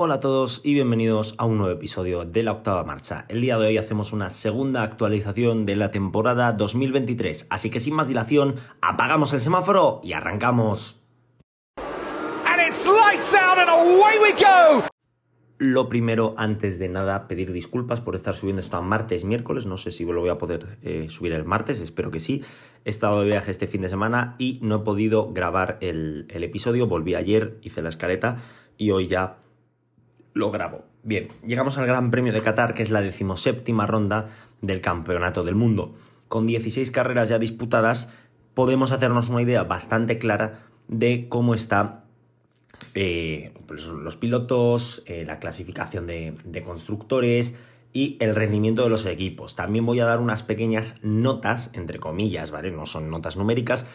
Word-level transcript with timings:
Hola 0.00 0.14
a 0.14 0.20
todos 0.20 0.60
y 0.62 0.74
bienvenidos 0.74 1.34
a 1.38 1.44
un 1.44 1.58
nuevo 1.58 1.74
episodio 1.74 2.24
de 2.24 2.44
la 2.44 2.52
octava 2.52 2.84
marcha. 2.84 3.24
El 3.26 3.40
día 3.40 3.58
de 3.58 3.66
hoy 3.66 3.78
hacemos 3.78 4.12
una 4.12 4.30
segunda 4.30 4.84
actualización 4.84 5.66
de 5.66 5.74
la 5.74 5.90
temporada 5.90 6.52
2023, 6.52 7.48
así 7.50 7.68
que 7.68 7.80
sin 7.80 7.96
más 7.96 8.06
dilación, 8.06 8.54
apagamos 8.80 9.32
el 9.32 9.40
semáforo 9.40 10.00
y 10.04 10.12
arrancamos. 10.12 11.02
Lo 15.58 15.88
primero, 15.88 16.32
antes 16.36 16.78
de 16.78 16.88
nada, 16.88 17.26
pedir 17.26 17.50
disculpas 17.50 18.00
por 18.00 18.14
estar 18.14 18.36
subiendo 18.36 18.60
esto 18.60 18.76
a 18.76 18.82
martes, 18.82 19.24
miércoles. 19.24 19.66
No 19.66 19.78
sé 19.78 19.90
si 19.90 20.04
lo 20.04 20.20
voy 20.20 20.30
a 20.30 20.38
poder 20.38 20.78
eh, 20.82 21.08
subir 21.08 21.32
el 21.32 21.44
martes, 21.44 21.80
espero 21.80 22.12
que 22.12 22.20
sí. 22.20 22.44
He 22.84 22.90
estado 22.90 23.22
de 23.22 23.26
viaje 23.26 23.50
este 23.50 23.66
fin 23.66 23.80
de 23.80 23.88
semana 23.88 24.36
y 24.38 24.60
no 24.62 24.76
he 24.76 24.84
podido 24.84 25.32
grabar 25.32 25.76
el, 25.80 26.26
el 26.28 26.44
episodio. 26.44 26.86
Volví 26.86 27.16
ayer, 27.16 27.58
hice 27.62 27.82
la 27.82 27.88
escaleta 27.88 28.36
y 28.76 28.92
hoy 28.92 29.08
ya 29.08 29.38
lo 30.34 30.50
grabo. 30.50 30.84
Bien, 31.02 31.28
llegamos 31.46 31.78
al 31.78 31.86
Gran 31.86 32.10
Premio 32.10 32.32
de 32.32 32.42
Qatar, 32.42 32.74
que 32.74 32.82
es 32.82 32.90
la 32.90 33.00
decimoséptima 33.00 33.86
ronda 33.86 34.28
del 34.60 34.80
Campeonato 34.80 35.44
del 35.44 35.54
Mundo. 35.54 35.94
Con 36.28 36.46
16 36.46 36.90
carreras 36.90 37.28
ya 37.28 37.38
disputadas, 37.38 38.12
podemos 38.54 38.92
hacernos 38.92 39.28
una 39.28 39.42
idea 39.42 39.64
bastante 39.64 40.18
clara 40.18 40.60
de 40.88 41.28
cómo 41.28 41.54
está 41.54 42.04
eh, 42.94 43.52
pues 43.66 43.84
los 43.84 44.16
pilotos, 44.16 45.02
eh, 45.06 45.24
la 45.24 45.38
clasificación 45.38 46.06
de, 46.06 46.34
de 46.44 46.62
constructores, 46.62 47.56
y 47.92 48.16
el 48.20 48.34
rendimiento 48.34 48.82
de 48.82 48.90
los 48.90 49.06
equipos. 49.06 49.56
También 49.56 49.86
voy 49.86 50.00
a 50.00 50.04
dar 50.04 50.20
unas 50.20 50.42
pequeñas 50.42 50.96
notas, 51.02 51.70
entre 51.72 51.98
comillas, 51.98 52.50
¿vale? 52.50 52.70
No 52.70 52.86
son 52.86 53.10
notas 53.10 53.36
numéricas, 53.36 53.86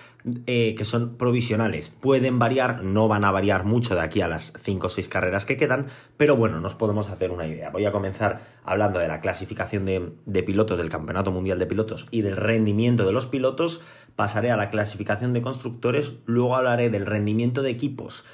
eh, 0.48 0.74
que 0.76 0.84
son 0.84 1.16
provisionales. 1.16 1.90
Pueden 1.90 2.40
variar, 2.40 2.84
no 2.84 3.08
van 3.08 3.24
a 3.24 3.32
variar 3.32 3.66
mucho 3.66 3.94
de 3.96 4.02
aquí 4.02 4.22
a 4.22 4.28
las 4.28 4.54
5 4.60 4.88
o 4.88 4.90
6 4.90 5.08
carreras 5.08 5.46
que 5.46 5.58
quedan, 5.58 5.88
pero 6.18 6.36
bueno, 6.36 6.60
nos 6.60 6.74
podemos 6.74 7.10
hacer 7.10 7.32
una 7.32 7.48
idea. 7.48 7.70
Voy 7.70 7.86
a 7.86 7.92
comenzar 7.92 8.42
hablando 8.64 9.00
de 9.00 9.08
la 9.08 9.22
clasificación 9.22 9.86
de, 9.86 10.14
de 10.26 10.44
pilotos 10.44 10.78
del 10.78 10.90
Campeonato 10.90 11.32
Mundial 11.32 11.60
de 11.60 11.68
Pilotos 11.68 12.08
y 12.10 12.24
del 12.24 12.38
rendimiento 12.38 13.06
de 13.06 13.14
los 13.14 13.28
pilotos. 13.28 13.82
Pasaré 14.16 14.52
a 14.52 14.58
la 14.58 14.70
clasificación 14.70 15.34
de 15.34 15.42
constructores, 15.42 16.14
luego 16.26 16.56
hablaré 16.56 16.90
del 16.90 17.06
rendimiento 17.06 17.62
de 17.62 17.72
equipos 17.72 18.26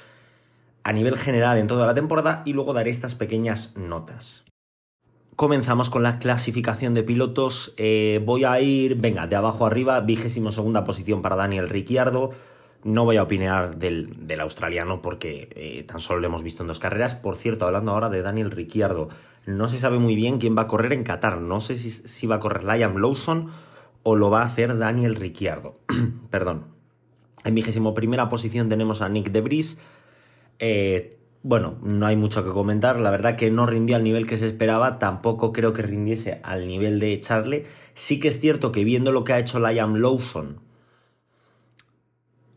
a 0.82 0.92
nivel 0.92 1.16
general 1.16 1.58
en 1.58 1.66
toda 1.66 1.86
la 1.86 1.94
temporada 1.94 2.42
y 2.46 2.54
luego 2.54 2.72
daré 2.72 2.90
estas 2.90 3.14
pequeñas 3.14 3.76
notas. 3.76 4.44
Comenzamos 5.40 5.88
con 5.88 6.02
la 6.02 6.18
clasificación 6.18 6.92
de 6.92 7.02
pilotos. 7.02 7.72
Eh, 7.78 8.20
voy 8.26 8.44
a 8.44 8.60
ir, 8.60 8.96
venga, 8.96 9.26
de 9.26 9.36
abajo 9.36 9.64
arriba, 9.64 9.98
vigésimo 10.00 10.52
segunda 10.52 10.84
posición 10.84 11.22
para 11.22 11.34
Daniel 11.34 11.70
Ricciardo. 11.70 12.32
No 12.84 13.06
voy 13.06 13.16
a 13.16 13.22
opinar 13.22 13.78
del, 13.78 14.38
australiano 14.38 15.00
porque 15.00 15.48
eh, 15.56 15.82
tan 15.84 16.00
solo 16.00 16.20
lo 16.20 16.26
hemos 16.26 16.42
visto 16.42 16.62
en 16.62 16.66
dos 16.66 16.78
carreras. 16.78 17.14
Por 17.14 17.36
cierto, 17.36 17.64
hablando 17.64 17.92
ahora 17.92 18.10
de 18.10 18.20
Daniel 18.20 18.50
Ricciardo, 18.50 19.08
no 19.46 19.66
se 19.66 19.78
sabe 19.78 19.98
muy 19.98 20.14
bien 20.14 20.36
quién 20.36 20.54
va 20.54 20.62
a 20.62 20.66
correr 20.66 20.92
en 20.92 21.04
Qatar. 21.04 21.40
No 21.40 21.60
sé 21.60 21.76
si, 21.76 21.90
si 21.90 22.26
va 22.26 22.34
a 22.34 22.40
correr 22.40 22.64
Liam 22.64 22.98
Lawson 22.98 23.50
o 24.02 24.16
lo 24.16 24.28
va 24.28 24.42
a 24.42 24.44
hacer 24.44 24.76
Daniel 24.76 25.14
Ricciardo. 25.14 25.78
Perdón. 26.30 26.66
En 27.44 27.54
vigésimo 27.54 27.94
primera 27.94 28.28
posición 28.28 28.68
tenemos 28.68 29.00
a 29.00 29.08
Nick 29.08 29.30
Debris. 29.30 29.80
Eh, 30.58 31.16
bueno, 31.42 31.78
no 31.82 32.06
hay 32.06 32.16
mucho 32.16 32.44
que 32.44 32.50
comentar. 32.50 33.00
La 33.00 33.10
verdad 33.10 33.36
que 33.36 33.50
no 33.50 33.64
rindió 33.66 33.96
al 33.96 34.04
nivel 34.04 34.26
que 34.26 34.36
se 34.36 34.46
esperaba. 34.46 34.98
Tampoco 34.98 35.52
creo 35.52 35.72
que 35.72 35.82
rindiese 35.82 36.40
al 36.42 36.66
nivel 36.66 37.00
de 37.00 37.18
Charlie. 37.20 37.64
Sí 37.94 38.20
que 38.20 38.28
es 38.28 38.40
cierto 38.40 38.72
que 38.72 38.84
viendo 38.84 39.10
lo 39.12 39.24
que 39.24 39.32
ha 39.32 39.38
hecho 39.38 39.58
Liam 39.58 39.96
Lawson, 39.96 40.60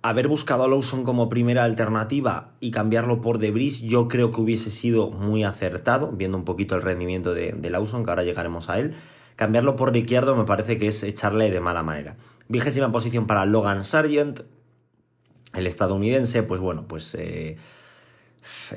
haber 0.01 0.27
buscado 0.27 0.63
a 0.63 0.67
Lawson 0.67 1.03
como 1.03 1.29
primera 1.29 1.63
alternativa 1.63 2.51
y 2.59 2.71
cambiarlo 2.71 3.21
por 3.21 3.37
Debris, 3.37 3.81
yo 3.81 4.09
creo 4.09 4.31
que 4.31 4.41
hubiese 4.41 4.69
sido 4.69 5.09
muy 5.11 5.45
acertado, 5.45 6.11
viendo 6.11 6.37
un 6.37 6.43
poquito 6.43 6.75
el 6.75 6.81
rendimiento 6.81 7.33
de, 7.33 7.69
Lawson, 7.69 8.03
que 8.03 8.09
ahora 8.09 8.23
llegaremos 8.23 8.69
a 8.69 8.79
él. 8.79 8.95
Cambiarlo 9.37 9.77
por 9.77 9.93
Ricciardo 9.93 10.35
me 10.35 10.43
parece 10.43 10.77
que 10.77 10.87
es 10.87 11.01
echarle 11.03 11.49
de 11.49 11.61
mala 11.61 11.83
manera. 11.83 12.17
Vigésima 12.49 12.91
posición 12.91 13.27
para 13.27 13.45
Logan 13.45 13.85
Sargent, 13.85 14.41
el 15.53 15.67
estadounidense, 15.67 16.43
pues 16.43 16.59
bueno, 16.59 16.85
pues. 16.85 17.15
Eh, 17.15 17.55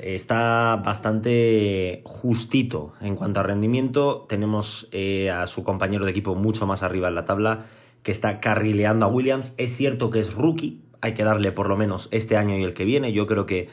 está 0.02 0.80
bastante 0.84 2.02
justito 2.04 2.94
en 3.00 3.16
cuanto 3.16 3.40
a 3.40 3.42
rendimiento. 3.42 4.26
Tenemos 4.28 4.88
eh, 4.92 5.30
a 5.30 5.46
su 5.46 5.64
compañero 5.64 6.04
de 6.04 6.10
equipo 6.10 6.34
mucho 6.34 6.66
más 6.66 6.82
arriba 6.82 7.08
en 7.08 7.14
la 7.14 7.24
tabla, 7.24 7.66
que 8.02 8.12
está 8.12 8.40
carrileando 8.40 9.06
a 9.06 9.08
Williams. 9.08 9.54
Es 9.56 9.76
cierto 9.76 10.10
que 10.10 10.20
es 10.20 10.34
rookie, 10.34 10.80
hay 11.00 11.14
que 11.14 11.24
darle 11.24 11.52
por 11.52 11.68
lo 11.68 11.76
menos 11.76 12.08
este 12.10 12.36
año 12.36 12.56
y 12.56 12.64
el 12.64 12.74
que 12.74 12.84
viene. 12.84 13.12
Yo 13.12 13.26
creo 13.26 13.46
que 13.46 13.68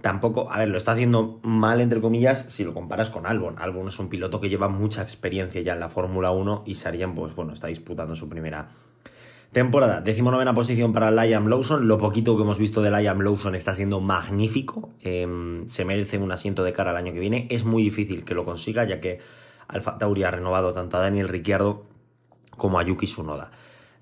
tampoco, 0.00 0.52
a 0.52 0.58
ver, 0.58 0.68
lo 0.68 0.76
está 0.76 0.92
haciendo 0.92 1.40
mal 1.42 1.80
entre 1.80 2.00
comillas 2.00 2.46
si 2.48 2.64
lo 2.64 2.74
comparas 2.74 3.10
con 3.10 3.26
Albon. 3.26 3.58
Albon 3.58 3.88
es 3.88 3.98
un 3.98 4.08
piloto 4.08 4.40
que 4.40 4.48
lleva 4.48 4.68
mucha 4.68 5.02
experiencia 5.02 5.62
ya 5.62 5.72
en 5.72 5.80
la 5.80 5.88
Fórmula 5.88 6.30
1 6.30 6.64
y 6.66 6.74
Sarian, 6.74 7.14
pues 7.14 7.34
bueno, 7.34 7.52
está 7.52 7.68
disputando 7.68 8.14
su 8.14 8.28
primera 8.28 8.68
Temporada, 9.54 10.00
decimonovena 10.00 10.52
posición 10.52 10.92
para 10.92 11.12
Liam 11.12 11.46
Lawson. 11.46 11.86
Lo 11.86 11.96
poquito 11.96 12.36
que 12.36 12.42
hemos 12.42 12.58
visto 12.58 12.82
de 12.82 12.90
Liam 12.90 13.20
Lawson 13.20 13.54
está 13.54 13.72
siendo 13.72 14.00
magnífico. 14.00 14.90
Em, 15.00 15.64
se 15.68 15.84
merece 15.84 16.18
un 16.18 16.32
asiento 16.32 16.64
de 16.64 16.72
cara 16.72 16.90
al 16.90 16.96
año 16.96 17.12
que 17.12 17.20
viene. 17.20 17.46
Es 17.48 17.64
muy 17.64 17.84
difícil 17.84 18.24
que 18.24 18.34
lo 18.34 18.44
consiga, 18.44 18.82
ya 18.82 19.00
que 19.00 19.20
Alfa 19.68 19.96
Tauri 19.96 20.24
ha 20.24 20.32
renovado 20.32 20.72
tanto 20.72 20.96
a 20.96 21.00
Daniel 21.00 21.28
Ricciardo 21.28 21.84
como 22.56 22.80
a 22.80 22.82
Yuki 22.82 23.06
Tsunoda. 23.06 23.52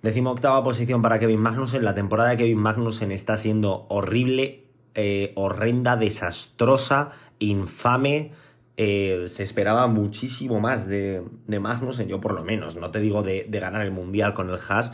Decimoctava 0.00 0.64
posición 0.64 1.02
para 1.02 1.18
Kevin 1.18 1.40
Magnussen. 1.40 1.84
La 1.84 1.94
temporada 1.94 2.30
de 2.30 2.38
Kevin 2.38 2.58
Magnussen 2.58 3.12
está 3.12 3.36
siendo 3.36 3.84
horrible, 3.90 4.64
eh, 4.94 5.32
horrenda, 5.34 5.98
desastrosa, 5.98 7.10
infame. 7.40 8.32
Eh, 8.78 9.24
se 9.26 9.42
esperaba 9.42 9.86
muchísimo 9.86 10.60
más 10.60 10.86
de, 10.86 11.22
Magnussen, 11.46 12.08
yo 12.08 12.22
por 12.22 12.32
lo 12.32 12.42
menos. 12.42 12.76
No 12.76 12.90
te 12.90 13.00
digo 13.00 13.22
de, 13.22 13.44
de 13.46 13.60
ganar 13.60 13.82
el 13.82 13.90
mundial 13.90 14.32
con 14.32 14.48
el 14.48 14.58
Haas 14.66 14.92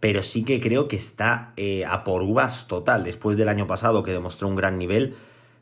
pero 0.00 0.22
sí 0.22 0.44
que 0.44 0.60
creo 0.60 0.88
que 0.88 0.96
está 0.96 1.52
eh, 1.56 1.84
a 1.84 2.02
por 2.04 2.22
uvas 2.22 2.66
total 2.66 3.04
después 3.04 3.36
del 3.36 3.50
año 3.50 3.66
pasado 3.66 4.02
que 4.02 4.10
demostró 4.10 4.48
un 4.48 4.56
gran 4.56 4.78
nivel, 4.78 5.14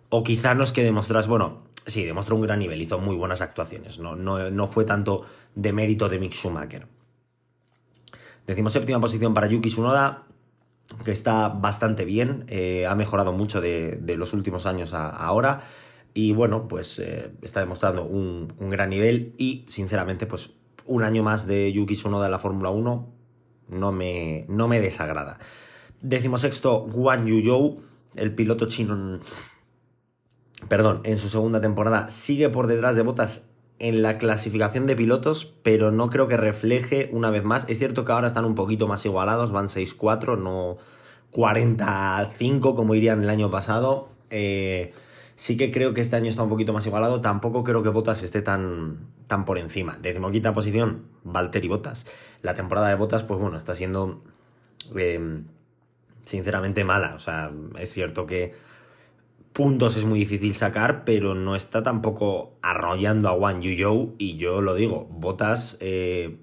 o 0.08 0.22
quizá 0.22 0.54
no 0.54 0.62
es 0.62 0.72
que 0.72 0.84
demostras, 0.84 1.26
bueno, 1.26 1.64
sí, 1.86 2.04
demostró 2.04 2.36
un 2.36 2.42
gran 2.42 2.60
nivel, 2.60 2.80
hizo 2.80 2.98
muy 3.00 3.16
buenas 3.16 3.42
actuaciones, 3.42 3.98
no, 3.98 4.14
no, 4.16 4.66
fue 4.68 4.84
tanto 4.84 5.24
de 5.54 5.72
mérito 5.72 6.08
de 6.08 6.20
Mick 6.20 6.32
Schumacher. 6.32 6.86
Decimos 8.46 8.72
séptima 8.72 9.00
posición 9.00 9.34
para 9.34 9.48
Yuki 9.48 9.68
Tsunoda, 9.68 10.22
que 11.04 11.10
está 11.10 11.48
bastante 11.48 12.06
bien, 12.06 12.44
eh, 12.48 12.86
ha 12.86 12.94
mejorado 12.94 13.32
mucho 13.32 13.60
de, 13.60 14.00
los 14.16 14.32
últimos 14.32 14.66
años 14.66 14.94
a, 14.94 15.10
ahora, 15.10 15.64
y 16.14 16.32
bueno, 16.32 16.68
pues 16.68 16.98
eh, 17.00 17.32
está 17.42 17.60
demostrando 17.60 18.04
un, 18.04 18.54
un, 18.58 18.70
gran 18.70 18.88
nivel 18.88 19.34
y 19.36 19.66
sinceramente, 19.68 20.26
pues 20.26 20.50
un 20.86 21.02
año 21.02 21.22
más 21.22 21.46
de 21.46 21.70
Yuki 21.70 21.94
Tsunoda 21.94 22.26
en 22.26 22.32
la 22.32 22.38
Fórmula 22.38 22.70
1 22.70 23.17
no 23.68 23.92
me, 23.92 24.44
no 24.48 24.68
me 24.68 24.80
desagrada. 24.80 25.38
sexto, 26.36 26.80
Guan 26.80 27.26
Yuzhou, 27.26 27.80
el 28.14 28.34
piloto 28.34 28.66
chino, 28.66 29.20
perdón, 30.68 31.00
en 31.04 31.18
su 31.18 31.28
segunda 31.28 31.60
temporada, 31.60 32.10
sigue 32.10 32.48
por 32.48 32.66
detrás 32.66 32.96
de 32.96 33.02
Botas 33.02 33.46
en 33.78 34.02
la 34.02 34.18
clasificación 34.18 34.86
de 34.86 34.96
pilotos, 34.96 35.54
pero 35.62 35.92
no 35.92 36.10
creo 36.10 36.26
que 36.26 36.36
refleje 36.36 37.08
una 37.12 37.30
vez 37.30 37.44
más. 37.44 37.64
Es 37.68 37.78
cierto 37.78 38.04
que 38.04 38.12
ahora 38.12 38.26
están 38.26 38.44
un 38.44 38.54
poquito 38.54 38.88
más 38.88 39.04
igualados, 39.04 39.52
van 39.52 39.68
6-4, 39.68 40.38
no 40.38 40.78
45 41.30 42.74
como 42.74 42.94
irían 42.94 43.22
el 43.22 43.30
año 43.30 43.50
pasado. 43.50 44.08
Eh, 44.30 44.92
sí 45.36 45.56
que 45.56 45.70
creo 45.70 45.94
que 45.94 46.00
este 46.00 46.16
año 46.16 46.28
está 46.28 46.42
un 46.42 46.48
poquito 46.48 46.72
más 46.72 46.86
igualado. 46.86 47.20
Tampoco 47.20 47.62
creo 47.62 47.84
que 47.84 47.90
Botas 47.90 48.24
esté 48.24 48.42
tan, 48.42 49.06
tan 49.28 49.44
por 49.44 49.58
encima. 49.58 49.96
Decimoquinta 50.02 50.52
posición, 50.52 51.04
Valtteri 51.22 51.68
Botas 51.68 52.04
la 52.42 52.54
temporada 52.54 52.88
de 52.88 52.94
botas, 52.94 53.24
pues 53.24 53.40
bueno, 53.40 53.56
está 53.56 53.74
siendo 53.74 54.22
em, 54.94 55.44
sinceramente 56.24 56.84
mala. 56.84 57.14
O 57.14 57.18
sea, 57.18 57.50
es 57.78 57.90
cierto 57.90 58.26
que 58.26 58.54
puntos 59.52 59.96
es 59.96 60.04
muy 60.04 60.20
difícil 60.20 60.54
sacar, 60.54 61.04
pero 61.04 61.34
no 61.34 61.56
está 61.56 61.82
tampoco 61.82 62.58
arrollando 62.62 63.28
a 63.28 63.32
Juan 63.32 63.60
Yu 63.60 64.14
Y 64.18 64.36
yo 64.36 64.60
lo 64.60 64.74
digo, 64.74 65.06
Botas 65.10 65.76
eh, 65.80 66.38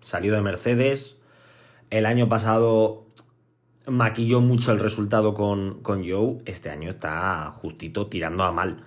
salió 0.00 0.34
de 0.34 0.42
Mercedes. 0.42 1.20
El 1.90 2.06
año 2.06 2.28
pasado 2.28 3.06
maquilló 3.86 4.40
mucho 4.40 4.72
el 4.72 4.78
resultado 4.78 5.34
con, 5.34 5.82
con 5.82 6.08
Joe. 6.08 6.42
Este 6.44 6.70
año 6.70 6.90
está 6.90 7.50
justito 7.52 8.08
tirando 8.08 8.44
a 8.44 8.52
mal. 8.52 8.84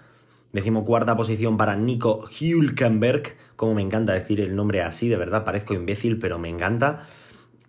Decimocuarta 0.57 1.15
posición 1.15 1.56
para 1.56 1.75
Nico 1.75 2.25
Hülkenberg, 2.27 3.36
como 3.56 3.75
me 3.75 3.83
encanta 3.83 4.13
decir 4.13 4.42
el 4.42 4.56
nombre 4.56 4.81
así, 4.81 5.07
de 5.07 5.15
verdad, 5.15 5.45
parezco 5.45 5.75
imbécil, 5.75 6.18
pero 6.18 6.39
me 6.39 6.50
encanta. 6.50 7.06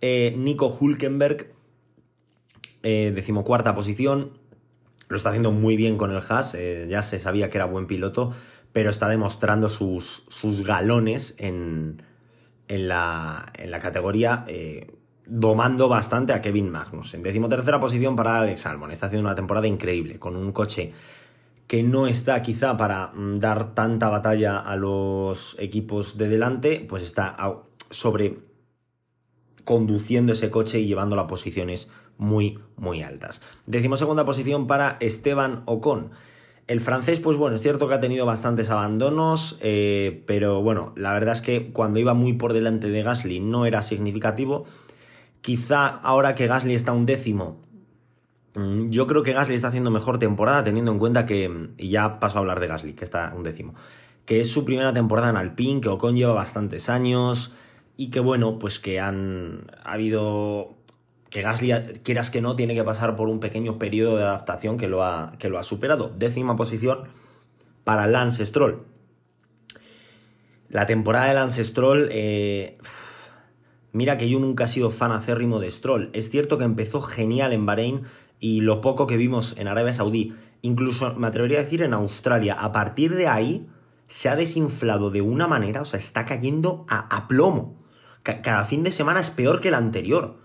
Eh, 0.00 0.34
Nico 0.38 0.74
Hülkenberg, 0.74 1.52
eh, 2.82 3.12
decimocuarta 3.14 3.74
posición, 3.74 4.38
lo 5.06 5.18
está 5.18 5.28
haciendo 5.28 5.52
muy 5.52 5.76
bien 5.76 5.98
con 5.98 6.12
el 6.12 6.22
Haas, 6.26 6.54
eh, 6.54 6.86
ya 6.88 7.02
se 7.02 7.18
sabía 7.18 7.50
que 7.50 7.58
era 7.58 7.66
buen 7.66 7.86
piloto, 7.86 8.32
pero 8.72 8.88
está 8.88 9.06
demostrando 9.06 9.68
sus, 9.68 10.24
sus 10.30 10.64
galones 10.64 11.34
en, 11.36 12.02
en, 12.68 12.88
la, 12.88 13.52
en 13.52 13.70
la 13.70 13.80
categoría, 13.80 14.46
domando 15.26 15.90
bastante 15.90 16.32
a 16.32 16.40
Kevin 16.40 16.70
Magnus. 16.70 17.12
En 17.12 17.22
decimotercera 17.22 17.78
posición 17.78 18.16
para 18.16 18.40
Alex 18.40 18.64
Albon, 18.64 18.92
está 18.92 19.08
haciendo 19.08 19.28
una 19.28 19.34
temporada 19.34 19.66
increíble, 19.66 20.18
con 20.18 20.36
un 20.36 20.52
coche 20.52 20.94
que 21.68 21.82
no 21.82 22.06
está 22.06 22.42
quizá 22.42 22.76
para 22.76 23.08
mm, 23.08 23.38
dar 23.38 23.74
tanta 23.74 24.08
batalla 24.08 24.58
a 24.58 24.74
los 24.74 25.54
equipos 25.60 26.18
de 26.18 26.28
delante, 26.28 26.84
pues 26.88 27.02
está 27.04 27.36
sobre 27.90 28.38
conduciendo 29.64 30.32
ese 30.32 30.50
coche 30.50 30.80
y 30.80 30.86
llevándolo 30.86 31.22
a 31.22 31.26
posiciones 31.26 31.90
muy, 32.16 32.58
muy 32.76 33.02
altas. 33.02 33.42
Decimos 33.66 33.98
segunda 33.98 34.24
posición 34.24 34.66
para 34.66 34.96
Esteban 35.00 35.62
Ocon. 35.66 36.10
El 36.66 36.80
francés, 36.80 37.20
pues 37.20 37.36
bueno, 37.36 37.56
es 37.56 37.62
cierto 37.62 37.86
que 37.86 37.94
ha 37.94 38.00
tenido 38.00 38.24
bastantes 38.24 38.70
abandonos, 38.70 39.58
eh, 39.60 40.22
pero 40.26 40.62
bueno, 40.62 40.92
la 40.96 41.12
verdad 41.12 41.32
es 41.32 41.42
que 41.42 41.70
cuando 41.72 41.98
iba 41.98 42.14
muy 42.14 42.32
por 42.32 42.54
delante 42.54 42.88
de 42.88 43.02
Gasly 43.02 43.40
no 43.40 43.66
era 43.66 43.82
significativo. 43.82 44.64
Quizá 45.42 45.86
ahora 45.86 46.34
que 46.34 46.46
Gasly 46.46 46.74
está 46.74 46.92
un 46.92 47.06
décimo, 47.06 47.60
yo 48.88 49.06
creo 49.06 49.22
que 49.22 49.32
Gasly 49.32 49.54
está 49.54 49.68
haciendo 49.68 49.90
mejor 49.90 50.18
temporada 50.18 50.62
teniendo 50.64 50.92
en 50.92 50.98
cuenta 50.98 51.26
que, 51.26 51.70
y 51.76 51.90
ya 51.90 52.20
paso 52.20 52.38
a 52.38 52.40
hablar 52.40 52.60
de 52.60 52.66
Gasly, 52.66 52.94
que 52.94 53.04
está 53.04 53.32
un 53.36 53.42
décimo, 53.42 53.74
que 54.24 54.40
es 54.40 54.50
su 54.50 54.64
primera 54.64 54.92
temporada 54.92 55.30
en 55.30 55.36
Alpine, 55.36 55.80
que 55.80 55.88
Ocon 55.88 56.16
lleva 56.16 56.32
bastantes 56.32 56.88
años, 56.88 57.52
y 57.96 58.10
que 58.10 58.20
bueno, 58.20 58.58
pues 58.58 58.78
que 58.78 59.00
han 59.00 59.70
ha 59.82 59.92
habido 59.92 60.76
que 61.30 61.42
Gasly, 61.42 61.72
quieras 62.02 62.30
que 62.30 62.40
no, 62.40 62.56
tiene 62.56 62.74
que 62.74 62.84
pasar 62.84 63.16
por 63.16 63.28
un 63.28 63.40
pequeño 63.40 63.78
periodo 63.78 64.16
de 64.16 64.22
adaptación 64.22 64.78
que 64.78 64.88
lo 64.88 65.02
ha, 65.02 65.34
que 65.38 65.48
lo 65.48 65.58
ha 65.58 65.62
superado. 65.62 66.12
Décima 66.16 66.56
posición 66.56 67.00
para 67.84 68.06
Lance 68.06 68.46
Stroll. 68.46 68.84
La 70.70 70.86
temporada 70.86 71.28
de 71.28 71.34
Lance 71.34 71.64
Stroll, 71.64 72.08
eh, 72.12 72.78
mira 73.92 74.16
que 74.16 74.28
yo 74.28 74.38
nunca 74.38 74.64
he 74.64 74.68
sido 74.68 74.90
fan 74.90 75.12
acérrimo 75.12 75.60
de 75.60 75.70
Stroll. 75.70 76.10
Es 76.12 76.30
cierto 76.30 76.56
que 76.56 76.64
empezó 76.64 77.00
genial 77.00 77.52
en 77.52 77.66
Bahrein 77.66 78.02
y 78.40 78.60
lo 78.60 78.80
poco 78.80 79.06
que 79.06 79.16
vimos 79.16 79.56
en 79.58 79.68
Arabia 79.68 79.92
Saudí, 79.92 80.34
incluso 80.62 81.14
me 81.14 81.26
atrevería 81.26 81.58
a 81.58 81.62
decir 81.62 81.82
en 81.82 81.94
Australia, 81.94 82.54
a 82.54 82.72
partir 82.72 83.14
de 83.14 83.28
ahí 83.28 83.68
se 84.06 84.28
ha 84.28 84.36
desinflado 84.36 85.10
de 85.10 85.20
una 85.20 85.46
manera, 85.46 85.82
o 85.82 85.84
sea, 85.84 85.98
está 85.98 86.24
cayendo 86.24 86.86
a, 86.88 87.28
plomo 87.28 87.78
cada 88.22 88.64
fin 88.64 88.82
de 88.82 88.90
semana 88.90 89.20
es 89.20 89.30
peor 89.30 89.60
que 89.60 89.68
el 89.68 89.74
anterior. 89.74 90.36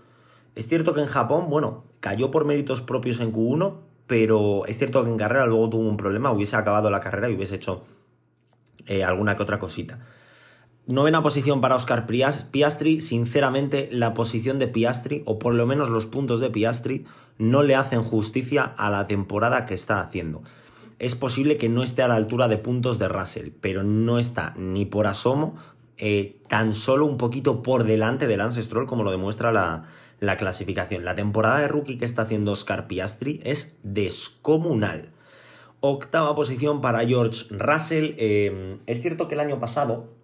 Es 0.54 0.68
cierto 0.68 0.94
que 0.94 1.00
en 1.00 1.06
Japón, 1.06 1.50
bueno, 1.50 1.84
cayó 2.00 2.30
por 2.30 2.44
méritos 2.44 2.80
propios 2.80 3.20
en 3.20 3.32
Q1, 3.32 3.74
pero 4.06 4.64
es 4.66 4.78
cierto 4.78 5.04
que 5.04 5.10
en 5.10 5.16
carrera 5.16 5.46
luego 5.46 5.70
tuvo 5.70 5.88
un 5.88 5.96
problema, 5.96 6.30
hubiese 6.30 6.56
acabado 6.56 6.90
la 6.90 7.00
carrera 7.00 7.28
y 7.28 7.34
hubiese 7.34 7.56
hecho 7.56 7.84
eh, 8.86 9.04
alguna 9.04 9.36
que 9.36 9.42
otra 9.42 9.58
cosita. 9.58 9.98
Novena 10.86 11.22
posición 11.22 11.62
para 11.62 11.76
Oscar 11.76 12.06
Piastri. 12.06 13.00
Sinceramente, 13.00 13.88
la 13.90 14.12
posición 14.12 14.58
de 14.58 14.68
Piastri, 14.68 15.22
o 15.24 15.38
por 15.38 15.54
lo 15.54 15.66
menos 15.66 15.88
los 15.88 16.04
puntos 16.04 16.40
de 16.40 16.50
Piastri, 16.50 17.06
no 17.38 17.62
le 17.62 17.74
hacen 17.74 18.02
justicia 18.02 18.62
a 18.62 18.90
la 18.90 19.06
temporada 19.06 19.66
que 19.66 19.74
está 19.74 20.00
haciendo. 20.00 20.42
Es 20.98 21.16
posible 21.16 21.56
que 21.56 21.68
no 21.68 21.82
esté 21.82 22.02
a 22.02 22.08
la 22.08 22.14
altura 22.14 22.48
de 22.48 22.56
puntos 22.56 22.98
de 22.98 23.08
Russell, 23.08 23.50
pero 23.60 23.82
no 23.82 24.18
está 24.18 24.54
ni 24.56 24.84
por 24.84 25.06
asomo 25.06 25.56
eh, 25.96 26.40
tan 26.48 26.74
solo 26.74 27.06
un 27.06 27.18
poquito 27.18 27.62
por 27.62 27.84
delante 27.84 28.26
del 28.26 28.38
Lance 28.38 28.62
Stroll, 28.62 28.86
como 28.86 29.04
lo 29.04 29.10
demuestra 29.10 29.52
la, 29.52 29.86
clasificación. 30.36 31.04
La 31.04 31.14
temporada 31.14 31.58
de 31.58 31.68
rookie 31.68 31.98
que 31.98 32.06
está 32.06 32.22
haciendo 32.22 32.52
Oscar 32.52 32.86
Piastri 32.86 33.40
es 33.44 33.76
descomunal. 33.82 35.10
Octava 35.80 36.34
posición 36.34 36.80
para 36.80 37.06
George 37.06 37.44
Russell. 37.50 38.14
Eh, 38.16 38.78
es 38.86 39.02
cierto 39.02 39.28
que 39.28 39.34
el 39.34 39.40
año 39.40 39.60
pasado 39.60 40.14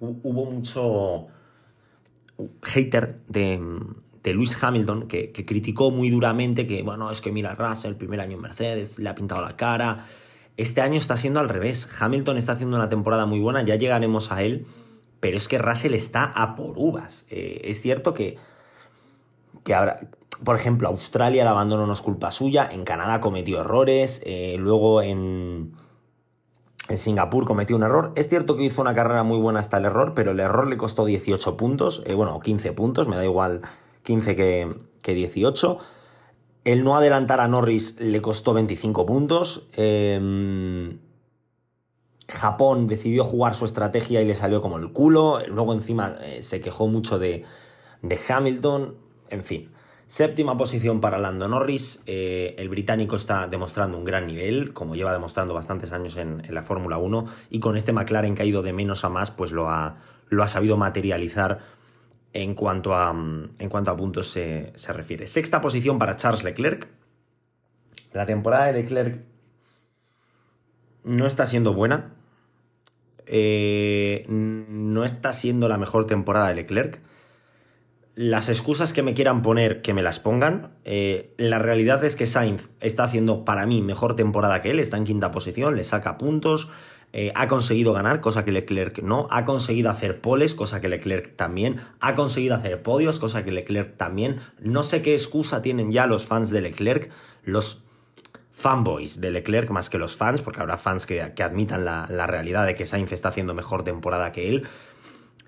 hubo 0.00 0.44
mucho 0.50 1.28
hater 2.62 3.20
de, 3.28 3.58
de 4.22 4.32
Lewis 4.32 4.62
Hamilton 4.62 5.08
que, 5.08 5.32
que, 5.32 5.44
criticó 5.44 5.90
muy 5.90 6.10
duramente 6.10 6.66
que, 6.66 6.82
bueno, 6.82 7.10
es 7.10 7.20
que 7.20 7.32
mira, 7.32 7.54
Russell, 7.54 7.90
el 7.90 7.96
primer 7.96 8.20
año 8.20 8.36
en 8.36 8.42
Mercedes, 8.42 8.98
le 8.98 9.08
ha 9.08 9.14
pintado 9.14 9.42
la 9.42 9.56
cara. 9.56 10.04
Este 10.56 10.80
año 10.80 10.96
está 10.96 11.16
siendo 11.16 11.40
al 11.40 11.48
revés. 11.48 11.88
Hamilton 12.00 12.36
está 12.36 12.52
haciendo 12.52 12.76
una 12.76 12.88
temporada 12.88 13.26
muy 13.26 13.40
buena, 13.40 13.62
ya 13.64 13.76
llegaremos 13.76 14.30
a 14.30 14.42
él 14.42 14.66
pero 15.22 15.36
es 15.36 15.46
que 15.46 15.56
Russell 15.56 15.94
está 15.94 16.24
a 16.24 16.56
por 16.56 16.76
uvas. 16.76 17.26
Eh, 17.30 17.60
es 17.66 17.80
cierto 17.80 18.12
que, 18.12 18.38
que 19.62 19.72
ahora, 19.72 20.00
por 20.44 20.56
ejemplo, 20.56 20.88
Australia 20.88 21.42
el 21.42 21.48
abandono 21.48 21.86
no 21.86 21.92
es 21.92 22.00
culpa 22.00 22.32
suya, 22.32 22.68
en 22.68 22.82
Canadá 22.82 23.20
cometió 23.20 23.60
errores, 23.60 24.20
eh, 24.26 24.56
luego 24.58 25.00
en, 25.00 25.74
en 26.88 26.98
Singapur 26.98 27.44
cometió 27.44 27.76
un 27.76 27.84
error. 27.84 28.12
Es 28.16 28.28
cierto 28.28 28.56
que 28.56 28.64
hizo 28.64 28.82
una 28.82 28.94
carrera 28.94 29.22
muy 29.22 29.38
buena 29.38 29.60
hasta 29.60 29.76
el 29.76 29.84
error, 29.84 30.14
pero 30.16 30.32
el 30.32 30.40
error 30.40 30.66
le 30.66 30.76
costó 30.76 31.04
18 31.04 31.56
puntos, 31.56 32.02
eh, 32.04 32.14
bueno, 32.14 32.40
15 32.40 32.72
puntos, 32.72 33.06
me 33.06 33.14
da 33.14 33.24
igual 33.24 33.60
15 34.02 34.36
que, 34.36 34.74
que 35.02 35.14
18. 35.14 35.78
El 36.64 36.84
no 36.84 36.96
adelantar 36.96 37.40
a 37.40 37.48
Norris 37.48 37.96
le 38.00 38.22
costó 38.22 38.54
25 38.54 39.04
puntos. 39.04 39.68
Eh, 39.76 40.96
Japón 42.32 42.86
decidió 42.86 43.24
jugar 43.24 43.54
su 43.54 43.64
estrategia 43.64 44.22
y 44.22 44.26
le 44.26 44.34
salió 44.34 44.62
como 44.62 44.78
el 44.78 44.92
culo. 44.92 45.40
Luego 45.46 45.74
encima 45.74 46.16
eh, 46.22 46.42
se 46.42 46.60
quejó 46.60 46.88
mucho 46.88 47.18
de, 47.18 47.44
Hamilton. 48.28 48.96
En 49.28 49.44
fin. 49.44 49.70
Séptima 50.06 50.56
posición 50.56 51.00
para 51.00 51.18
Lando 51.18 51.48
Norris. 51.48 52.02
Eh, 52.06 52.54
el 52.58 52.68
británico 52.68 53.16
está 53.16 53.46
demostrando 53.46 53.96
un 53.96 54.04
gran 54.04 54.26
nivel, 54.26 54.74
como 54.74 54.94
lleva 54.94 55.12
demostrando 55.12 55.54
bastantes 55.54 55.92
años 55.92 56.16
en, 56.18 56.42
la 56.50 56.62
Fórmula 56.62 56.98
1. 56.98 57.26
Y 57.50 57.60
con 57.60 57.76
este 57.76 57.92
McLaren 57.92 58.34
caído 58.34 58.62
de 58.62 58.72
menos 58.72 59.04
a 59.04 59.08
más, 59.08 59.30
pues 59.30 59.52
lo 59.52 59.70
ha, 59.70 59.96
lo 60.28 60.42
ha 60.42 60.48
sabido 60.48 60.76
materializar 60.76 61.60
en 62.32 62.54
cuanto 62.54 62.94
a, 62.94 63.10
en 63.10 63.68
cuanto 63.68 63.90
a 63.90 63.96
puntos 63.96 64.28
se, 64.28 64.72
se 64.74 64.92
refiere. 64.92 65.26
Sexta 65.26 65.60
posición 65.60 65.98
para 65.98 66.16
Charles 66.16 66.44
Leclerc. 66.44 66.88
La 68.12 68.26
temporada 68.26 68.66
de 68.66 68.74
Leclerc 68.74 69.22
no 71.04 71.26
está 71.26 71.46
siendo 71.46 71.74
buena. 71.74 72.14
Eh, 73.26 74.26
no 74.28 75.04
está 75.04 75.32
siendo 75.32 75.68
la 75.68 75.78
mejor 75.78 76.06
temporada 76.06 76.48
de 76.48 76.54
Leclerc. 76.54 77.00
Las 78.14 78.50
excusas 78.50 78.92
que 78.92 79.02
me 79.02 79.14
quieran 79.14 79.42
poner, 79.42 79.80
que 79.80 79.94
me 79.94 80.02
las 80.02 80.20
pongan. 80.20 80.72
Eh, 80.84 81.32
la 81.38 81.58
realidad 81.58 82.04
es 82.04 82.14
que 82.14 82.26
Sainz 82.26 82.68
está 82.80 83.04
haciendo 83.04 83.44
para 83.44 83.64
mí 83.64 83.80
mejor 83.80 84.16
temporada 84.16 84.60
que 84.60 84.70
él, 84.70 84.80
está 84.80 84.98
en 84.98 85.04
quinta 85.04 85.30
posición, 85.30 85.76
le 85.76 85.84
saca 85.84 86.18
puntos, 86.18 86.68
eh, 87.14 87.30
ha 87.34 87.46
conseguido 87.46 87.92
ganar, 87.92 88.20
cosa 88.20 88.44
que 88.44 88.52
Leclerc 88.52 89.02
no, 89.02 89.28
ha 89.30 89.44
conseguido 89.44 89.90
hacer 89.90 90.20
poles, 90.22 90.54
cosa 90.54 90.80
que 90.80 90.88
Leclerc 90.88 91.36
también, 91.36 91.80
ha 92.00 92.14
conseguido 92.14 92.54
hacer 92.54 92.82
podios, 92.82 93.18
cosa 93.18 93.44
que 93.44 93.52
Leclerc 93.52 93.96
también. 93.98 94.40
No 94.60 94.82
sé 94.82 95.02
qué 95.02 95.12
excusa 95.12 95.60
tienen 95.60 95.92
ya 95.92 96.06
los 96.06 96.26
fans 96.26 96.50
de 96.50 96.62
Leclerc, 96.62 97.10
los 97.44 97.84
fanboys 98.50 99.20
de 99.20 99.30
Leclerc 99.30 99.70
más 99.70 99.90
que 99.90 99.98
los 99.98 100.16
fans, 100.16 100.40
porque 100.40 100.60
habrá 100.60 100.78
fans 100.78 101.06
que, 101.06 101.20
admitan 101.20 101.84
la, 101.84 102.26
realidad 102.26 102.64
de 102.64 102.74
que 102.74 102.86
Sainz 102.86 103.12
está 103.12 103.28
haciendo 103.28 103.52
mejor 103.52 103.84
temporada 103.84 104.32
que 104.32 104.48
él 104.48 104.66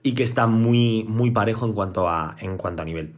y 0.02 0.14
que 0.14 0.23
está 0.23 0.47
muy, 0.47 1.04
muy 1.04 1.30
parejo 1.30 1.64
en 1.64 1.73
cuanto 1.73 2.09
a, 2.09 2.37
en 2.40 2.59
cuanto 2.59 2.83
a 2.83 2.85
nivel. 2.85 3.14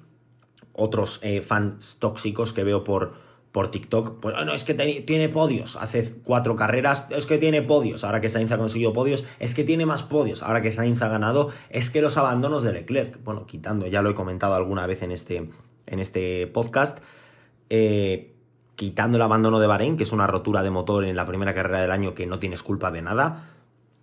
Otros 0.73 1.19
eh, 1.23 1.43
fans 1.43 1.99
tóxicos 1.99 2.53
que 2.53 2.62
veo 2.62 2.85
por, 2.85 3.25
por 3.57 3.71
TikTok, 3.71 4.21
pues 4.21 4.35
ah, 4.37 4.45
no, 4.45 4.53
es 4.53 4.65
que 4.65 4.75
tiene 4.75 5.31
podios, 5.31 5.77
hace 5.77 6.13
cuatro 6.23 6.57
carreras, 6.57 7.07
es 7.09 7.25
que 7.25 7.39
tiene 7.39 7.63
podios, 7.63 8.05
ahora 8.05 8.21
que 8.21 8.29
Sainz 8.29 8.53
ha 8.53 8.59
conseguido 8.59 8.93
podios, 8.93 9.25
es 9.39 9.55
que 9.55 9.65
tiene 9.65 9.87
más 9.87 10.03
podios, 10.03 10.43
ahora 10.43 10.61
que 10.61 10.71
Sainz 10.71 11.01
ha 11.01 11.09
ganado, 11.09 11.49
es 11.71 11.89
que 11.89 12.03
los 12.03 12.19
abandonos 12.19 12.63
de 12.65 12.75
Leclerc, 12.75 13.25
bueno, 13.25 13.47
quitando, 13.47 13.87
ya 13.87 14.03
lo 14.03 14.11
he 14.11 14.15
comentado 14.15 14.57
alguna 14.57 14.87
vez 14.87 15.01
en 15.01 15.11
este, 15.11 15.49
en 15.87 15.99
este 16.01 16.47
podcast, 16.49 16.99
eh, 17.71 18.35
quitando 18.75 19.17
el 19.17 19.23
abandono 19.23 19.59
de 19.59 19.67
Bahrein, 19.67 19.97
que 19.97 20.03
es 20.03 20.13
una 20.13 20.27
rotura 20.27 20.63
de 20.63 20.69
motor 20.69 21.07
en 21.07 21.17
la 21.17 21.25
primera 21.25 21.55
carrera 21.55 21.81
del 21.81 21.93
año 21.93 22.13
que 22.13 22.27
no 22.27 22.39
tienes 22.39 22.63
culpa 22.63 22.91
de 22.91 23.01
nada. 23.01 23.53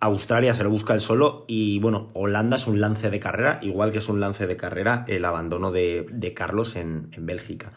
Australia 0.00 0.52
se 0.52 0.64
lo 0.64 0.70
busca 0.70 0.94
el 0.94 1.00
solo 1.00 1.44
y 1.46 1.78
bueno, 1.78 2.10
Holanda 2.14 2.56
es 2.56 2.66
un 2.66 2.80
lance 2.80 3.08
de 3.08 3.20
carrera, 3.20 3.60
igual 3.62 3.92
que 3.92 3.98
es 3.98 4.08
un 4.08 4.18
lance 4.18 4.48
de 4.48 4.56
carrera 4.56 5.04
el 5.06 5.24
abandono 5.24 5.70
de, 5.70 6.32
Carlos 6.34 6.74
en, 6.74 7.08
Bélgica. 7.20 7.70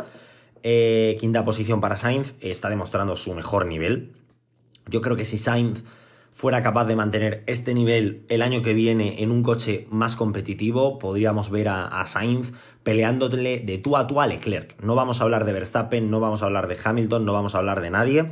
Eh, 0.63 1.17
quinta 1.19 1.45
posición 1.45 1.81
para 1.81 1.97
Sainz, 1.97 2.35
está 2.41 2.69
demostrando 2.69 3.15
su 3.15 3.33
mejor 3.33 3.65
nivel. 3.65 4.13
Yo 4.87 5.01
creo 5.01 5.15
que 5.15 5.25
si 5.25 5.37
Sainz 5.37 5.83
fuera 6.37 6.61
capaz 6.61 6.85
de 6.85 6.95
mantener 6.95 7.43
este 7.47 7.73
nivel 7.73 8.23
el 8.29 8.41
año 8.41 8.61
que 8.61 8.73
viene 8.73 9.23
en 9.23 9.31
un 9.31 9.41
coche 9.41 9.87
más 9.89 10.15
competitivo, 10.15 10.99
podríamos 10.99 11.49
ver 11.49 11.67
a, 11.67 12.05
Sainz 12.05 12.53
peleándole 12.83 13.59
de 13.59 13.77
tú 13.79 13.97
a 13.97 14.07
tú 14.07 14.21
a 14.21 14.27
Leclerc. 14.27 14.79
No 14.81 14.93
vamos 14.93 15.19
a 15.19 15.23
hablar 15.23 15.45
de 15.45 15.53
Verstappen, 15.53 16.11
no 16.11 16.19
vamos 16.19 16.43
a 16.43 16.45
hablar 16.45 16.67
de 16.67 16.77
Hamilton, 16.83 17.25
no 17.25 17.33
vamos 17.33 17.55
a 17.55 17.57
hablar 17.57 17.81
de 17.81 17.89
nadie. 17.89 18.25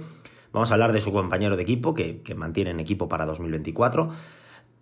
Vamos 0.54 0.72
a 0.72 0.76
hablar 0.76 0.94
de 0.94 1.02
su 1.02 1.12
compañero 1.12 1.58
de 1.58 1.64
equipo, 1.64 1.94
que, 1.94 2.22
mantiene 2.36 2.70
en 2.70 2.80
equipo 2.80 3.10
para 3.10 3.26
2024. 3.26 4.10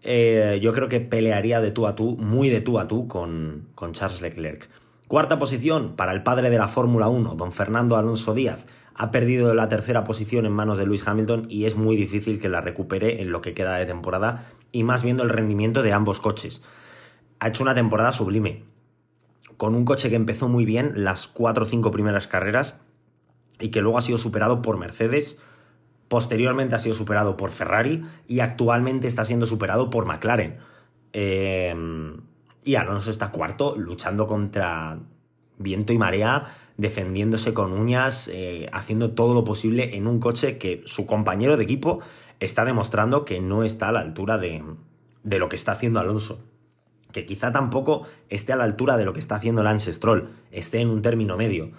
Eh, 0.03 0.59
yo 0.61 0.73
creo 0.73 0.89
que 0.89 0.99
pelearía 0.99 1.61
de 1.61 1.71
tú 1.71 1.87
a 1.87 1.95
tú, 1.95 2.17
muy 2.17 2.49
de 2.49 2.61
tú 2.61 2.77
a 2.77 2.87
tú, 2.87 3.07
con 3.07 3.93
Charles 3.93 4.21
Leclerc. 4.21 4.69
Cuarta 5.13 5.37
posición 5.37 5.95
para 5.95 6.11
el 6.11 6.23
padre 6.23 6.49
de 6.49 6.57
la 6.57 6.67
Fórmula 6.67 7.07
1, 7.07 7.35
don 7.35 7.51
Fernando 7.51 7.97
Alonso 7.97 8.33
Díaz 8.33 8.65
ha 8.95 9.11
perdido 9.11 9.53
la 9.53 9.69
tercera 9.69 10.03
posición 10.03 10.47
en 10.47 10.53
manos 10.53 10.79
de 10.79 10.87
Lewis 10.87 11.07
Hamilton 11.07 11.45
y 11.49 11.65
es 11.65 11.75
muy 11.75 11.95
difícil 11.95 12.41
que 12.41 12.49
la 12.49 12.61
recupere 12.61 13.21
en 13.21 13.31
lo 13.31 13.39
que 13.39 13.53
queda 13.53 13.75
de 13.75 13.85
temporada 13.85 14.49
y 14.71 14.83
más 14.83 15.03
viendo 15.03 15.21
el 15.21 15.29
rendimiento 15.29 15.83
de 15.83 15.93
ambos 15.93 16.19
coches. 16.19 16.63
Ha 17.39 17.49
hecho 17.49 17.61
una 17.61 17.75
temporada 17.75 18.11
sublime, 18.11 18.63
con 19.55 19.75
un 19.75 19.85
coche 19.85 20.09
que 20.09 20.15
empezó 20.15 20.49
muy 20.49 20.65
bien 20.65 20.93
las 20.95 21.27
cuatro 21.27 21.65
o 21.65 21.67
cinco 21.67 21.91
primeras 21.91 22.25
carreras 22.25 22.79
y 23.59 23.69
que 23.69 23.81
luego 23.81 23.99
ha 23.99 24.01
sido 24.01 24.17
superado 24.17 24.63
por 24.63 24.79
Mercedes 24.79 25.39
Posteriormente 26.07 26.73
ha 26.73 26.79
sido 26.79 26.95
superado 26.95 27.37
por 27.37 27.51
Ferrari 27.51 28.03
y 28.27 28.39
actualmente 28.39 29.05
está 29.05 29.25
siendo 29.25 29.45
superado 29.45 29.91
por 29.91 30.07
McLaren. 30.07 30.57
Eh, 31.13 31.75
y 32.63 32.75
Alonso 32.75 33.09
está 33.09 33.31
cuarto 33.31 33.75
luchando 33.77 34.27
contra 34.27 34.99
viento 35.57 35.93
y 35.93 35.97
marea, 35.97 36.55
defendiéndose 36.77 37.53
con 37.53 37.73
uñas, 37.73 38.29
eh, 38.31 38.69
haciendo 38.73 39.11
todo 39.11 39.33
lo 39.33 39.43
posible 39.43 39.95
en 39.95 40.07
un 40.07 40.19
coche 40.19 40.57
que 40.57 40.81
su 40.85 41.05
compañero 41.05 41.57
de 41.57 41.63
equipo 41.63 41.99
está 42.39 42.65
demostrando 42.65 43.25
que 43.25 43.39
no 43.39 43.63
está 43.63 43.89
a 43.89 43.91
la 43.91 44.01
altura 44.01 44.37
de, 44.37 44.63
de 45.23 45.39
lo 45.39 45.49
que 45.49 45.55
está 45.55 45.73
haciendo 45.73 45.99
Alonso. 45.99 46.43
Que 47.11 47.25
quizá 47.25 47.51
tampoco 47.51 48.07
esté 48.29 48.53
a 48.53 48.55
la 48.55 48.63
altura 48.63 48.97
de 48.97 49.05
lo 49.05 49.13
que 49.13 49.19
está 49.19 49.35
haciendo 49.35 49.63
Lance 49.63 49.93
Stroll, 49.93 50.29
esté 50.51 50.79
en 50.81 50.89
un 50.89 51.01
término 51.01 51.37
medio. 51.37 51.71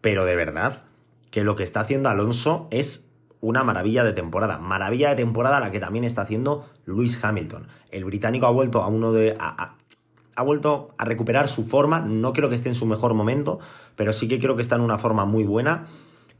Pero 0.00 0.24
de 0.24 0.34
verdad, 0.34 0.84
que 1.30 1.44
lo 1.44 1.54
que 1.54 1.62
está 1.62 1.80
haciendo 1.80 2.08
Alonso 2.08 2.66
es 2.70 3.11
una 3.42 3.64
maravilla 3.64 4.04
de 4.04 4.14
temporada. 4.14 4.56
Maravilla 4.58 5.10
de 5.10 5.16
temporada 5.16 5.60
la 5.60 5.70
que 5.70 5.80
también 5.80 6.04
está 6.04 6.22
haciendo 6.22 6.64
Lewis 6.86 7.22
Hamilton. 7.22 7.66
El 7.90 8.04
británico 8.04 8.46
ha 8.46 8.50
vuelto 8.50 8.82
a 8.82 8.86
uno 8.86 9.12
de. 9.12 9.36
ha 9.38 10.42
vuelto 10.42 10.94
a 10.96 11.04
recuperar 11.04 11.48
su 11.48 11.66
forma. 11.66 12.00
No 12.00 12.32
creo 12.32 12.48
que 12.48 12.54
esté 12.54 12.70
en 12.70 12.74
su 12.74 12.86
mejor 12.86 13.12
momento, 13.12 13.58
pero 13.96 14.14
sí 14.14 14.28
que 14.28 14.38
creo 14.38 14.56
que 14.56 14.62
está 14.62 14.76
en 14.76 14.82
una 14.82 14.96
forma 14.96 15.26
muy 15.26 15.44
buena. 15.44 15.86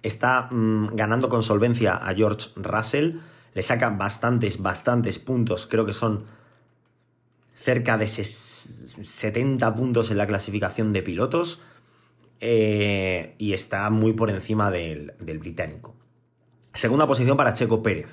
Está 0.03 0.49
mm, 0.51 0.95
ganando 0.95 1.29
con 1.29 1.43
solvencia 1.43 1.97
a 1.97 2.15
George 2.15 2.51
Russell. 2.57 3.19
Le 3.53 3.63
saca 3.63 3.91
bastantes, 3.91 4.63
bastantes 4.63 5.19
puntos. 5.19 5.67
Creo 5.67 5.85
que 5.85 5.93
son 5.93 6.25
cerca 7.55 7.99
de 7.99 8.07
70 8.07 9.75
puntos 9.75 10.11
en 10.13 10.19
la 10.19 10.27
clasificación 10.29 10.93
de 10.93 11.03
pilotos. 11.03 11.63
Eh, 12.41 13.35
y 13.39 13.53
está 13.55 13.91
muy 13.91 14.13
por 14.13 14.31
encima 14.31 14.71
del, 14.71 15.15
del 15.19 15.39
británico. 15.39 15.95
Segunda 16.75 17.07
posición 17.07 17.37
para 17.37 17.53
Checo 17.53 17.83
Pérez. 17.83 18.09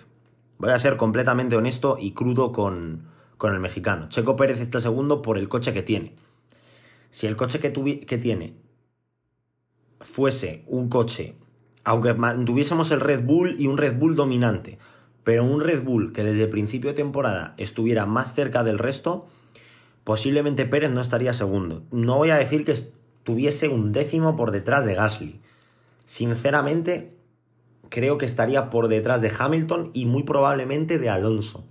Voy 0.58 0.72
a 0.72 0.80
ser 0.80 0.98
completamente 0.98 1.56
honesto 1.56 1.98
y 2.00 2.12
crudo 2.12 2.52
con, 2.52 3.04
con 3.38 3.54
el 3.54 3.60
mexicano. 3.62 4.10
Checo 4.10 4.36
Pérez 4.36 4.60
está 4.60 4.82
segundo 4.82 5.22
por 5.22 5.38
el 5.38 5.48
coche 5.48 5.74
que 5.74 5.82
tiene. 5.82 6.14
Si 7.10 7.26
el 7.26 7.38
coche 7.38 7.60
que, 7.60 7.72
que 8.02 8.18
tiene 8.18 8.56
fuese 10.02 10.64
un 10.68 10.90
coche, 10.90 11.36
aunque 11.86 12.14
tuviésemos 12.46 12.92
el 12.92 13.00
Red 13.00 13.24
Bull 13.24 13.56
y 13.60 13.68
un 13.68 13.78
Red 13.78 13.98
Bull 13.98 14.16
dominante, 14.16 14.78
pero 15.24 15.46
un 15.46 15.62
Red 15.62 15.84
Bull 15.84 16.12
que 16.12 16.24
desde 16.24 16.44
el 16.44 16.50
principio 16.50 16.90
de 16.90 16.98
temporada 16.98 17.54
estuviera 17.58 18.06
más 18.06 18.36
cerca 18.36 18.64
del 18.64 18.78
resto, 18.78 19.28
posiblemente 20.04 20.66
Pérez 20.66 20.92
no 20.92 21.00
estaría 21.00 21.32
segundo. 21.32 21.84
No 21.92 22.18
voy 22.18 22.32
a 22.32 22.38
decir 22.38 22.66
que 22.66 22.74
tuviese 23.24 23.70
un 23.70 23.92
décimo 23.92 24.36
por 24.36 24.52
detrás 24.52 24.86
de 24.86 24.96
Gasly. 24.96 25.40
Sinceramente, 26.06 27.19
creo 27.90 28.18
que 28.18 28.26
estaría 28.26 28.70
por 28.70 28.88
detrás 28.88 29.22
de 29.22 29.32
Hamilton 29.38 29.92
y 29.94 30.06
muy 30.06 30.24
probablemente 30.24 31.00
de 31.00 31.10
Alonso. 31.10 31.66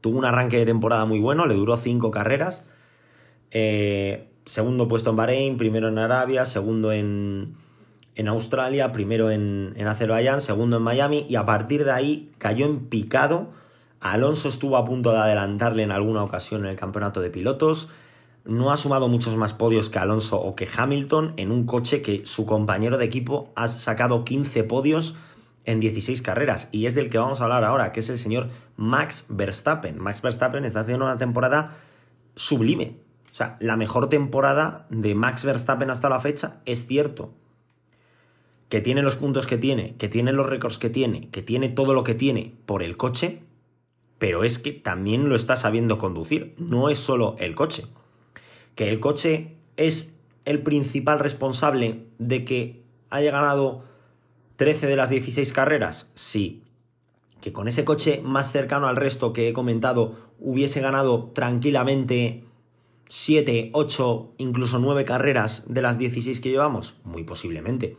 Tuvo 0.00 0.18
un 0.18 0.24
arranque 0.24 0.58
de 0.58 0.66
temporada 0.66 1.04
muy 1.06 1.20
bueno, 1.20 1.46
le 1.46 1.54
duró 1.54 1.76
cinco 1.76 2.10
carreras. 2.10 2.64
Eh, 3.50 4.28
segundo 4.44 4.88
puesto 4.88 5.10
en 5.10 5.16
Bahrein, 5.16 5.56
primero 5.56 5.88
en 5.88 5.98
Arabia, 5.98 6.44
segundo 6.44 6.92
en, 6.92 7.54
en 8.14 8.28
Australia, 8.28 8.92
primero 8.92 9.30
en, 9.30 9.72
en 9.76 9.86
Azerbaiyán, 9.86 10.40
segundo 10.40 10.76
en 10.76 10.82
Miami 10.82 11.24
y 11.28 11.36
a 11.36 11.46
partir 11.46 11.84
de 11.84 11.92
ahí 11.92 12.32
cayó 12.38 12.66
en 12.66 12.86
picado. 12.86 13.52
Alonso 14.00 14.48
estuvo 14.48 14.76
a 14.76 14.84
punto 14.84 15.12
de 15.12 15.18
adelantarle 15.18 15.82
en 15.82 15.90
alguna 15.90 16.22
ocasión 16.22 16.64
en 16.64 16.70
el 16.70 16.76
campeonato 16.76 17.20
de 17.20 17.30
pilotos 17.30 17.88
no 18.44 18.70
ha 18.70 18.76
sumado 18.76 19.08
muchos 19.08 19.36
más 19.36 19.54
podios 19.54 19.88
que 19.88 19.98
Alonso 19.98 20.40
o 20.40 20.54
que 20.54 20.68
Hamilton 20.74 21.34
en 21.36 21.50
un 21.50 21.64
coche 21.64 22.02
que 22.02 22.26
su 22.26 22.44
compañero 22.44 22.98
de 22.98 23.06
equipo 23.06 23.50
ha 23.56 23.68
sacado 23.68 24.24
15 24.24 24.64
podios 24.64 25.14
en 25.64 25.80
16 25.80 26.20
carreras. 26.20 26.68
Y 26.70 26.86
es 26.86 26.94
del 26.94 27.08
que 27.08 27.18
vamos 27.18 27.40
a 27.40 27.44
hablar 27.44 27.64
ahora, 27.64 27.92
que 27.92 28.00
es 28.00 28.10
el 28.10 28.18
señor 28.18 28.50
Max 28.76 29.26
Verstappen. 29.30 29.98
Max 29.98 30.20
Verstappen 30.20 30.64
está 30.64 30.80
haciendo 30.80 31.06
una 31.06 31.16
temporada 31.16 31.76
sublime. 32.36 32.98
O 33.32 33.34
sea, 33.34 33.56
la 33.60 33.76
mejor 33.76 34.08
temporada 34.10 34.86
de 34.90 35.14
Max 35.14 35.44
Verstappen 35.44 35.90
hasta 35.90 36.10
la 36.10 36.20
fecha 36.20 36.60
es 36.66 36.86
cierto. 36.86 37.32
Que 38.68 38.82
tiene 38.82 39.02
los 39.02 39.16
puntos 39.16 39.46
que 39.46 39.56
tiene, 39.56 39.96
que 39.96 40.08
tiene 40.08 40.32
los 40.32 40.46
récords 40.46 40.78
que 40.78 40.90
tiene, 40.90 41.30
que 41.30 41.42
tiene 41.42 41.70
todo 41.70 41.94
lo 41.94 42.04
que 42.04 42.14
tiene 42.14 42.54
por 42.66 42.82
el 42.82 42.96
coche, 42.96 43.40
pero 44.18 44.44
es 44.44 44.58
que 44.58 44.72
también 44.72 45.28
lo 45.28 45.36
está 45.36 45.56
sabiendo 45.56 45.96
conducir. 45.96 46.54
No 46.58 46.90
es 46.90 46.98
solo 46.98 47.36
el 47.38 47.54
coche 47.54 47.84
que 48.74 48.90
el 48.90 49.00
coche 49.00 49.56
es 49.76 50.18
el 50.44 50.62
principal 50.62 51.18
responsable 51.18 52.06
de 52.18 52.44
que 52.44 52.82
haya 53.10 53.30
ganado 53.30 53.84
13 54.56 54.86
de 54.86 54.96
las 54.96 55.10
16 55.10 55.52
carreras, 55.52 56.10
sí. 56.14 56.62
Que 57.40 57.52
con 57.52 57.68
ese 57.68 57.84
coche 57.84 58.20
más 58.22 58.52
cercano 58.52 58.86
al 58.86 58.96
resto 58.96 59.32
que 59.32 59.48
he 59.48 59.52
comentado 59.52 60.16
hubiese 60.38 60.80
ganado 60.80 61.30
tranquilamente 61.34 62.44
7, 63.08 63.70
8, 63.72 64.32
incluso 64.38 64.78
9 64.78 65.04
carreras 65.04 65.64
de 65.68 65.82
las 65.82 65.98
16 65.98 66.40
que 66.40 66.50
llevamos, 66.50 66.96
muy 67.04 67.24
posiblemente. 67.24 67.96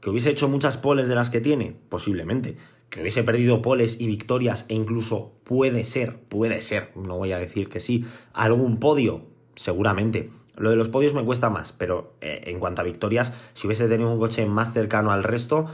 Que 0.00 0.10
hubiese 0.10 0.30
hecho 0.30 0.48
muchas 0.48 0.76
poles 0.76 1.08
de 1.08 1.14
las 1.14 1.30
que 1.30 1.40
tiene, 1.40 1.76
posiblemente. 1.88 2.56
Que 2.90 3.00
hubiese 3.00 3.22
perdido 3.22 3.62
poles 3.62 4.00
y 4.00 4.06
victorias 4.06 4.66
e 4.68 4.74
incluso 4.74 5.32
puede 5.44 5.84
ser, 5.84 6.20
puede 6.20 6.60
ser, 6.60 6.90
no 6.96 7.16
voy 7.16 7.32
a 7.32 7.38
decir 7.38 7.68
que 7.68 7.80
sí, 7.80 8.04
algún 8.32 8.78
podio, 8.80 9.22
seguramente. 9.56 10.30
Lo 10.56 10.70
de 10.70 10.76
los 10.76 10.88
podios 10.88 11.14
me 11.14 11.24
cuesta 11.24 11.50
más, 11.50 11.72
pero 11.72 12.14
eh, 12.20 12.42
en 12.46 12.60
cuanto 12.60 12.80
a 12.80 12.84
victorias, 12.84 13.34
si 13.54 13.66
hubiese 13.66 13.88
tenido 13.88 14.10
un 14.10 14.18
coche 14.18 14.46
más 14.46 14.72
cercano 14.72 15.10
al 15.10 15.24
resto, 15.24 15.66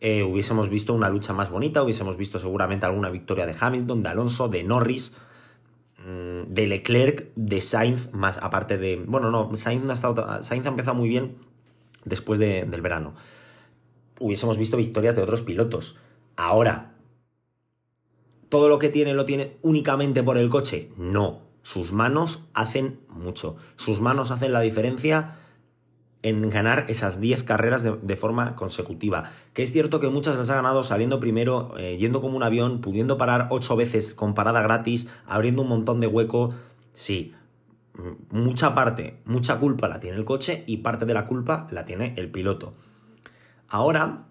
eh, 0.00 0.24
hubiésemos 0.24 0.68
visto 0.68 0.92
una 0.92 1.08
lucha 1.08 1.32
más 1.32 1.50
bonita, 1.50 1.82
hubiésemos 1.82 2.16
visto 2.16 2.38
seguramente 2.38 2.86
alguna 2.86 3.10
victoria 3.10 3.46
de 3.46 3.54
Hamilton, 3.58 4.02
de 4.02 4.08
Alonso, 4.08 4.48
de 4.48 4.64
Norris, 4.64 5.14
mm, 5.98 6.52
de 6.52 6.66
Leclerc, 6.66 7.30
de 7.36 7.60
Sainz, 7.60 8.12
más 8.12 8.38
aparte 8.38 8.76
de... 8.76 8.96
Bueno, 9.06 9.30
no, 9.30 9.54
Sainz, 9.56 9.88
ha, 9.88 9.92
estado, 9.92 10.42
Sainz 10.42 10.66
ha 10.66 10.70
empezado 10.70 10.96
muy 10.96 11.08
bien 11.08 11.36
después 12.04 12.40
del 12.40 12.80
verano. 12.82 13.14
Hubiésemos 14.18 14.58
visto 14.58 14.76
victorias 14.76 15.14
de 15.14 15.22
otros 15.22 15.42
pilotos. 15.42 15.96
Ahora, 16.36 16.94
¿todo 18.48 18.68
lo 18.68 18.80
que 18.80 18.88
tiene 18.88 19.14
lo 19.14 19.24
tiene 19.24 19.56
únicamente 19.62 20.24
por 20.24 20.38
el 20.38 20.48
coche? 20.50 20.90
No 20.96 21.53
sus 21.64 21.92
manos 21.92 22.46
hacen 22.52 23.00
mucho. 23.08 23.56
Sus 23.76 24.02
manos 24.02 24.30
hacen 24.30 24.52
la 24.52 24.60
diferencia 24.60 25.38
en 26.22 26.50
ganar 26.50 26.84
esas 26.88 27.20
10 27.20 27.42
carreras 27.42 27.82
de, 27.82 28.16
forma 28.16 28.54
consecutiva. 28.54 29.30
Que 29.54 29.62
es 29.62 29.72
cierto 29.72 29.98
que 29.98 30.08
muchas 30.08 30.38
las 30.38 30.50
ha 30.50 30.56
ganado 30.56 30.82
saliendo 30.82 31.20
primero, 31.20 31.74
eh, 31.78 31.96
yendo 31.96 32.20
como 32.20 32.36
un 32.36 32.42
avión, 32.42 32.82
pudiendo 32.82 33.16
parar 33.16 33.48
8 33.50 33.76
veces 33.76 34.12
con 34.12 34.34
parada 34.34 34.60
gratis, 34.60 35.08
abriendo 35.26 35.62
un 35.62 35.68
montón 35.68 36.00
de 36.00 36.06
hueco. 36.06 36.54
Sí, 36.92 37.32
mucha 38.30 38.74
parte, 38.74 39.22
mucha 39.24 39.58
culpa 39.58 39.88
la 39.88 40.00
tiene 40.00 40.18
el 40.18 40.26
coche 40.26 40.64
y 40.66 40.78
parte 40.78 41.06
de 41.06 41.14
la 41.14 41.24
culpa 41.24 41.66
la 41.70 41.86
tiene 41.86 42.12
el 42.18 42.30
piloto. 42.30 42.74
Ahora 43.68 44.26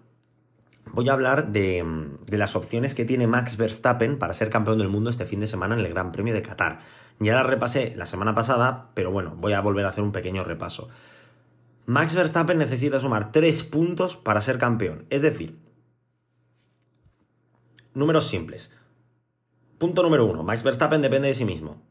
voy 0.92 1.08
a 1.08 1.12
hablar 1.12 1.52
de, 1.52 1.84
las 2.28 2.56
opciones 2.56 2.94
que 2.94 3.04
tiene 3.04 3.26
Max 3.26 3.56
Verstappen 3.56 4.18
para 4.18 4.34
ser 4.34 4.50
campeón 4.50 4.78
del 4.78 4.88
mundo 4.88 5.10
este 5.10 5.26
fin 5.26 5.40
de 5.40 5.46
semana 5.46 5.74
en 5.74 5.80
el 5.80 5.88
Gran 5.88 6.12
Premio 6.12 6.34
de 6.34 6.42
Qatar. 6.42 6.80
Ya 7.18 7.34
la 7.34 7.42
repasé 7.42 7.94
la 7.96 8.06
semana 8.06 8.34
pasada, 8.34 8.90
pero 8.94 9.10
bueno, 9.10 9.34
voy 9.36 9.52
a 9.52 9.60
volver 9.60 9.84
a 9.84 9.88
hacer 9.88 10.04
un 10.04 10.12
pequeño 10.12 10.44
repaso. 10.44 10.88
Max 11.86 12.14
Verstappen 12.14 12.58
necesita 12.58 12.98
sumar 13.00 13.30
3 13.30 13.62
puntos 13.64 14.16
para 14.16 14.40
ser 14.40 14.58
campeón. 14.58 15.06
Es 15.10 15.22
decir, 15.22 15.58
números 17.92 18.26
simples. 18.26 18.74
Punto 19.78 20.02
número 20.02 20.26
1. 20.26 20.42
Max 20.42 20.62
Verstappen 20.62 21.02
depende 21.02 21.28
de 21.28 21.34
sí 21.34 21.44
mismo. 21.44 21.82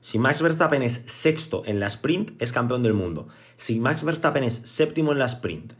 Si 0.00 0.18
Max 0.18 0.42
Verstappen 0.42 0.82
es 0.82 1.04
sexto 1.06 1.62
en 1.64 1.78
la 1.78 1.86
sprint, 1.86 2.32
es 2.42 2.52
campeón 2.52 2.82
del 2.82 2.92
mundo. 2.92 3.28
Si 3.56 3.78
Max 3.78 4.02
Verstappen 4.02 4.42
es 4.42 4.54
séptimo 4.54 5.12
en 5.12 5.20
la 5.20 5.26
sprint 5.26 5.74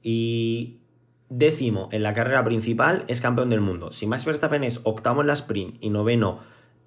y 0.00 0.78
décimo 1.28 1.88
en 1.92 2.02
la 2.02 2.14
carrera 2.14 2.44
principal, 2.44 3.04
es 3.08 3.20
campeón 3.20 3.50
del 3.50 3.60
mundo. 3.60 3.92
Si 3.92 4.06
Max 4.06 4.24
Verstappen 4.24 4.64
es 4.64 4.80
octavo 4.84 5.20
en 5.20 5.28
la 5.28 5.32
sprint 5.32 5.76
y 5.80 5.90
noveno 5.90 6.40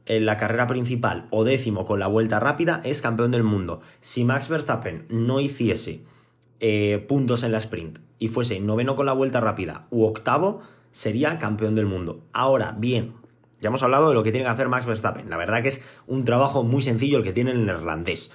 en 0.06 0.26
la 0.26 0.38
carrera 0.38 0.68
principal 0.68 1.28
o 1.32 1.44
décimo 1.44 1.86
con 1.86 2.00
la 2.00 2.08
vuelta 2.08 2.40
rápida, 2.40 2.82
es 2.84 3.02
campeón 3.02 3.32
del 3.32 3.44
mundo. 3.44 3.82
Si 4.00 4.24
Max 4.24 4.50
Verstappen 4.50 5.06
no 5.10 5.40
hiciese 5.40 6.04
eh, 6.60 7.06
puntos 7.08 7.44
en 7.44 7.52
la 7.52 7.58
sprint 7.58 8.00
y 8.20 8.30
fuese 8.30 8.60
noveno 8.60 8.96
con 8.96 9.06
la 9.06 9.14
vuelta 9.14 9.42
rápida 9.42 9.88
u 9.90 10.06
octavo, 10.06 10.62
sería 10.92 11.38
campeón 11.40 11.76
del 11.76 11.86
mundo. 11.86 12.22
Ahora, 12.32 12.76
bien, 12.78 13.14
ya 13.60 13.70
hemos 13.70 13.84
hablado 13.84 14.10
de 14.10 14.16
lo 14.16 14.24
que 14.24 14.32
tiene 14.32 14.46
que 14.46 14.52
hacer 14.52 14.70
Max 14.70 14.86
Verstappen. 14.86 15.30
La 15.30 15.38
verdad 15.38 15.62
que 15.62 15.70
es 15.70 15.84
un 16.06 16.26
trabajo 16.26 16.64
muy 16.64 16.82
sencillo 16.82 17.18
el 17.18 17.24
que 17.24 17.34
tiene 17.34 17.52
el 17.52 17.66
neerlandés. 17.66 18.32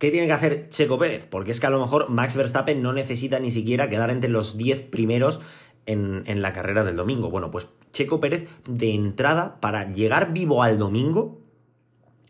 ¿Qué 0.00 0.10
tiene 0.10 0.26
que 0.26 0.32
hacer 0.32 0.68
Checo 0.70 0.98
Pérez? 0.98 1.26
Porque 1.28 1.50
es 1.50 1.60
que 1.60 1.66
a 1.66 1.70
lo 1.70 1.78
mejor 1.78 2.08
Max 2.08 2.34
Verstappen 2.34 2.82
no 2.82 2.94
necesita 2.94 3.38
ni 3.38 3.50
siquiera 3.50 3.90
quedar 3.90 4.08
entre 4.08 4.30
los 4.30 4.56
10 4.56 4.80
primeros 4.80 5.42
en, 5.84 6.22
en 6.24 6.40
la 6.40 6.54
carrera 6.54 6.84
del 6.84 6.96
domingo. 6.96 7.28
Bueno, 7.28 7.50
pues 7.50 7.68
Checo 7.92 8.18
Pérez 8.18 8.48
de 8.66 8.94
entrada 8.94 9.60
para 9.60 9.92
llegar 9.92 10.32
vivo 10.32 10.62
al 10.62 10.78
domingo. 10.78 11.42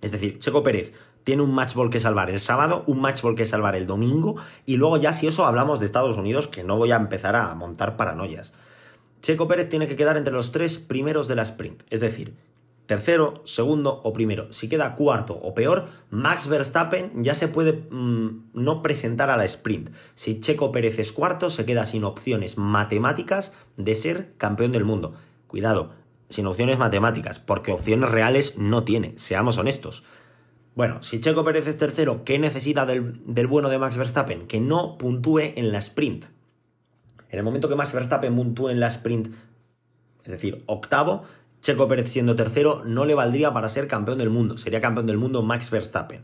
Es 0.01 0.11
decir, 0.11 0.41
Checo 0.41 0.65
Pérez 0.65 0.93
tiene 1.23 1.43
un 1.43 1.55
matchball 1.55 1.91
que 1.91 2.01
salvar 2.01 2.29
el 2.29 2.41
sábado, 2.41 2.83
un 2.89 3.01
matchball 3.01 3.37
que 3.37 3.45
salvar 3.45 3.77
el 3.77 3.87
domingo, 3.87 4.35
y 4.67 4.77
luego 4.77 4.97
ya 4.97 5.13
si 5.13 5.29
eso 5.29 5.47
hablamos 5.47 5.79
de 5.79 5.87
Estados 5.87 6.17
Unidos, 6.17 6.49
que 6.49 6.65
no 6.65 6.77
voy 6.77 6.91
a 6.91 6.97
empezar 6.97 7.37
a 7.37 7.55
montar 7.55 7.97
paranoias. 7.97 8.53
Checo 9.23 9.47
Pérez 9.47 9.69
tiene 9.69 9.87
que 9.87 9.95
quedar 9.95 10.17
entre 10.17 10.35
los 10.35 10.51
tres 10.51 10.79
primeros 10.79 11.29
de 11.29 11.37
la 11.37 11.43
sprint, 11.43 11.85
es 11.89 12.01
decir, 12.01 12.35
tercero, 12.91 13.41
segundo 13.45 14.01
o 14.03 14.13
primero. 14.13 14.53
Si 14.53 14.69
queda 14.69 14.97
cuarto 14.97 15.35
o 15.35 15.55
peor, 15.55 15.91
Max 16.11 16.49
Verstappen 16.49 17.23
ya 17.23 17.37
se 17.37 17.47
puede 17.47 17.87
mm, 17.89 18.51
no 18.53 18.83
presentar 18.83 19.31
a 19.31 19.37
la 19.37 19.45
sprint. 19.45 19.91
Si 20.17 20.41
Checo 20.41 20.73
Pérez 20.73 20.99
es 20.99 21.13
cuarto, 21.13 21.51
se 21.51 21.65
queda 21.65 21.85
sin 21.85 22.03
opciones 22.03 22.59
matemáticas 22.59 23.53
de 23.77 23.95
ser 23.95 24.35
campeón 24.39 24.73
del 24.73 24.85
mundo. 24.85 25.15
Cuidado, 25.47 25.93
sin 26.31 26.49
opciones 26.49 26.81
matemáticas, 26.81 27.39
porque 27.39 27.71
opciones 27.71 28.11
reales 28.11 28.59
no 28.59 28.83
tiene, 28.83 29.15
seamos 29.19 29.57
honestos. 29.57 30.03
Bueno, 30.75 31.01
si 31.01 31.21
Checo 31.21 31.45
Pérez 31.45 31.69
es 31.69 31.79
tercero, 31.79 32.25
¿qué 32.25 32.41
necesita 32.41 32.87
del, 32.87 33.23
del 33.25 33.47
bueno 33.47 33.69
de 33.69 33.79
Max 33.79 33.99
Verstappen? 33.99 34.49
Que 34.49 34.59
no 34.59 34.99
puntúe 34.99 35.53
en 35.55 35.71
la 35.71 35.79
sprint. 35.79 36.25
En 37.29 37.39
el 37.39 37.45
momento 37.45 37.69
que 37.69 37.77
Max 37.77 37.93
Verstappen 37.93 38.35
puntúe 38.35 38.71
en 38.71 38.81
la 38.81 38.89
sprint, 38.89 39.29
es 40.25 40.33
decir, 40.33 40.65
octavo, 40.67 41.23
Checo 41.61 41.89
Pérez 41.89 42.09
siendo 42.09 42.37
tercero 42.37 42.83
no 42.85 43.05
le 43.05 43.15
valdría 43.15 43.53
para 43.53 43.69
ser 43.69 43.87
campeón 43.87 44.19
del 44.19 44.31
mundo. 44.31 44.57
Sería 44.57 44.81
campeón 44.81 45.07
del 45.07 45.19
mundo 45.19 45.43
Max 45.43 45.71
Verstappen. 45.71 46.23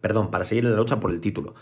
Perdón, 0.00 0.30
para 0.30 0.44
seguir 0.44 0.64
la 0.64 0.76
lucha 0.76 1.00
por 1.00 1.10
el 1.10 1.20
título. 1.20 1.54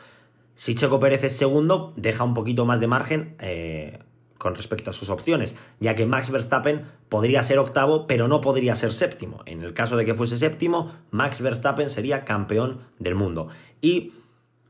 Si 0.54 0.74
Checo 0.74 0.98
Pérez 1.00 1.22
es 1.24 1.36
segundo, 1.36 1.92
deja 1.96 2.24
un 2.24 2.34
poquito 2.34 2.64
más 2.64 2.80
de 2.80 2.86
margen 2.86 3.36
eh, 3.40 4.00
con 4.38 4.54
respecto 4.54 4.90
a 4.90 4.92
sus 4.92 5.10
opciones, 5.10 5.54
ya 5.80 5.94
que 5.94 6.06
Max 6.06 6.30
Verstappen 6.30 6.84
podría 7.08 7.42
ser 7.42 7.58
octavo, 7.58 8.06
pero 8.06 8.28
no 8.28 8.40
podría 8.40 8.74
ser 8.74 8.92
séptimo. 8.92 9.42
En 9.46 9.62
el 9.62 9.74
caso 9.74 9.96
de 9.96 10.04
que 10.04 10.14
fuese 10.14 10.38
séptimo, 10.38 10.92
Max 11.10 11.40
Verstappen 11.40 11.90
sería 11.90 12.24
campeón 12.24 12.80
del 12.98 13.14
mundo. 13.14 13.48
Y 13.80 14.12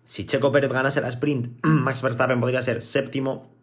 si 0.04 0.26
Checo 0.26 0.52
Pérez 0.52 0.72
ganase 0.72 1.00
la 1.00 1.08
sprint, 1.08 1.58
Max 1.64 2.02
Verstappen 2.02 2.40
podría 2.40 2.62
ser 2.62 2.82
séptimo 2.82 3.55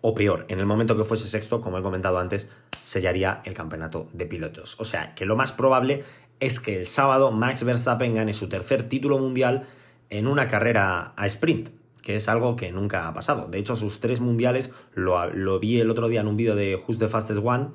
o 0.00 0.14
peor, 0.14 0.44
en 0.48 0.60
el 0.60 0.66
momento 0.66 0.96
que 0.96 1.04
fuese 1.04 1.26
sexto, 1.26 1.60
como 1.60 1.78
he 1.78 1.82
comentado 1.82 2.18
antes, 2.18 2.48
sellaría 2.80 3.40
el 3.44 3.54
campeonato 3.54 4.08
de 4.12 4.26
pilotos. 4.26 4.76
O 4.78 4.84
sea, 4.84 5.14
que 5.14 5.26
lo 5.26 5.36
más 5.36 5.52
probable 5.52 6.04
es 6.40 6.60
que 6.60 6.78
el 6.78 6.86
sábado 6.86 7.32
Max 7.32 7.64
Verstappen 7.64 8.14
gane 8.14 8.32
su 8.32 8.48
tercer 8.48 8.88
título 8.88 9.18
mundial 9.18 9.66
en 10.10 10.26
una 10.26 10.48
carrera 10.48 11.12
a 11.16 11.26
sprint, 11.26 11.70
que 12.02 12.16
es 12.16 12.28
algo 12.28 12.56
que 12.56 12.70
nunca 12.70 13.08
ha 13.08 13.14
pasado. 13.14 13.48
De 13.48 13.58
hecho, 13.58 13.74
sus 13.74 14.00
tres 14.00 14.20
mundiales 14.20 14.72
lo, 14.94 15.58
vi 15.58 15.80
el 15.80 15.90
otro 15.90 16.08
día 16.08 16.20
en 16.20 16.28
un 16.28 16.36
vídeo 16.36 16.54
de 16.54 16.76
Who's 16.76 16.98
the 16.98 17.08
Fastest 17.08 17.40
One, 17.42 17.70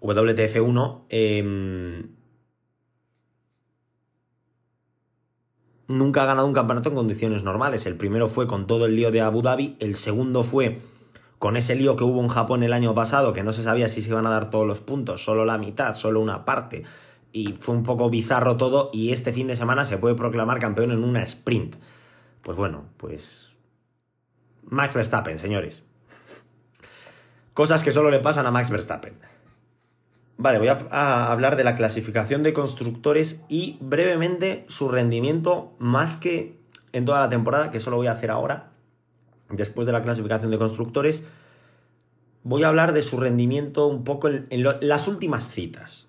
WTF1, 0.00 1.02
eh, 1.08 2.04
nunca 5.88 6.22
ha 6.22 6.26
ganado 6.26 6.46
un 6.46 6.54
campeonato 6.54 6.88
en 6.88 6.94
condiciones 6.94 7.42
normales. 7.42 7.86
El 7.86 7.96
primero 7.96 8.28
fue 8.28 8.46
con 8.46 8.66
todo 8.66 8.86
el 8.86 8.96
lío 8.96 9.10
de 9.10 9.20
Abu 9.20 9.42
Dhabi, 9.42 9.76
el 9.80 9.96
segundo 9.96 10.44
fue 10.44 10.80
con 11.38 11.56
ese 11.56 11.74
lío 11.74 11.96
que 11.96 12.04
hubo 12.04 12.22
en 12.22 12.28
Japón 12.28 12.62
el 12.62 12.72
año 12.72 12.94
pasado, 12.94 13.32
que 13.32 13.42
no 13.42 13.52
se 13.52 13.62
sabía 13.62 13.88
si 13.88 14.00
se 14.00 14.10
iban 14.10 14.26
a 14.26 14.30
dar 14.30 14.50
todos 14.50 14.66
los 14.66 14.80
puntos, 14.80 15.24
solo 15.24 15.44
la 15.44 15.58
mitad, 15.58 15.94
solo 15.94 16.20
una 16.20 16.44
parte, 16.44 16.84
y 17.32 17.52
fue 17.52 17.74
un 17.74 17.82
poco 17.82 18.08
bizarro 18.08 18.56
todo, 18.56 18.90
y 18.92 19.12
este 19.12 19.32
fin 19.32 19.48
de 19.48 19.56
semana 19.56 19.84
se 19.84 19.98
puede 19.98 20.14
proclamar 20.14 20.58
campeón 20.58 20.90
en 20.90 21.04
una 21.04 21.22
sprint. 21.22 21.76
Pues 22.42 22.56
bueno, 22.56 22.84
pues... 22.96 23.50
Max 24.62 24.94
Verstappen, 24.94 25.38
señores. 25.38 25.84
Cosas 27.52 27.84
que 27.84 27.90
solo 27.90 28.10
le 28.10 28.20
pasan 28.20 28.46
a 28.46 28.50
Max 28.50 28.70
Verstappen. 28.70 29.14
Vale, 30.36 30.58
voy 30.58 30.68
a, 30.68 31.30
hablar 31.30 31.56
de 31.56 31.64
la 31.64 31.76
clasificación 31.76 32.42
de 32.42 32.52
constructores 32.52 33.44
y 33.48 33.78
brevemente 33.80 34.64
su 34.68 34.88
rendimiento 34.88 35.72
más 35.78 36.16
que 36.16 36.58
en 36.92 37.04
toda 37.04 37.20
la 37.20 37.28
temporada, 37.28 37.70
que 37.70 37.78
eso 37.78 37.90
lo 37.90 37.96
voy 37.96 38.08
a 38.08 38.12
hacer 38.12 38.30
ahora. 38.30 38.70
Después 39.48 39.86
de 39.86 39.92
la 39.92 40.02
clasificación 40.02 40.50
de 40.50 40.58
constructores, 40.58 41.24
voy 42.42 42.64
a 42.64 42.68
hablar 42.68 42.92
de 42.92 43.02
su 43.02 43.18
rendimiento 43.18 43.86
un 43.86 44.02
poco 44.04 44.28
en, 44.28 44.46
las 44.80 45.06
últimas 45.06 45.48
citas. 45.48 46.08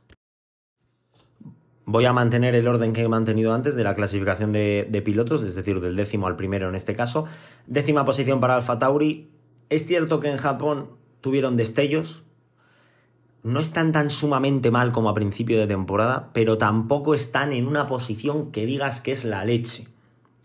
Voy 1.87 2.05
a 2.05 2.13
mantener 2.13 2.55
el 2.55 2.67
orden 2.67 2.93
que 2.93 3.03
he 3.03 3.07
mantenido 3.07 3.53
antes 3.53 3.75
de 3.75 3.83
la 3.83 3.93
clasificación 3.93 4.51
de, 4.51 4.87
de, 4.89 5.01
pilotos, 5.03 5.43
es 5.43 5.53
decir, 5.53 5.79
del 5.81 5.95
décimo 5.95 6.25
al 6.25 6.35
primero 6.35 6.67
en 6.67 6.73
este 6.73 6.95
caso. 6.95 7.25
Décima 7.67 8.05
posición 8.05 8.39
para 8.39 8.55
Alfa 8.55 8.79
Tauri. 8.79 9.29
Es 9.69 9.85
cierto 9.85 10.19
que 10.19 10.31
en 10.31 10.37
Japón 10.37 10.89
tuvieron 11.21 11.57
destellos, 11.57 12.24
no 13.45 13.59
están 13.59 13.91
tan 13.91 14.09
sumamente 14.09 14.71
mal 14.71 14.91
como 14.91 15.07
a 15.07 15.13
principio 15.13 15.59
de 15.59 15.67
temporada, 15.67 16.31
pero 16.33 16.57
tampoco 16.57 17.13
están 17.13 17.53
en 17.53 17.67
una 17.67 17.85
posición 17.85 18.51
que 18.51 18.65
digas 18.65 19.01
que 19.01 19.11
es 19.11 19.23
la 19.23 19.45
leche. 19.45 19.87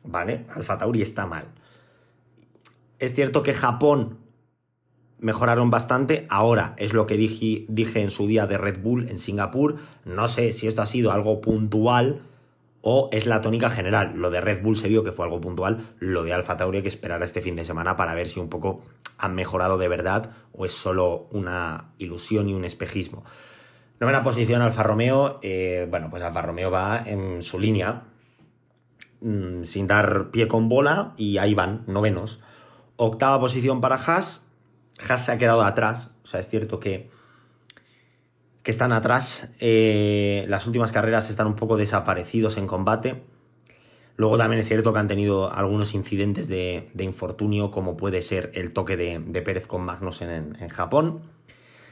¿Vale? 0.04 0.44
Alfa 0.54 0.76
Tauri 0.76 1.00
está 1.00 1.24
mal. 1.24 1.46
Es 2.98 3.14
cierto 3.14 3.42
que 3.42 3.54
Japón 3.54 4.18
mejoraron 5.18 5.70
bastante. 5.70 6.26
Ahora 6.28 6.74
es 6.76 6.92
lo 6.92 7.06
que 7.06 7.16
dije, 7.16 7.64
dije 7.68 8.02
en 8.02 8.10
su 8.10 8.26
día 8.26 8.46
de 8.46 8.58
Red 8.58 8.82
Bull 8.82 9.08
en 9.08 9.16
Singapur. 9.16 9.78
No 10.04 10.28
sé 10.28 10.52
si 10.52 10.66
esto 10.66 10.82
ha 10.82 10.86
sido 10.86 11.10
algo 11.10 11.40
puntual 11.40 12.20
o 12.82 13.08
es 13.12 13.26
la 13.26 13.42
tónica 13.42 13.70
general. 13.70 14.14
Lo 14.16 14.30
de 14.30 14.40
Red 14.40 14.62
Bull 14.62 14.76
se 14.76 14.88
vio 14.88 15.04
que 15.04 15.12
fue 15.12 15.24
algo 15.24 15.40
puntual, 15.40 15.94
lo 15.98 16.22
de 16.22 16.32
Alfa 16.32 16.56
Tauri 16.56 16.78
hay 16.78 16.82
que 16.82 16.88
esperar 16.88 17.22
a 17.22 17.24
este 17.24 17.42
fin 17.42 17.56
de 17.56 17.64
semana 17.64 17.96
para 17.96 18.14
ver 18.14 18.28
si 18.28 18.40
un 18.40 18.48
poco 18.48 18.80
han 19.18 19.34
mejorado 19.34 19.78
de 19.78 19.88
verdad 19.88 20.30
o 20.52 20.64
es 20.64 20.72
solo 20.72 21.28
una 21.30 21.92
ilusión 21.98 22.48
y 22.48 22.54
un 22.54 22.64
espejismo. 22.64 23.24
Novena 23.98 24.22
posición 24.22 24.62
Alfa 24.62 24.82
Romeo, 24.82 25.38
eh, 25.42 25.86
bueno, 25.90 26.08
pues 26.08 26.22
Alfa 26.22 26.40
Romeo 26.40 26.70
va 26.70 27.02
en 27.04 27.42
su 27.42 27.58
línea 27.58 28.04
mm, 29.20 29.62
sin 29.62 29.86
dar 29.86 30.30
pie 30.30 30.48
con 30.48 30.70
bola 30.70 31.12
y 31.18 31.36
ahí 31.36 31.52
van, 31.54 31.84
novenos. 31.86 32.40
Octava 32.96 33.38
posición 33.40 33.82
para 33.82 33.96
Haas, 33.96 34.46
Haas 35.06 35.26
se 35.26 35.32
ha 35.32 35.38
quedado 35.38 35.62
atrás, 35.62 36.10
o 36.24 36.26
sea, 36.26 36.40
es 36.40 36.48
cierto 36.48 36.80
que 36.80 37.10
que 38.62 38.70
están 38.70 38.92
atrás. 38.92 39.52
Eh, 39.58 40.44
las 40.48 40.66
últimas 40.66 40.92
carreras 40.92 41.30
están 41.30 41.46
un 41.46 41.56
poco 41.56 41.76
desaparecidos 41.76 42.56
en 42.56 42.66
combate. 42.66 43.22
Luego 44.16 44.36
también 44.36 44.60
es 44.60 44.68
cierto 44.68 44.92
que 44.92 44.98
han 44.98 45.08
tenido 45.08 45.50
algunos 45.50 45.94
incidentes 45.94 46.46
de, 46.48 46.90
infortunio, 46.98 47.70
como 47.70 47.96
puede 47.96 48.20
ser 48.20 48.50
el 48.54 48.72
toque 48.72 48.96
de, 48.96 49.42
Pérez 49.42 49.66
con 49.66 49.82
Magnussen 49.82 50.30
en, 50.30 50.56
en, 50.60 50.68
Japón. 50.68 51.22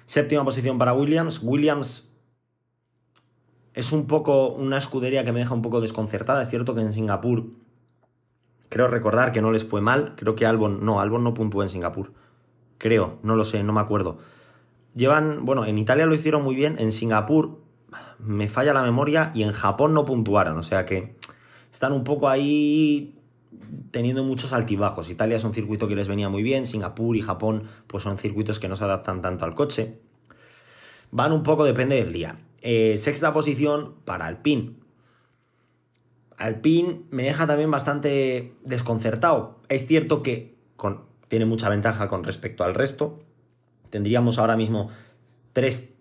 Séptima 0.04 0.44
posición 0.44 0.76
para 0.76 0.92
Williams. 0.92 1.40
Williams 1.42 2.12
es 3.72 3.92
un 3.92 4.07
poco 4.07 4.48
una 4.48 4.76
escudería 4.76 5.24
que 5.24 5.33
me 5.33 5.38
deja 5.38 5.54
un 5.54 5.62
poco 5.62 5.81
desconcertada. 5.81 6.42
Es 6.42 6.50
cierto 6.50 6.74
que 6.74 6.83
en 6.83 6.92
Singapur 6.92 7.46
creo 8.68 8.88
recordar 8.88 9.33
que 9.33 9.40
no 9.40 9.50
les 9.50 9.64
fue 9.64 9.81
mal. 9.81 10.14
Creo 10.16 10.35
que 10.35 10.44
Albon, 10.44 10.85
no, 10.85 11.00
Albon 11.00 11.24
no 11.24 11.33
puntuó 11.33 11.62
en 11.62 11.70
Singapur. 11.70 12.12
Creo, 12.76 13.18
no 13.22 13.37
lo 13.37 13.44
sé, 13.44 13.62
no 13.62 13.72
me 13.72 13.81
acuerdo. 13.81 14.18
Llevan, 14.94 15.44
bueno, 15.44 15.64
en 15.64 15.79
Italia 15.79 16.07
lo 16.07 16.14
hicieron 16.14 16.42
muy 16.42 16.55
bien, 16.55 16.77
en 16.79 16.92
Singapur 16.92 17.61
me 18.18 18.48
falla 18.48 18.74
la 18.74 18.83
memoria 18.83 19.31
y 19.35 19.42
en 19.42 19.53
Japón 19.53 19.94
no 19.94 20.05
puntuaron, 20.05 20.59
o 20.59 20.62
sea 20.62 20.85
que 20.85 21.14
están 21.72 21.92
un 21.92 22.05
poco 22.05 22.29
ahí 22.29 23.14
teniendo 23.90 24.24
muchos 24.24 24.53
altibajos. 24.53 25.11
Italia 25.11 25.37
es 25.37 25.44
un 25.44 25.55
circuito 25.55 25.88
que 25.88 25.94
les 25.94 26.09
venía 26.09 26.29
muy 26.29 26.42
bien, 26.42 26.66
Singapur 26.66 27.16
y 27.16 27.22
Japón 27.22 27.64
pues 27.87 28.03
son 28.03 28.18
circuitos 28.18 28.59
que 28.59 28.68
no 28.68 28.77
se 28.77 28.85
adaptan 28.85 29.22
tanto 29.22 29.44
al 29.44 29.55
coche. 29.55 29.98
Van 31.11 31.33
un 31.33 31.42
poco, 31.42 31.64
depende 31.64 31.96
del 31.96 32.12
día. 32.12 32.38
Eh, 32.61 32.96
sexta 32.98 33.33
posición 33.33 33.94
para 34.05 34.27
Alpine. 34.27 34.74
Alpine 36.37 37.03
me 37.11 37.24
deja 37.24 37.46
también 37.46 37.70
bastante 37.70 38.53
desconcertado. 38.64 39.59
Es 39.68 39.87
cierto 39.87 40.22
que 40.22 40.55
tiene 41.29 41.44
mucha 41.44 41.68
ventaja 41.68 42.09
con 42.09 42.24
respecto 42.24 42.64
al 42.64 42.74
resto, 42.74 43.20
Tendríamos 43.90 44.38
ahora 44.38 44.57
mismo 44.57 44.90
tres, 45.53 45.94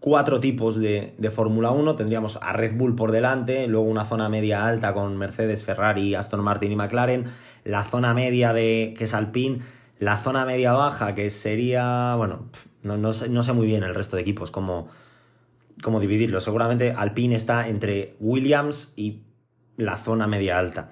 cuatro 0.00 0.40
tipos 0.40 0.78
de, 0.78 1.14
Fórmula 1.32 1.70
1. 1.70 1.94
Tendríamos 1.96 2.38
a 2.42 2.52
Red 2.52 2.76
Bull 2.76 2.94
por 2.94 3.12
delante, 3.12 3.66
luego 3.66 3.86
una 3.86 4.04
zona 4.04 4.28
media 4.28 4.66
alta 4.66 4.94
con 4.94 5.16
Mercedes, 5.16 5.64
Ferrari, 5.64 6.14
Aston 6.14 6.42
Martin 6.42 6.72
y 6.72 6.76
McLaren, 6.76 7.26
la 7.64 7.84
zona 7.84 8.14
media 8.14 8.52
de 8.52 8.94
que 8.96 9.04
es 9.04 9.14
Alpine, 9.14 9.60
la 9.98 10.16
zona 10.16 10.44
media 10.44 10.72
baja 10.72 11.14
que 11.14 11.30
sería, 11.30 12.14
bueno, 12.16 12.46
no, 12.82 13.12
sé, 13.12 13.28
no 13.28 13.42
sé, 13.42 13.52
muy 13.52 13.66
bien 13.66 13.82
el 13.82 13.94
resto 13.94 14.16
de 14.16 14.22
equipos 14.22 14.50
cómo, 14.50 14.88
cómo 15.82 16.00
dividirlo. 16.00 16.40
Seguramente 16.40 16.92
Alpine 16.92 17.34
está 17.34 17.68
entre 17.68 18.16
Williams 18.20 18.92
y 18.96 19.22
la 19.76 19.96
zona 19.96 20.26
media 20.26 20.58
alta. 20.58 20.90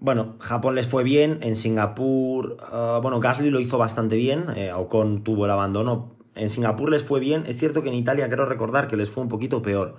Bueno, 0.00 0.36
Japón 0.38 0.76
les 0.76 0.86
fue 0.86 1.02
bien, 1.02 1.40
en 1.42 1.56
Singapur, 1.56 2.56
ah, 2.60 3.00
bueno, 3.02 3.18
Gasly 3.18 3.50
lo 3.50 3.58
hizo 3.58 3.78
bastante 3.78 4.16
bien, 4.16 4.46
eh, 4.54 4.72
Ocon 4.72 5.24
tuvo 5.24 5.44
el 5.44 5.50
abandono, 5.50 6.14
en 6.36 6.50
Singapur 6.50 6.88
les 6.88 7.02
fue 7.02 7.18
bien, 7.18 7.44
es 7.46 7.58
cierto 7.58 7.82
que 7.82 7.88
en 7.88 7.96
Italia 7.96 8.28
quiero 8.28 8.46
recordar 8.46 8.86
que 8.86 8.96
les 8.96 9.10
fue 9.10 9.24
un 9.24 9.28
poquito 9.28 9.60
peor, 9.60 9.96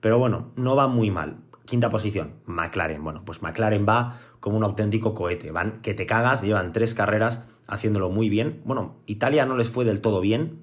pero 0.00 0.18
bueno, 0.18 0.52
no 0.56 0.76
va 0.76 0.88
muy 0.88 1.10
mal. 1.10 1.36
Quinta 1.66 1.88
posición, 1.88 2.34
McLaren. 2.44 3.02
Bueno, 3.02 3.22
pues 3.24 3.40
McLaren 3.40 3.86
va 3.88 4.18
como 4.40 4.58
un 4.58 4.64
auténtico 4.64 5.14
cohete, 5.14 5.50
van 5.50 5.80
que 5.80 5.94
te 5.94 6.04
cagas, 6.04 6.42
llevan 6.42 6.72
tres 6.72 6.94
carreras 6.94 7.42
haciéndolo 7.66 8.10
muy 8.10 8.28
bien. 8.28 8.60
Bueno, 8.66 8.96
Italia 9.06 9.46
no 9.46 9.56
les 9.56 9.70
fue 9.70 9.86
del 9.86 10.02
todo 10.02 10.20
bien, 10.20 10.62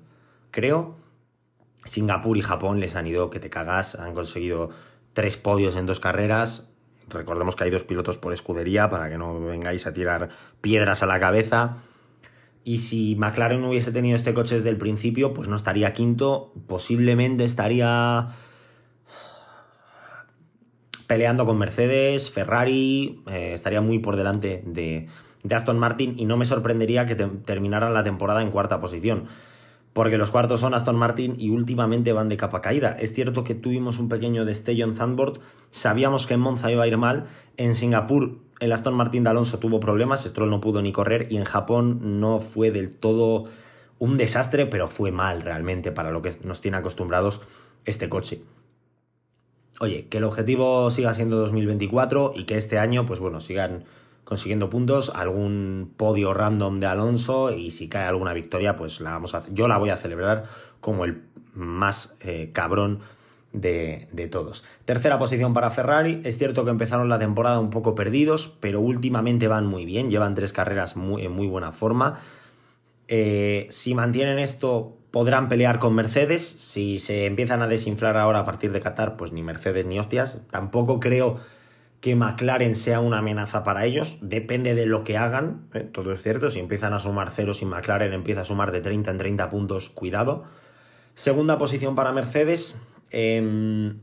creo. 0.51 0.97
Singapur 1.85 2.37
y 2.37 2.41
Japón 2.41 2.79
les 2.79 2.95
han 2.95 3.07
ido 3.07 3.31
que 3.31 3.39
te 3.39 3.49
cagas, 3.49 3.95
han 3.95 4.13
conseguido 4.13 4.69
tres 5.13 5.37
podios 5.37 5.75
en 5.75 5.87
dos 5.87 5.99
carreras, 5.99 6.70
Recordemos 7.11 7.55
que 7.55 7.65
hay 7.65 7.69
dos 7.69 7.83
pilotos 7.83 8.17
por 8.17 8.33
escudería 8.33 8.89
para 8.89 9.09
que 9.09 9.17
no 9.17 9.39
vengáis 9.39 9.87
a 9.87 9.93
tirar 9.93 10.29
piedras 10.61 11.03
a 11.03 11.05
la 11.05 11.19
cabeza. 11.19 11.77
Y 12.63 12.79
si 12.79 13.15
McLaren 13.15 13.63
hubiese 13.63 13.91
tenido 13.91 14.15
este 14.15 14.33
coche 14.33 14.55
desde 14.55 14.69
el 14.69 14.77
principio, 14.77 15.33
pues 15.33 15.47
no 15.47 15.55
estaría 15.55 15.93
quinto, 15.93 16.53
posiblemente 16.67 17.43
estaría 17.43 18.29
peleando 21.11 21.45
con 21.45 21.57
Mercedes, 21.57 22.31
Ferrari, 22.31 23.21
eh, 23.27 23.51
estaría 23.53 23.81
muy 23.81 23.99
por 23.99 24.15
delante 24.15 24.63
de, 24.65 25.09
Aston 25.53 25.77
Martin 25.77 26.13
y 26.17 26.23
no 26.23 26.37
me 26.37 26.45
sorprendería 26.45 27.05
que 27.05 27.15
terminaran 27.15 27.93
la 27.93 28.03
temporada 28.03 28.41
en 28.41 28.51
cuarta 28.51 28.79
posición. 28.79 29.25
Porque 29.93 30.17
los 30.17 30.31
cuartos 30.31 30.61
son 30.61 30.73
Aston 30.73 30.95
Martin 30.95 31.35
y 31.37 31.49
últimamente 31.49 32.13
van 32.13 32.29
de 32.29 32.37
capa 32.37 32.61
caída. 32.61 32.91
Es 32.91 33.13
cierto 33.13 33.43
que 33.43 33.55
tuvimos 33.55 33.99
un 33.99 34.07
pequeño 34.09 34.45
destello 34.45 34.85
en 34.85 34.95
Zandvoort, 34.95 35.41
sabíamos 35.69 36.27
que 36.27 36.35
en 36.35 36.39
Monza 36.39 36.71
iba 36.71 36.83
a 36.83 36.87
ir 36.87 36.97
mal, 36.97 37.27
en 37.57 37.75
Singapur 37.75 38.39
el 38.59 38.71
Aston 38.71 38.93
Martin 38.93 39.23
de 39.23 39.31
Alonso 39.31 39.57
tuvo 39.57 39.79
problemas, 39.79 40.23
Stroll 40.23 40.49
no 40.49 40.61
pudo 40.61 40.81
ni 40.81 40.91
correr 40.91 41.27
y 41.31 41.37
en 41.37 41.45
Japón 41.45 42.19
no 42.19 42.39
fue 42.39 42.71
del 42.71 42.93
todo 42.93 43.45
un 43.97 44.17
desastre, 44.17 44.67
pero 44.67 44.87
fue 44.87 45.11
mal 45.11 45.41
realmente 45.41 45.91
para 45.91 46.11
lo 46.11 46.21
que 46.21 46.31
nos 46.43 46.61
tiene 46.61 46.77
acostumbrados 46.77 47.41
este 47.85 48.07
coche 48.07 48.41
oye, 49.81 50.07
que 50.07 50.19
el 50.19 50.23
objetivo 50.23 50.91
siga 50.91 51.13
siendo 51.13 51.37
2024 51.37 52.33
y 52.35 52.43
que 52.43 52.55
este 52.57 52.77
año, 52.77 53.07
pues 53.07 53.19
bueno, 53.19 53.41
sigan 53.41 53.83
consiguiendo 54.23 54.69
puntos, 54.69 55.11
algún 55.13 55.93
podio 55.97 56.33
random 56.33 56.79
de 56.79 56.87
Alonso 56.87 57.51
y 57.51 57.71
si 57.71 57.89
cae 57.89 58.05
alguna 58.05 58.33
victoria, 58.33 58.77
pues 58.77 59.01
la 59.01 59.11
vamos 59.11 59.35
a, 59.35 59.43
yo 59.51 59.67
la 59.67 59.77
voy 59.77 59.89
a 59.89 59.97
celebrar 59.97 60.45
como 60.79 61.05
el 61.05 61.21
más 61.53 62.15
eh, 62.21 62.51
cabrón 62.53 62.99
de, 63.53 64.07
todos. 64.31 64.63
Tercera 64.85 65.19
posición 65.19 65.53
para 65.53 65.69
Ferrari. 65.69 66.21
Es 66.23 66.37
cierto 66.37 66.63
que 66.63 66.71
empezaron 66.71 67.09
la 67.09 67.19
temporada 67.19 67.59
un 67.59 67.69
poco 67.69 67.95
perdidos, 67.95 68.55
pero 68.61 68.79
últimamente 68.79 69.47
van 69.47 69.65
muy 69.65 69.83
bien, 69.83 70.09
llevan 70.09 70.35
tres 70.35 70.53
carreras 70.53 70.95
en 70.95 71.31
muy 71.31 71.47
buena 71.47 71.73
forma. 71.73 72.19
Eh, 73.13 73.67
si 73.69 73.93
mantienen 73.93 74.39
esto, 74.39 74.97
podrán 75.11 75.49
pelear 75.49 75.79
con 75.79 75.93
Mercedes. 75.93 76.47
Si 76.47 76.97
se 76.97 77.25
empiezan 77.25 77.61
a 77.61 77.67
desinflar 77.67 78.15
ahora 78.15 78.39
a 78.39 78.45
partir 78.45 78.71
de 78.71 78.79
Qatar, 78.79 79.17
pues 79.17 79.33
ni 79.33 79.43
Mercedes 79.43 79.85
ni 79.85 79.99
hostias. 79.99 80.37
Tampoco 80.49 81.01
creo 81.01 81.39
que 82.01 82.15
McLaren 82.15 82.75
sea 82.75 82.99
una 82.99 83.19
amenaza 83.19 83.63
para 83.63 83.85
ellos. 83.85 84.17
Depende 84.21 84.73
de 84.73 84.87
lo 84.87 85.03
que 85.03 85.17
hagan. 85.17 85.67
¿eh? 85.73 85.81
Todo 85.81 86.11
es 86.11 86.21
cierto. 86.23 86.49
Si 86.49 86.59
empiezan 86.59 86.93
a 86.93 86.99
sumar 86.99 87.29
ceros 87.29 87.61
y 87.61 87.65
McLaren 87.65 88.11
empieza 88.11 88.41
a 88.41 88.43
sumar 88.43 88.71
de 88.71 88.81
30 88.81 89.11
en 89.11 89.17
30 89.19 89.49
puntos, 89.49 89.89
cuidado. 89.91 90.43
Segunda 91.13 91.59
posición 91.59 91.95
para 91.95 92.11
Mercedes. 92.11 92.81
Em, 93.11 93.99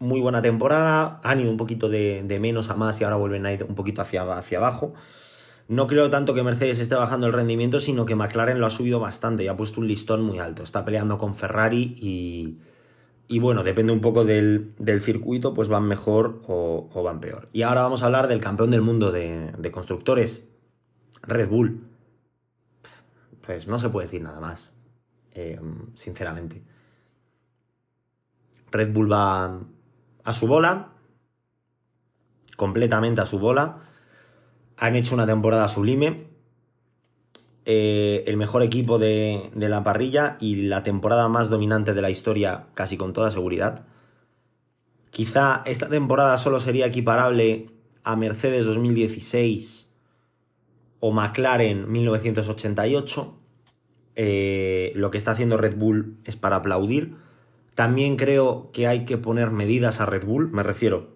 muy 0.00 0.20
buena 0.20 0.42
temporada. 0.42 1.20
Han 1.22 1.40
ido 1.40 1.50
un 1.50 1.56
poquito 1.56 1.88
de, 1.88 2.24
de, 2.26 2.40
menos 2.40 2.68
a 2.70 2.74
más 2.74 3.00
y 3.00 3.04
ahora 3.04 3.16
vuelven 3.16 3.46
a 3.46 3.52
ir 3.52 3.64
un 3.64 3.76
poquito 3.76 4.02
hacia, 4.02 4.22
hacia 4.36 4.58
abajo. 4.58 4.94
No 5.68 5.86
creo 5.86 6.10
tanto 6.10 6.34
que 6.34 6.42
Mercedes 6.42 6.80
esté 6.80 6.96
bajando 6.96 7.28
el 7.28 7.32
rendimiento, 7.32 7.78
sino 7.78 8.04
que 8.04 8.16
McLaren 8.16 8.58
lo 8.58 8.66
ha 8.66 8.70
subido 8.70 8.98
bastante 8.98 9.44
y 9.44 9.48
ha 9.48 9.56
puesto 9.56 9.80
un 9.80 9.86
listón 9.86 10.22
muy 10.22 10.40
alto. 10.40 10.64
Está 10.64 10.84
peleando 10.84 11.18
con 11.18 11.36
Ferrari 11.36 11.94
y, 11.96 12.58
y 13.26 13.38
bueno, 13.38 13.62
depende 13.62 13.92
un 13.92 14.00
poco 14.00 14.24
del, 14.24 14.74
circuito, 15.00 15.54
pues 15.54 15.68
van 15.68 15.84
mejor 15.84 16.42
o, 16.46 17.02
van 17.02 17.20
peor. 17.20 17.48
Y 17.52 17.62
ahora 17.62 17.82
vamos 17.82 18.02
a 18.02 18.06
hablar 18.06 18.28
del 18.28 18.40
campeón 18.40 18.70
del 18.70 18.82
mundo 18.82 19.12
de, 19.12 19.70
constructores, 19.72 20.46
Red 21.22 21.48
Bull. 21.48 21.86
Pues 23.46 23.68
no 23.68 23.78
se 23.78 23.88
puede 23.88 24.06
decir 24.06 24.22
nada 24.22 24.40
más, 24.40 24.70
eh, 25.32 25.60
sinceramente. 25.94 26.62
Red 28.70 28.92
Bull 28.92 29.10
va 29.10 29.60
a 30.24 30.32
su 30.32 30.46
bola, 30.46 30.92
completamente 32.56 33.20
a 33.20 33.26
su 33.26 33.38
bola 33.38 33.84
han 34.76 34.96
hecho 34.96 35.14
una 35.14 35.26
temporada 35.26 35.68
sublime. 35.68 36.26
Eh, 37.66 38.24
el 38.26 38.36
mejor 38.36 38.62
equipo 38.62 38.98
de, 38.98 39.50
la 39.54 39.82
parrilla 39.82 40.36
y 40.40 40.56
la 40.66 40.82
temporada 40.82 41.28
más 41.28 41.48
dominante 41.48 41.94
de 41.94 42.02
la 42.02 42.10
historia, 42.10 42.66
casi 42.74 42.96
con 42.96 43.12
toda 43.12 43.30
seguridad. 43.30 43.86
Quizá 45.10 45.62
esta 45.64 45.88
temporada 45.88 46.36
solo 46.36 46.60
sería 46.60 46.86
equiparable 46.86 47.70
a 48.02 48.16
Mercedes 48.16 48.66
2016 48.66 49.88
o 51.00 51.12
McLaren 51.12 51.90
1988. 51.90 53.38
Eh, 54.16 54.92
lo 54.94 55.10
que 55.10 55.18
está 55.18 55.30
haciendo 55.30 55.56
Red 55.56 55.76
Bull 55.76 56.18
es 56.24 56.36
para 56.36 56.56
aplaudir. 56.56 57.16
También 57.74 58.16
creo 58.16 58.70
que 58.72 58.86
hay 58.86 59.04
que 59.04 59.16
poner 59.16 59.50
medidas 59.50 60.00
a 60.00 60.06
Red 60.06 60.24
Bull, 60.24 60.50
me 60.50 60.62
refiero 60.62 61.14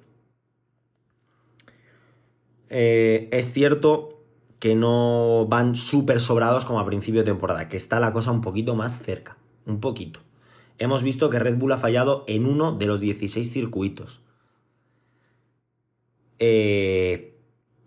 eh, 2.70 3.28
es 3.32 3.52
cierto 3.52 4.17
que 4.58 4.74
no 4.74 5.46
van 5.48 5.74
súper 5.74 6.20
sobrados 6.20 6.64
como 6.64 6.80
a 6.80 6.86
principio 6.86 7.20
de 7.20 7.26
temporada, 7.26 7.68
que 7.68 7.76
está 7.76 8.00
la 8.00 8.12
cosa 8.12 8.32
un 8.32 8.40
poquito 8.40 8.74
más 8.74 9.00
cerca, 9.00 9.36
un 9.66 9.80
poquito. 9.80 10.20
Hemos 10.78 11.02
visto 11.02 11.30
que 11.30 11.38
Red 11.38 11.56
Bull 11.56 11.72
ha 11.72 11.78
fallado 11.78 12.24
en 12.26 12.46
uno 12.46 12.72
de 12.72 12.86
los 12.86 13.00
16 13.00 13.50
circuitos. 13.50 14.20
Eh, 16.38 17.36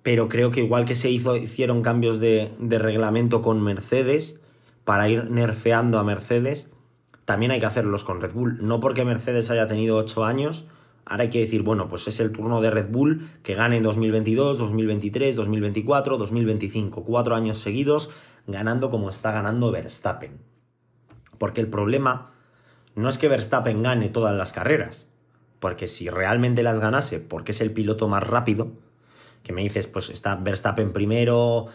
pero 0.04 0.28
creo 0.28 0.52
que 0.52 0.62
igual 0.62 0.86
que 0.86 0.96
se 0.96 1.10
hizo, 1.10 1.38
hicieron 1.38 1.82
cambios 1.82 2.20
de, 2.20 2.52
de 2.60 2.80
reglamento 2.80 3.42
con 3.42 3.62
Mercedes 3.62 4.42
para 4.84 5.08
ir 5.10 5.30
nerfeando 5.30 6.00
a 6.00 6.04
Mercedes, 6.04 6.70
también 7.26 7.52
hay 7.52 7.60
que 7.60 7.66
hacerlos 7.66 8.04
con 8.04 8.20
Red 8.20 8.34
Bull. 8.34 8.58
No 8.62 8.80
porque 8.80 9.06
Mercedes 9.06 9.50
haya 9.52 9.68
tenido 9.68 9.98
8 9.98 10.26
años, 10.26 10.66
Ahora 11.06 11.24
hay 11.24 11.30
que 11.30 11.40
decir, 11.40 11.64
bueno, 11.64 11.90
pues 11.90 12.08
es 12.08 12.20
el 12.20 12.32
turno 12.32 12.62
de 12.62 12.70
Red 12.70 12.90
Bull 12.90 13.30
que 13.44 13.56
gane 13.56 13.78
en 13.78 13.84
2022, 13.84 14.60
2023, 14.60 15.36
2024, 15.36 16.18
2025. 16.18 17.04
Cuatro 17.04 17.36
años 17.36 17.60
seguidos 17.60 18.12
ganando 18.48 18.90
como 18.90 19.10
está 19.10 19.32
ganando 19.32 19.72
Verstappen. 19.72 20.40
Porque 21.38 21.62
el 21.62 21.68
problema 21.68 22.32
no 22.96 23.10
es 23.10 23.18
que 23.18 23.28
Verstappen 23.28 23.82
gane 23.82 24.10
todas 24.10 24.36
las 24.36 24.54
carreras. 24.54 25.08
Porque 25.60 25.88
si 25.88 26.10
realmente 26.10 26.64
las 26.64 26.80
ganase, 26.80 27.20
porque 27.20 27.52
es 27.52 27.62
el 27.62 27.72
piloto 27.72 28.08
más 28.08 28.24
rápido, 28.26 28.72
que 29.44 29.54
me 29.54 29.62
dices, 29.62 29.88
pues 29.88 30.10
está 30.10 30.36
Verstappen 30.36 30.92
primero, 30.92 31.68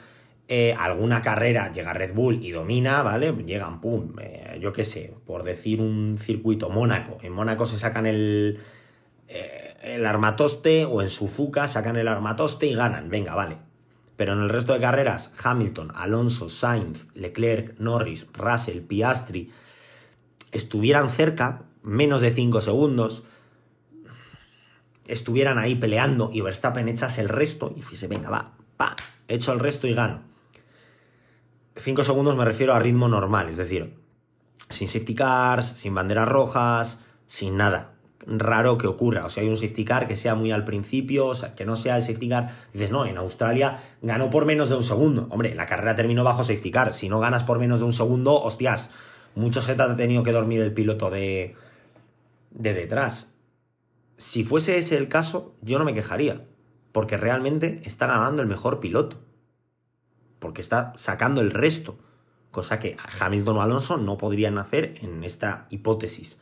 eh, 0.49 0.75
alguna 0.79 1.23
carrera 1.23 1.73
llega 1.73 1.93
Red 1.93 2.15
Bull 2.15 2.43
y 2.43 2.53
domina, 2.53 3.03
¿vale? 3.03 3.33
Llegan, 3.45 3.81
pum, 3.81 4.15
eh, 4.21 4.59
yo 4.61 4.73
qué 4.73 4.85
sé, 4.85 5.15
por 5.27 5.43
decir 5.43 5.81
un 5.81 6.17
circuito, 6.19 6.71
Mónaco. 6.71 7.19
En 7.23 7.33
Mónaco 7.33 7.67
se 7.67 7.79
sacan 7.79 8.07
el, 8.07 8.61
el 9.87 10.05
armatoste 10.05 10.85
o 10.85 11.01
en 11.01 11.11
Suzuka 11.11 11.69
sacan 11.69 11.97
el 11.97 12.09
armatoste 12.09 12.67
y 12.67 12.75
ganan. 12.75 13.09
Venga, 13.09 13.35
vale. 13.35 13.59
Pero 14.17 14.33
en 14.33 14.41
el 14.41 14.49
resto 14.49 14.73
de 14.73 14.81
carreras, 14.81 15.33
Hamilton, 15.43 15.93
Alonso, 15.95 16.49
Sainz, 16.49 17.07
Leclerc, 17.15 17.79
Norris, 17.79 18.27
Russell, 18.33 18.81
Piastri 18.81 19.53
estuvieran 20.51 21.09
cerca, 21.09 21.63
menos 21.83 22.21
de 22.21 22.33
5 22.33 22.63
segundos, 22.63 23.23
estuvieran 25.07 25.59
ahí 25.59 25.77
peleando 25.77 26.31
y 26.33 26.41
Verstappen 26.41 26.89
echas 26.89 27.19
el 27.19 27.29
resto 27.29 27.73
y 27.77 27.83
dice, 27.83 28.09
venga, 28.09 28.31
va, 28.31 28.53
pa, 28.77 28.97
echo 29.29 29.53
el 29.53 29.61
resto 29.61 29.87
y 29.87 29.95
gano. 29.95 30.23
5 31.77 32.03
segundos 32.03 32.37
me 32.37 32.45
refiero 32.45 32.75
a 32.75 32.81
ritmo 32.81 33.07
normal, 33.07 33.51
es 33.51 33.59
decir, 33.59 33.95
sin 34.69 34.89
safety 34.89 35.15
cars, 35.15 35.67
sin 35.67 35.95
banderas 35.95 36.27
rojas, 36.27 37.05
sin 37.27 37.57
nada 37.57 37.96
raro 38.27 38.77
que 38.77 38.87
ocurra. 38.87 39.25
O 39.25 39.31
sea, 39.31 39.43
hay 39.43 39.49
un 39.49 39.57
safety 39.57 39.85
car 39.85 40.09
que 40.09 40.17
sea 40.17 40.35
muy 40.35 40.53
al 40.53 40.65
principio, 40.65 41.27
o 41.27 41.35
sea, 41.35 41.55
que 41.55 41.65
no 41.65 41.77
sea 41.77 41.97
el 41.97 42.03
safety 42.03 42.29
car. 42.29 42.53
Dices, 42.73 42.91
no, 42.91 43.07
en 43.07 43.17
Australia 43.17 43.81
ganó 44.03 44.31
por 44.31 44.45
menos 44.45 44.69
de 44.69 44.77
un 44.77 44.83
segundo. 44.83 45.29
Hombre, 45.31 45.55
la 45.55 45.67
carrera 45.67 45.95
terminó 45.95 46.25
bajo 46.25 46.45
safety 46.45 46.71
car. 46.71 46.95
Si 46.95 47.09
no 47.09 47.21
ganas 47.21 47.45
por 47.45 47.59
menos 47.59 47.81
de 47.81 47.87
un 47.87 47.93
segundo, 47.93 48.41
hostias, 48.43 48.91
mucho 49.35 49.63
se 49.63 49.75
te 49.75 49.83
ha 49.83 49.97
tenido 49.97 50.23
que 50.23 50.33
dormir 50.33 50.61
el 50.61 50.73
piloto 50.73 51.11
de, 51.11 51.55
de 52.51 52.75
detrás. 52.75 53.35
Si 54.17 54.45
fuese 54.45 54.79
ese 54.79 54.97
el 54.97 55.09
caso, 55.09 55.55
yo 55.63 55.79
no 55.79 55.85
me 55.85 55.95
quejaría. 55.95 56.43
Porque 56.93 57.17
realmente 57.17 57.83
está 57.85 58.07
ganando 58.07 58.43
el 58.43 58.49
mejor 58.49 58.81
piloto. 58.81 59.19
Porque 60.39 60.63
está 60.63 60.93
sacando 60.97 61.41
el 61.41 61.51
resto. 61.51 61.99
Cosa 62.51 62.79
que 62.79 62.97
Hamilton 63.21 63.59
o 63.59 63.63
Alonso 63.63 63.99
no 63.99 64.17
podrían 64.17 64.57
hacer 64.57 64.95
en 65.03 65.23
esta 65.23 65.67
hipótesis. 65.69 66.41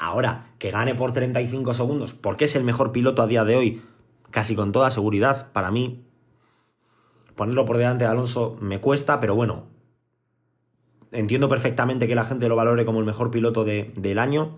Ahora, 0.00 0.46
que 0.58 0.70
gane 0.70 0.94
por 0.94 1.12
35 1.12 1.74
segundos, 1.74 2.14
porque 2.14 2.46
es 2.46 2.56
el 2.56 2.64
mejor 2.64 2.90
piloto 2.90 3.20
a 3.20 3.26
día 3.26 3.44
de 3.44 3.54
hoy, 3.54 3.82
casi 4.30 4.56
con 4.56 4.72
toda 4.72 4.90
seguridad, 4.90 5.52
para 5.52 5.70
mí, 5.70 6.06
ponerlo 7.36 7.66
por 7.66 7.76
delante 7.76 8.04
de 8.04 8.10
Alonso 8.10 8.56
me 8.62 8.80
cuesta, 8.80 9.20
pero 9.20 9.34
bueno, 9.34 9.66
entiendo 11.12 11.50
perfectamente 11.50 12.08
que 12.08 12.14
la 12.14 12.24
gente 12.24 12.48
lo 12.48 12.56
valore 12.56 12.86
como 12.86 13.00
el 13.00 13.04
mejor 13.04 13.30
piloto 13.30 13.66
del 13.66 14.18
año. 14.18 14.56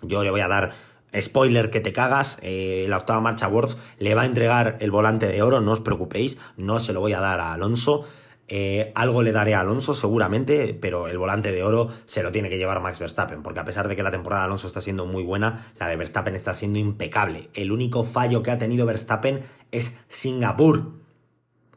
Yo 0.00 0.24
le 0.24 0.30
voy 0.30 0.40
a 0.40 0.48
dar 0.48 0.72
spoiler 1.20 1.70
que 1.70 1.80
te 1.80 1.92
cagas, 1.92 2.38
eh, 2.40 2.86
la 2.88 2.96
octava 2.96 3.20
marcha 3.20 3.48
Words 3.48 3.76
le 3.98 4.14
va 4.14 4.22
a 4.22 4.26
entregar 4.26 4.78
el 4.80 4.90
volante 4.90 5.26
de 5.26 5.42
oro, 5.42 5.60
no 5.60 5.72
os 5.72 5.80
preocupéis, 5.80 6.38
no 6.56 6.80
se 6.80 6.94
lo 6.94 7.00
voy 7.00 7.12
a 7.12 7.20
dar 7.20 7.40
a 7.40 7.52
Alonso. 7.52 8.06
Eh, 8.48 8.92
algo 8.94 9.22
le 9.22 9.32
daré 9.32 9.54
a 9.54 9.60
Alonso 9.60 9.94
seguramente, 9.94 10.74
pero 10.74 11.08
el 11.08 11.16
volante 11.16 11.52
de 11.52 11.62
oro 11.62 11.88
se 12.04 12.22
lo 12.22 12.32
tiene 12.32 12.50
que 12.50 12.58
llevar 12.58 12.80
Max 12.80 12.98
Verstappen, 12.98 13.42
porque 13.42 13.60
a 13.60 13.64
pesar 13.64 13.88
de 13.88 13.96
que 13.96 14.02
la 14.02 14.10
temporada 14.10 14.42
de 14.42 14.46
Alonso 14.46 14.66
está 14.66 14.80
siendo 14.80 15.06
muy 15.06 15.22
buena, 15.22 15.72
la 15.78 15.88
de 15.88 15.96
Verstappen 15.96 16.34
está 16.34 16.54
siendo 16.54 16.78
impecable. 16.78 17.48
El 17.54 17.72
único 17.72 18.04
fallo 18.04 18.42
que 18.42 18.50
ha 18.50 18.58
tenido 18.58 18.84
Verstappen 18.84 19.44
es 19.70 19.98
Singapur. 20.08 21.00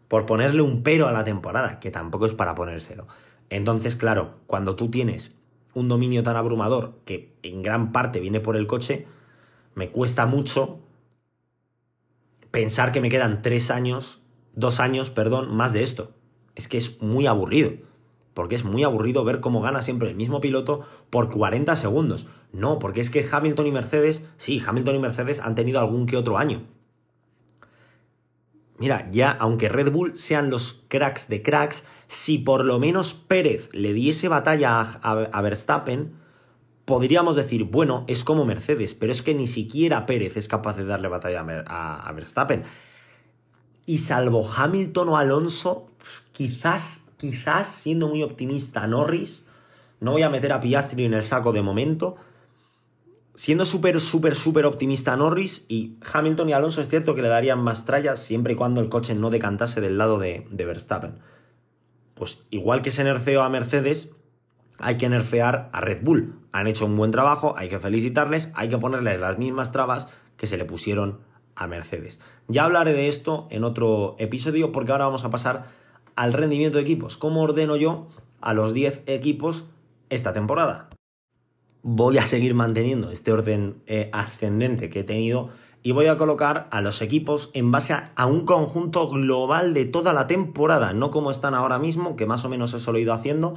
por 0.07 0.25
ponerle 0.25 0.61
un 0.61 0.83
pero 0.83 1.07
a 1.07 1.11
la 1.11 1.23
temporada, 1.23 1.79
que 1.79 1.91
tampoco 1.91 2.25
es 2.25 2.33
para 2.33 2.55
ponérselo. 2.55 3.07
Entonces, 3.49 3.95
claro, 3.95 4.35
cuando 4.47 4.75
tú 4.75 4.89
tienes 4.89 5.37
un 5.73 5.87
dominio 5.87 6.23
tan 6.23 6.37
abrumador 6.37 6.99
que 7.05 7.35
en 7.43 7.61
gran 7.61 7.91
parte 7.91 8.19
viene 8.19 8.39
por 8.39 8.55
el 8.55 8.67
coche, 8.67 9.07
me 9.75 9.89
cuesta 9.89 10.25
mucho 10.25 10.79
pensar 12.51 12.91
que 12.91 13.01
me 13.01 13.09
quedan 13.09 13.41
tres 13.41 13.71
años, 13.71 14.21
dos 14.53 14.79
años, 14.79 15.09
perdón, 15.09 15.53
más 15.55 15.73
de 15.73 15.81
esto. 15.81 16.14
Es 16.55 16.67
que 16.67 16.77
es 16.77 17.01
muy 17.01 17.27
aburrido. 17.27 17.73
Porque 18.33 18.55
es 18.55 18.65
muy 18.65 18.83
aburrido 18.83 19.23
ver 19.23 19.39
cómo 19.39 19.61
gana 19.61 19.81
siempre 19.81 20.09
el 20.09 20.15
mismo 20.15 20.41
piloto 20.41 20.81
por 21.09 21.29
40 21.29 21.75
segundos. 21.75 22.27
No, 22.51 22.79
porque 22.79 23.01
es 23.01 23.09
que 23.09 23.25
Hamilton 23.29 23.67
y 23.67 23.71
Mercedes, 23.71 24.29
sí, 24.37 24.61
Hamilton 24.65 24.95
y 24.95 24.99
Mercedes 24.99 25.39
han 25.39 25.55
tenido 25.55 25.79
algún 25.79 26.05
que 26.05 26.17
otro 26.17 26.37
año. 26.37 26.63
Mira, 28.77 29.07
ya 29.09 29.31
aunque 29.31 29.69
Red 29.69 29.91
Bull 29.91 30.17
sean 30.17 30.49
los 30.49 30.83
cracks 30.89 31.29
de 31.29 31.41
cracks, 31.41 31.85
si 32.07 32.37
por 32.37 32.65
lo 32.65 32.77
menos 32.79 33.13
Pérez 33.13 33.69
le 33.71 33.93
diese 33.93 34.27
batalla 34.27 34.81
a, 34.81 35.41
Verstappen, 35.41 36.13
podríamos 36.83 37.35
decir, 37.35 37.63
bueno, 37.63 38.03
es 38.07 38.23
como 38.23 38.45
Mercedes, 38.45 38.93
pero 38.93 39.11
es 39.11 39.21
que 39.21 39.33
ni 39.33 39.47
siquiera 39.47 40.05
Pérez 40.05 40.35
es 40.35 40.47
capaz 40.47 40.75
de 40.75 40.85
darle 40.85 41.07
batalla 41.07 41.45
a, 41.67 42.11
Verstappen. 42.11 42.63
Y 43.85 43.99
salvo 43.99 44.45
Hamilton 44.49 45.09
o 45.09 45.17
Alonso, 45.17 45.89
quizás, 46.31 47.03
quizás, 47.17 47.67
siendo 47.67 48.07
muy 48.07 48.23
optimista, 48.23 48.85
Norris, 48.87 49.45
no 49.99 50.11
voy 50.11 50.23
a 50.23 50.29
meter 50.29 50.53
a 50.53 50.59
Piastri 50.59 51.05
en 51.05 51.13
el 51.13 51.23
saco 51.23 51.53
de 51.53 51.61
momento, 51.61 52.17
siendo 53.35 53.65
súper, 53.65 53.99
súper, 54.01 54.35
súper 54.35 54.65
optimista 54.65 55.15
Norris 55.15 55.65
y 55.67 55.97
Hamilton 56.13 56.49
y 56.49 56.53
Alonso 56.53 56.81
es 56.81 56.89
cierto 56.89 57.15
que 57.15 57.21
le 57.21 57.27
darían 57.27 57.59
más 57.59 57.85
trallas 57.85 58.21
siempre 58.21 58.53
y 58.53 58.55
cuando 58.55 58.81
el 58.81 58.89
coche 58.89 59.13
no 59.13 59.29
decantase 59.29 59.81
del 59.81 59.97
lado 59.97 60.19
de, 60.19 60.47
de 60.49 60.65
Verstappen. 60.65 61.19
Pues 62.13 62.45
igual 62.49 62.81
que 62.81 62.91
se 62.91 63.03
nerfeó 63.03 63.43
a 63.43 63.49
Mercedes, 63.49 64.11
hay 64.77 64.97
que 64.97 65.09
nerfear 65.09 65.69
a 65.73 65.81
Red 65.81 66.03
Bull. 66.03 66.39
Han 66.51 66.67
hecho 66.67 66.85
un 66.85 66.95
buen 66.95 67.11
trabajo, 67.11 67.55
hay 67.57 67.67
que 67.67 67.79
felicitarles, 67.79 68.51
hay 68.55 68.69
que 68.69 68.77
ponerles 68.77 69.19
las 69.19 69.37
mismas 69.37 69.71
trabas 69.71 70.07
que 70.37 70.47
se 70.47 70.57
le 70.57 70.65
pusieron 70.65 71.19
a 71.55 71.67
Mercedes. 71.67 72.21
Ya 72.47 72.65
hablaré 72.65 72.93
de 72.93 73.07
esto 73.07 73.47
en 73.49 73.63
otro 73.63 74.15
episodio 74.19 74.71
porque 74.71 74.91
ahora 74.91 75.05
vamos 75.05 75.25
a 75.25 75.29
pasar 75.29 75.65
al 76.15 76.33
rendimiento 76.33 76.77
de 76.77 76.83
equipos. 76.83 77.17
¿Cómo 77.17 77.41
ordeno 77.41 77.75
yo 77.75 78.07
a 78.41 78.53
los 78.53 78.73
10 78.73 79.03
equipos 79.07 79.65
esta 80.09 80.33
temporada? 80.33 80.89
Voy 81.81 82.17
a 82.17 82.25
seguir 82.25 82.53
manteniendo 82.55 83.11
este 83.11 83.31
orden 83.31 83.81
eh, 83.85 84.09
ascendente 84.11 84.89
que 84.89 85.01
he 85.01 85.03
tenido 85.03 85.49
y 85.85 85.91
voy 85.91 86.07
a 86.07 86.17
colocar 86.17 86.67
a 86.71 86.81
los 86.81 87.03
equipos 87.03 87.51
en 87.53 87.69
base 87.69 87.93
a, 87.93 88.25
un 88.25 88.45
conjunto 88.45 89.07
global 89.07 89.75
de 89.75 89.85
toda 89.85 90.13
la 90.13 90.25
temporada, 90.25 90.93
no 90.93 91.11
como 91.11 91.29
están 91.29 91.53
ahora 91.53 91.77
mismo, 91.77 92.15
que 92.15 92.25
más 92.25 92.43
o 92.43 92.49
menos 92.49 92.73
eso 92.73 92.91
lo 92.91 92.97
he 92.97 93.01
ido 93.01 93.13
haciendo, 93.13 93.53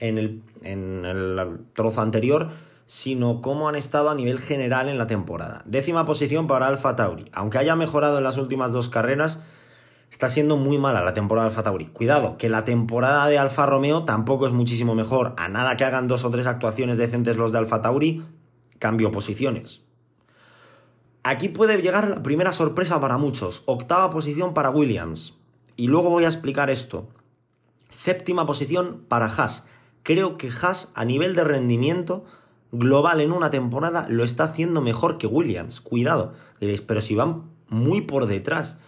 en 0.00 0.18
el, 0.18 1.60
trozo 1.74 2.00
anterior, 2.00 2.50
sino 2.86 3.40
cómo 3.42 3.68
han 3.68 3.76
estado 3.76 4.10
a 4.10 4.16
nivel 4.16 4.40
general 4.40 4.88
en 4.88 4.98
la 4.98 5.06
temporada. 5.06 5.62
Décima 5.66 6.04
posición 6.04 6.48
para 6.48 6.66
Alfa 6.66 6.96
Tauri. 6.96 7.30
Aunque 7.32 7.58
haya 7.58 7.76
mejorado 7.76 8.18
en 8.18 8.24
las 8.24 8.38
últimas 8.38 8.72
dos 8.72 8.88
carreras, 8.88 9.40
está 10.10 10.28
siendo 10.28 10.56
muy 10.56 10.78
mala 10.78 11.02
la 11.02 11.14
temporada 11.14 11.46
de 11.46 11.50
Alfa 11.50 11.62
Tauri. 11.62 11.86
Cuidado, 11.86 12.38
que 12.38 12.48
la 12.48 12.64
temporada 12.64 13.26
de 13.28 13.38
Alfa 13.38 13.66
Romeo 13.66 14.04
tampoco 14.04 14.46
es 14.46 14.52
muchísimo 14.52 14.94
mejor. 14.94 15.34
A 15.36 15.48
nada 15.48 15.76
que 15.76 15.84
hagan 15.84 16.08
dos 16.08 16.24
o 16.24 16.30
tres 16.30 16.46
actuaciones 16.46 16.98
decentes 16.98 17.36
los 17.36 17.52
de 17.52 17.58
Alfa 17.58 17.82
Tauri, 17.82 18.24
cambio 18.78 19.10
posiciones. 19.10 19.82
Aquí 21.22 21.48
puede 21.48 21.80
llegar 21.80 22.08
la 22.08 22.22
primera 22.22 22.52
sorpresa 22.52 23.00
para 23.00 23.18
muchos. 23.18 23.62
Octava 23.66 24.10
posición 24.10 24.54
para 24.54 24.70
Williams. 24.70 25.36
Y 25.76 25.88
luego 25.88 26.10
voy 26.10 26.24
a 26.24 26.28
explicar 26.28 26.70
esto. 26.70 27.08
Séptima 27.88 28.46
posición 28.46 29.04
para 29.08 29.26
Haas 29.26 29.64
creo 30.08 30.38
que 30.38 30.48
Haas 30.48 30.90
a 30.94 31.04
nivel 31.04 31.34
de 31.34 31.44
rendimiento 31.44 32.24
global 32.72 33.20
en 33.20 33.30
una 33.30 33.50
temporada 33.50 34.06
lo 34.08 34.24
está 34.24 34.44
haciendo 34.44 34.80
mejor 34.80 35.18
que 35.18 35.26
Williams. 35.26 35.82
Cuidado, 35.82 36.32
diréis, 36.60 36.80
pero 36.80 37.02
si 37.02 37.14
van 37.14 37.42
muy 37.68 38.00
por 38.00 38.24
detrás 38.24 38.78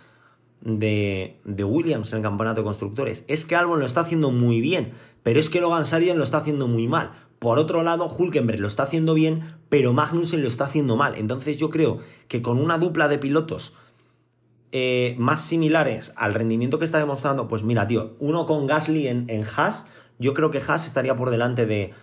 de, 0.60 1.40
Williams 1.46 2.12
en 2.12 2.18
el 2.18 2.22
campeonato 2.22 2.60
de 2.60 2.64
constructores. 2.64 3.24
Es 3.28 3.44
que 3.44 3.56
Albon 3.56 3.80
lo 3.80 3.86
está 3.86 4.00
haciendo 4.00 4.30
muy 4.30 4.60
bien, 4.60 4.92
pero 5.22 5.40
es 5.40 5.50
que 5.50 5.60
Logan 5.60 5.86
Sargent 5.86 6.16
lo 6.16 6.24
está 6.24 6.38
haciendo 6.38 6.68
muy 6.68 6.88
mal. 6.88 7.12
Por 7.38 7.58
otro 7.58 7.82
lado, 7.82 8.06
Hulkenberg 8.06 8.60
lo 8.60 8.66
está 8.66 8.82
haciendo 8.82 9.14
bien, 9.14 9.54
pero 9.68 9.92
Magnussen 9.92 10.42
lo 10.42 10.48
está 10.48 10.64
haciendo 10.64 10.96
mal. 10.96 11.14
Entonces 11.16 11.56
yo 11.56 11.70
creo 11.70 11.98
que 12.28 12.42
con 12.42 12.58
una 12.58 12.78
dupla 12.78 13.08
de 13.08 13.18
pilotos 13.18 13.74
eh, 14.72 15.16
más 15.18 15.40
similares 15.40 16.12
al 16.16 16.34
rendimiento 16.34 16.78
que 16.78 16.84
está 16.84 16.98
demostrando, 16.98 17.48
pues 17.48 17.62
mira, 17.62 17.86
tío, 17.86 18.14
uno 18.20 18.44
con 18.44 18.66
Gasly 18.66 19.08
en, 19.08 19.28
en 19.28 19.44
Haas 19.44 19.86
yo 20.18 20.34
creo 20.34 20.50
que 20.50 20.58
Haas 20.58 20.86
estaría 20.86 21.16
por 21.16 21.30
delante 21.30 21.64
de, 21.64 21.94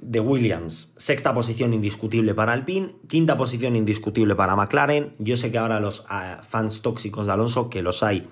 de 0.00 0.20
Williams. 0.20 0.92
Sexta 0.96 1.34
posición 1.34 1.74
indiscutible 1.74 2.34
para 2.34 2.52
Alpine, 2.52 2.96
quinta 3.06 3.36
posición 3.36 3.76
indiscutible 3.76 4.34
para 4.34 4.56
McLaren. 4.56 5.14
Yo 5.18 5.36
sé 5.36 5.52
que 5.52 5.58
ahora 5.58 5.78
los 5.78 6.06
ah, 6.08 6.40
fans 6.42 6.80
tóxicos 6.82 7.26
de 7.26 7.32
Alonso, 7.32 7.68
que 7.68 7.82
los 7.82 8.02
hay, 8.02 8.28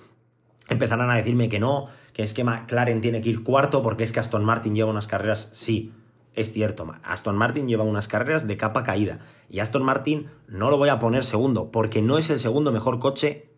empezarán 0.69 1.11
a 1.11 1.17
decirme 1.17 1.49
que 1.49 1.61
no, 1.61 1.87
que 2.15 2.23
es 2.23 2.33
que 2.33 2.43
McLaren 2.43 3.01
tiene 3.01 3.21
que 3.21 3.29
ir 3.29 3.43
cuarto 3.43 3.83
porque 3.83 4.05
es 4.05 4.13
que 4.13 4.21
Aston 4.21 4.45
Martin 4.45 4.75
lleva 4.75 4.91
unas 4.91 5.07
carreras, 5.07 5.51
sí, 5.53 5.93
es 6.35 6.53
cierto, 6.53 6.87
Aston 7.03 7.37
Martin 7.37 7.69
lleva 7.69 7.85
unas 7.85 8.09
carreras 8.09 8.47
de 8.47 8.57
capa 8.57 8.83
caída 8.83 9.19
y 9.51 9.59
Aston 9.59 9.83
Martin 9.83 10.29
no 10.47 10.71
lo 10.71 10.79
voy 10.79 10.89
a 10.89 10.99
poner 10.99 11.25
segundo 11.25 11.71
porque 11.71 12.01
no 12.01 12.17
es 12.17 12.31
el 12.31 12.39
segundo 12.39 12.73
mejor 12.73 12.99
coche 12.99 13.51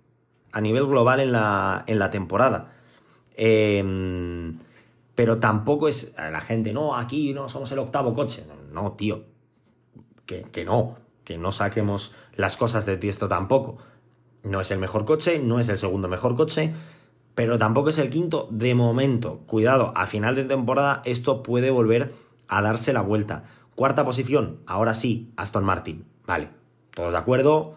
a 0.51 0.61
nivel 0.61 0.87
global 0.87 1.21
en 1.21 1.33
la, 1.33 1.85
en 1.87 1.99
la 1.99 2.11
temporada. 2.11 2.73
Eh, 3.37 3.85
pero 5.21 5.37
tampoco 5.37 5.87
es 5.87 6.15
la 6.17 6.41
gente, 6.41 6.73
no, 6.73 6.97
aquí 6.97 7.35
no 7.35 7.47
somos 7.47 7.71
el 7.73 7.79
octavo 7.79 8.15
coche. 8.15 8.47
No, 8.73 8.93
tío, 8.93 9.25
que, 10.25 10.45
que 10.45 10.65
no, 10.65 10.97
que 11.25 11.37
no 11.37 11.53
saquemos 11.53 12.15
las 12.37 12.57
cosas 12.57 12.87
de 12.87 12.99
esto 13.07 13.29
tampoco. 13.29 13.77
No 14.45 14.63
es 14.63 14.71
el 14.71 14.79
mejor 14.79 15.05
coche, 15.05 15.39
no 15.39 15.59
es 15.59 15.69
el 15.69 15.77
segundo 15.77 16.09
mejor 16.09 16.37
coche, 16.37 16.73
pero 17.35 17.59
tampoco 17.59 17.91
es 17.91 17.99
el 17.99 18.09
quinto 18.09 18.49
de 18.51 18.75
momento. 18.75 19.41
Cuidado, 19.41 19.93
a 19.95 20.07
final 20.07 20.37
de 20.37 20.45
temporada 20.45 21.03
esto 21.05 21.43
puede 21.43 21.71
volver 21.71 22.15
a 22.49 22.63
darse 22.63 22.95
la 22.95 23.03
vuelta. 23.03 23.45
Cuarta 23.75 24.07
posición, 24.07 24.61
ahora 24.65 24.95
sí, 24.95 25.35
Aston 25.37 25.65
Martin. 25.65 26.07
Vale, 26.27 26.49
todos 26.95 27.13
de 27.13 27.19
acuerdo. 27.19 27.75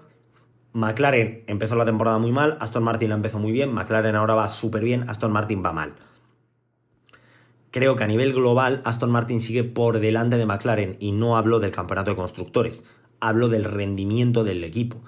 McLaren 0.71 1.43
empezó 1.47 1.75
la 1.75 1.83
temporada 1.83 2.19
muy 2.19 2.31
mal, 2.31 2.55
Aston 2.61 2.83
Martin 2.83 3.09
la 3.09 3.15
empezó 3.15 3.37
muy 3.37 3.51
bien, 3.51 3.73
McLaren 3.73 4.15
ahora 4.15 4.33
va 4.33 4.47
súper 4.47 4.81
bien, 4.81 5.09
Aston 5.09 5.33
Martin 5.33 5.61
va 5.61 5.73
mal. 5.73 5.95
Creo 7.73 7.95
que 7.95 8.03
a 8.03 8.07
nivel 8.07 8.33
global 8.33 8.83
Aston 8.85 9.09
Martin 9.09 9.41
sigue 9.41 9.63
por 9.63 9.99
delante 9.99 10.37
de 10.37 10.45
McLaren 10.45 10.95
y 10.99 11.11
no 11.11 11.37
hablo 11.37 11.59
del 11.59 11.71
campeonato 11.71 12.11
de 12.11 12.17
constructores, 12.17 12.83
hablo 13.19 13.49
del 13.49 13.63
rendimiento 13.63 14.43
del 14.43 14.63
equipo. 14.63 15.01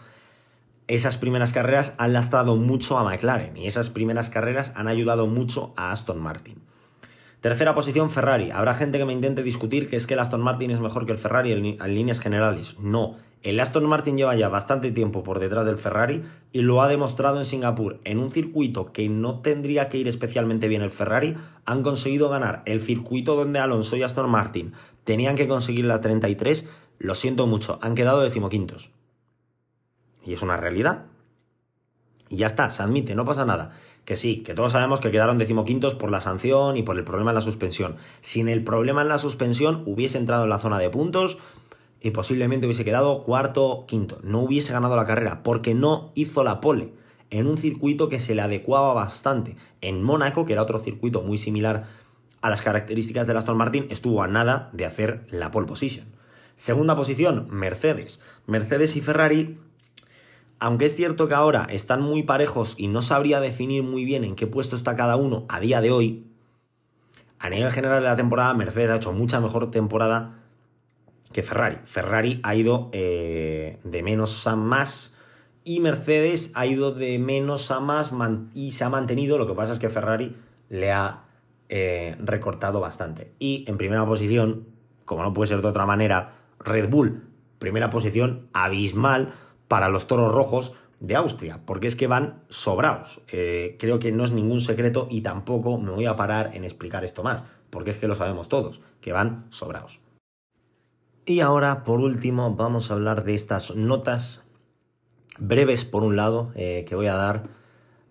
Esas 0.87 1.19
primeras 1.19 1.53
carreras 1.53 1.93
han 1.99 2.13
lastrado 2.13 2.55
mucho 2.55 2.97
a 2.97 3.03
McLaren 3.03 3.55
y 3.55 3.67
esas 3.67 3.91
primeras 3.91 4.31
carreras 4.31 4.71
han 4.73 4.87
ayudado 4.87 5.27
mucho 5.27 5.73
a 5.77 5.91
Aston 5.91 6.19
Martin. 6.19 6.55
Tercera 7.45 7.75
posición, 7.75 8.09
Ferrari. 8.09 8.49
Habrá 8.49 8.73
gente 8.73 8.97
que 8.97 9.05
me 9.05 9.13
intente 9.13 9.43
discutir 9.43 9.87
que 9.87 9.97
es 9.97 10.07
que 10.07 10.15
el 10.15 10.19
Aston 10.19 10.41
Martin 10.41 10.71
es 10.71 10.79
mejor 10.79 11.05
que 11.05 11.11
el 11.11 11.19
Ferrari 11.19 11.51
en, 11.51 11.93
líneas 11.93 12.19
generales. 12.19 12.75
No, 12.79 13.17
el 13.43 13.59
Aston 13.59 13.85
Martin 13.85 14.17
lleva 14.17 14.35
ya 14.35 14.49
bastante 14.49 14.89
tiempo 14.89 15.21
por 15.21 15.37
detrás 15.37 15.67
del 15.67 15.77
Ferrari 15.77 16.23
y 16.51 16.61
lo 16.61 16.81
ha 16.81 16.87
demostrado 16.87 17.37
en 17.37 17.45
Singapur. 17.45 17.99
En 18.03 18.17
un 18.17 18.31
circuito 18.31 18.91
que 18.91 19.09
no 19.09 19.41
tendría 19.41 19.89
que 19.89 19.99
ir 19.99 20.07
especialmente 20.07 20.67
bien 20.67 20.81
el 20.81 20.89
Ferrari, 20.89 21.35
han 21.65 21.83
conseguido 21.83 22.29
ganar 22.29 22.63
el 22.65 22.79
circuito 22.79 23.35
donde 23.35 23.59
Alonso 23.59 23.95
y 23.95 24.01
Aston 24.01 24.27
Martin 24.27 24.73
tenían 25.03 25.35
que 25.35 25.47
conseguir 25.47 25.85
la 25.85 26.01
33. 26.01 26.67
Lo 26.97 27.13
siento 27.13 27.45
mucho, 27.45 27.77
han 27.83 27.93
quedado 27.93 28.21
decimoquintos. 28.21 28.89
Y 30.25 30.33
es 30.33 30.41
una 30.41 30.57
realidad. 30.57 31.05
Y 32.35 32.39
ya 32.39 32.47
está, 32.47 32.69
se 32.69 32.83
admite, 32.83 33.15
no 33.15 33.23
pasa 33.23 33.45
nada. 33.45 33.71
Que 34.03 34.17
sí, 34.17 34.43
que 34.43 34.53
todos 34.53 34.73
sabemos 34.73 34.99
que 34.99 35.09
quedaron 35.09 35.37
decimoquintos 35.37 35.95
por 35.95 36.11
la 36.11 36.19
sanción 36.19 36.75
y 36.75 36.83
por 36.83 36.97
el 36.97 37.05
problema 37.05 37.31
en 37.31 37.35
la 37.35 37.41
suspensión. 37.41 37.95
Sin 38.19 38.49
el 38.49 38.61
problema 38.61 39.03
en 39.03 39.07
la 39.07 39.19
suspensión 39.19 39.83
hubiese 39.85 40.17
entrado 40.17 40.43
en 40.43 40.49
la 40.49 40.59
zona 40.59 40.77
de 40.79 40.89
puntos, 40.89 41.37
y 42.01 42.11
posiblemente 42.11 42.67
hubiese 42.67 42.83
quedado 42.83 43.23
cuarto, 43.23 43.85
quinto. 43.87 44.19
No 44.21 44.41
hubiese 44.41 44.73
ganado 44.73 44.97
la 44.97 45.05
carrera 45.05 45.43
porque 45.43 45.73
no 45.73 46.11
hizo 46.13 46.43
la 46.43 46.59
pole 46.59 46.91
en 47.29 47.47
un 47.47 47.55
circuito 47.55 48.09
que 48.09 48.19
se 48.19 48.35
le 48.35 48.41
adecuaba 48.41 48.93
bastante. 48.93 49.55
En 49.79 50.03
Mónaco, 50.03 50.45
que 50.45 50.51
era 50.51 50.61
otro 50.61 50.79
circuito 50.79 51.21
muy 51.21 51.37
similar 51.37 51.85
a 52.41 52.49
las 52.49 52.61
características 52.61 53.27
del 53.27 53.37
Aston 53.37 53.55
Martin, 53.55 53.87
estuvo 53.89 54.21
a 54.21 54.27
nada 54.27 54.69
de 54.73 54.85
hacer 54.85 55.25
la 55.31 55.51
pole 55.51 55.67
position. 55.67 56.05
Segunda 56.57 56.97
posición, 56.97 57.47
Mercedes. 57.49 58.21
Mercedes 58.45 58.97
y 58.97 59.01
Ferrari, 59.01 59.57
aunque 60.59 60.85
es 60.85 60.95
cierto 60.95 61.27
que 61.27 61.33
ahora 61.33 61.67
están 61.69 62.01
muy 62.01 62.23
parejos 62.23 62.75
y 62.77 62.87
no 62.87 63.01
sabría 63.01 63.39
definir 63.39 63.83
muy 63.83 64.05
bien 64.05 64.23
en 64.23 64.35
qué 64.35 64.47
puesto 64.47 64.75
está 64.75 64.95
cada 64.95 65.15
uno 65.15 65.45
a 65.49 65.59
día 65.59 65.81
de 65.81 65.91
hoy, 65.91 66.25
a 67.39 67.49
nivel 67.49 67.71
general 67.71 68.01
de 68.01 68.09
la 68.09 68.15
temporada, 68.15 68.53
Mercedes 68.53 68.89
ha 68.89 68.95
hecho 68.95 69.11
mucha 69.11 69.39
mejor 69.39 69.69
temporada 69.69 70.39
que 71.31 71.43
Ferrari. 71.43 71.77
Ferrari 71.83 72.39
ha 72.43 72.55
ido 72.55 72.89
eh, 72.93 73.79
de 73.83 74.03
menos 74.03 74.47
a 74.47 74.55
más 74.55 75.13
y 75.63 75.79
Mercedes 75.79 76.51
ha 76.55 76.65
ido 76.65 76.91
de 76.91 77.19
menos 77.19 77.71
a 77.71 77.79
más 77.79 78.11
y 78.53 78.71
se 78.71 78.83
ha 78.83 78.89
mantenido, 78.89 79.37
lo 79.37 79.47
que 79.47 79.53
pasa 79.53 79.73
es 79.73 79.79
que 79.79 79.89
Ferrari 79.89 80.35
le 80.69 80.91
ha 80.91 81.23
eh, 81.67 82.15
recortado 82.19 82.79
bastante. 82.79 83.33
Y 83.39 83.65
en 83.67 83.77
primera 83.77 84.05
posición, 84.05 84.67
como 85.03 85.23
no 85.23 85.33
puede 85.33 85.49
ser 85.49 85.61
de 85.61 85.67
otra 85.67 85.85
manera, 85.85 86.35
Red 86.59 86.89
Bull, 86.89 87.23
primera 87.59 87.89
posición 87.89 88.47
abismal 88.53 89.33
para 89.67 89.89
los 89.89 90.07
toros 90.07 90.33
rojos 90.33 90.75
de 90.99 91.15
Austria, 91.15 91.59
porque 91.65 91.87
es 91.87 91.95
que 91.95 92.07
van 92.07 92.43
sobrados. 92.49 93.21
Eh, 93.31 93.75
creo 93.79 93.99
que 93.99 94.11
no 94.11 94.23
es 94.23 94.31
ningún 94.31 94.61
secreto 94.61 95.07
y 95.09 95.21
tampoco 95.21 95.77
me 95.77 95.91
voy 95.91 96.05
a 96.05 96.15
parar 96.15 96.51
en 96.53 96.63
explicar 96.63 97.03
esto 97.03 97.23
más, 97.23 97.43
porque 97.69 97.91
es 97.91 97.97
que 97.97 98.07
lo 98.07 98.15
sabemos 98.15 98.49
todos, 98.49 98.81
que 99.01 99.11
van 99.11 99.45
sobrados. 99.49 99.99
Y 101.25 101.39
ahora, 101.39 101.83
por 101.83 101.99
último, 101.99 102.55
vamos 102.55 102.89
a 102.89 102.93
hablar 102.93 103.23
de 103.23 103.33
estas 103.33 103.75
notas 103.75 104.43
breves 105.39 105.83
por 105.83 106.03
un 106.03 106.15
lado 106.15 106.51
eh, 106.55 106.85
que 106.87 106.95
voy 106.95 107.07
a 107.07 107.15
dar 107.15 107.43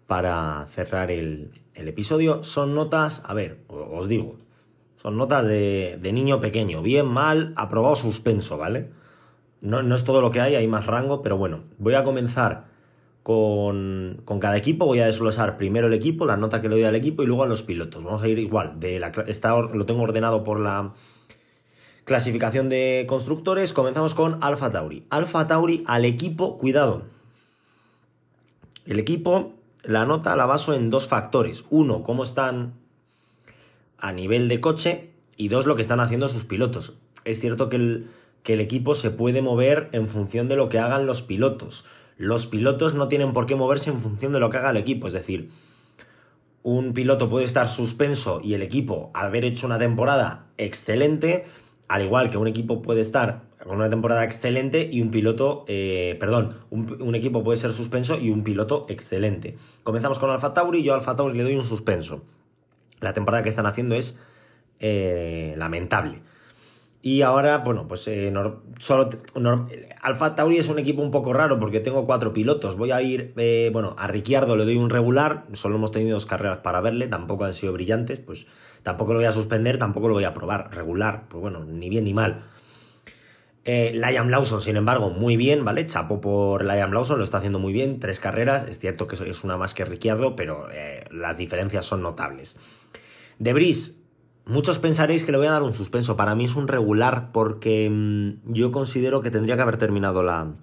para 0.07 0.67
cerrar 0.67 1.11
el, 1.11 1.51
episodio. 1.75 2.43
Son 2.43 2.75
notas, 2.75 3.23
a 3.25 3.35
ver, 3.35 3.59
os 3.69 4.09
digo, 4.09 4.37
son 4.97 5.17
notas 5.17 5.45
de, 5.47 5.99
niño 6.13 6.41
pequeño, 6.41 6.83
bien, 6.83 7.07
mal, 7.07 7.53
aprobado, 7.57 7.97
suspenso, 7.97 8.59
¿vale? 8.59 8.91
No, 9.65 9.83
no, 9.83 9.95
es 9.95 10.05
todo 10.05 10.21
lo 10.21 10.31
que 10.31 10.43
hay, 10.43 10.55
hay 10.55 10.67
más 10.69 10.87
rango, 10.87 11.23
pero 11.23 11.39
bueno, 11.39 11.63
voy 11.79 11.95
a 11.95 12.05
comenzar 12.05 12.67
con, 13.23 14.21
con, 14.27 14.39
cada 14.39 14.59
equipo, 14.59 14.85
voy 14.85 15.01
a 15.01 15.07
desglosar 15.07 15.57
primero 15.57 15.87
el 15.87 15.95
equipo, 15.95 16.27
la 16.27 16.37
nota 16.37 16.61
que 16.61 16.69
le 16.69 16.75
doy 16.75 16.85
al 16.85 16.95
equipo 16.95 17.23
y 17.23 17.27
luego 17.27 17.45
a 17.45 17.47
los 17.47 17.63
pilotos. 17.63 18.05
Vamos 18.05 18.23
a 18.23 18.29
ir 18.29 18.39
igual, 18.39 18.79
de 18.79 19.01
la, 19.01 19.09
está, 19.27 19.59
lo 19.59 19.87
tengo 19.87 20.03
ordenado 20.03 20.45
por 20.45 20.61
la 20.61 20.93
clasificación 22.05 22.69
de 22.69 23.07
constructores, 23.09 23.73
comenzamos 23.73 24.15
con 24.15 24.45
Alfa 24.45 24.71
Tauri. 24.71 25.07
Alfa 25.09 25.47
Tauri 25.47 25.83
al 25.87 26.05
equipo, 26.05 26.59
cuidado, 26.59 27.05
el 28.85 28.99
equipo, 28.99 29.55
la 29.83 30.05
nota 30.05 30.37
la 30.37 30.45
baso 30.45 30.75
en 30.75 30.91
dos 30.91 31.09
factores. 31.09 31.65
Uno, 31.71 32.03
cómo 32.03 32.23
están 32.23 32.75
a 33.97 34.13
nivel 34.13 34.47
de 34.49 34.61
coche 34.61 35.09
y 35.39 35.49
dos, 35.49 35.65
lo 35.65 35.75
que 35.75 35.81
están 35.81 36.01
haciendo 36.01 36.29
sus 36.29 36.45
pilotos. 36.45 36.93
Es 37.25 37.41
cierto 37.41 37.71
que 37.71 37.77
el, 37.77 38.11
que 38.45 38.55
el 38.55 38.61
equipo 38.61 38.95
se 38.95 39.11
puede 39.11 39.43
mover 39.43 39.89
en 39.91 40.07
función 40.07 40.47
de 40.49 40.55
lo 40.55 40.69
que 40.69 40.79
hagan 40.79 41.07
los 41.07 41.23
pilotos. 41.23 41.85
Los 42.17 42.47
pilotos 42.47 42.95
no 42.95 43.09
tienen 43.09 43.33
por 43.33 43.47
qué 43.47 43.57
moverse 43.57 43.91
en 43.91 44.01
función 44.01 44.33
de 44.33 44.39
lo 44.39 44.51
que 44.51 44.59
haga 44.59 44.71
el 44.71 44.77
equipo. 44.77 45.09
Es 45.09 45.15
decir, 45.15 45.51
un 46.63 46.93
piloto 46.93 47.29
puede 47.29 47.47
estar 47.47 47.69
suspenso 47.69 48.41
y 48.45 48.55
el 48.55 48.63
equipo 48.63 49.11
haber 49.15 49.45
hecho 49.45 49.67
una 49.67 49.79
temporada 49.79 50.47
excelente, 50.59 51.47
al 51.89 52.03
igual 52.03 52.31
que 52.31 52.39
un 52.39 52.47
equipo 52.47 52.83
puede 52.83 53.01
estar 53.01 53.43
con 53.65 53.77
una 53.77 53.89
temporada 53.89 54.25
excelente 54.25 54.91
y 54.93 55.01
un 55.01 55.11
piloto, 55.11 55.65
eh, 55.67 56.17
perdón, 56.21 56.55
un, 56.69 57.15
equipo 57.15 57.43
puede 57.43 57.57
ser 57.57 57.73
suspenso 57.73 58.19
y 58.19 58.29
un 58.29 58.45
piloto 58.45 58.85
excelente. 58.91 59.57
Comenzamos 59.85 60.19
con 60.19 60.31
Alfa 60.31 60.53
Tauri, 60.53 60.83
yo 60.83 60.93
a 60.93 60.97
Alfa 60.97 61.17
Tauri 61.17 61.37
le 61.37 61.45
doy 61.45 61.57
un 61.57 61.65
suspenso. 61.65 62.25
La 63.01 63.15
temporada 63.15 63.43
que 63.43 63.49
están 63.49 63.65
haciendo 63.65 63.95
es 63.95 64.21
eh, 64.81 65.55
lamentable. 65.57 66.21
Y 67.07 67.21
ahora, 67.21 67.59
bueno, 67.59 67.87
pues 67.87 68.09
eh, 68.09 68.33
solo 68.79 69.11
Alfa 70.01 70.35
Tauri 70.35 70.57
es 70.57 70.71
un 70.71 70.79
equipo 70.79 71.03
un 71.03 71.11
poco 71.11 71.35
raro 71.35 71.61
porque 71.61 71.81
tengo 71.81 72.07
cuatro 72.07 72.33
pilotos. 72.33 72.79
Voy 72.79 72.93
a 72.93 73.03
ir, 73.03 73.35
bueno, 73.75 73.95
a 73.99 74.07
Ricciardo 74.07 74.57
le 74.57 74.65
doy 74.65 74.77
un 74.77 74.89
regular, 74.89 75.45
solo 75.53 75.77
hemos 75.77 75.93
tenido 75.93 76.15
dos 76.15 76.25
carreras 76.25 76.61
para 76.61 76.81
verle, 76.81 77.07
tampoco 77.07 77.45
han 77.45 77.53
sido 77.53 77.75
brillantes, 77.75 78.21
pues 78.21 78.47
tampoco 78.83 79.13
lo 79.13 79.19
voy 79.19 79.27
a 79.27 79.33
suspender, 79.33 79.77
tampoco 79.77 80.09
lo 80.09 80.15
voy 80.15 80.25
a 80.25 80.33
probar, 80.33 80.75
regular, 80.75 81.25
pues 81.29 81.43
bueno, 81.43 81.63
ni 81.63 81.91
bien 81.91 82.05
ni 82.05 82.15
mal. 82.15 82.47
Eh, 83.67 83.93
Liam 83.93 84.31
Lawson, 84.31 84.63
sin 84.63 84.77
embargo, 84.77 85.11
muy 85.11 85.37
bien, 85.37 85.63
¿vale? 85.63 85.85
Chapo 85.85 86.23
por 86.23 86.65
Liam 86.65 86.91
Lawson, 86.91 87.19
lo 87.19 87.25
está 87.25 87.37
haciendo 87.37 87.59
muy 87.59 87.75
bien, 87.75 88.01
tres 88.01 88.19
carreras, 88.19 88.67
es 88.67 88.79
cierto 88.79 89.07
que 89.07 89.17
es 89.17 89.45
una 89.45 89.59
más 89.59 89.75
que 89.75 89.85
Ricciardo, 89.85 90.37
pero 90.37 90.69
eh, 90.73 91.05
las 91.11 91.37
diferencias 91.37 91.85
son 91.85 92.01
notables. 92.01 92.59
De 93.39 93.53
Bris, 93.53 94.04
muchos 94.47 94.79
pensaréis 94.79 95.25
que 95.25 95.33
le 95.33 95.39
voy 95.39 95.47
a 95.47 95.53
dar 95.53 95.63
un 95.63 95.73
suspenso, 95.73 96.17
para 96.17 96.35
mí 96.35 96.45
es 96.45 96.55
un 96.55 96.69
regular 96.69 97.31
porque 97.33 97.89
mm, 97.91 98.53
yo 98.53 98.73
considero 98.73 99.23
que 99.23 99.31
tendría 99.31 99.57
que 99.57 99.63
haber 99.63 99.77
terminado 99.77 100.23
la, 100.23 100.55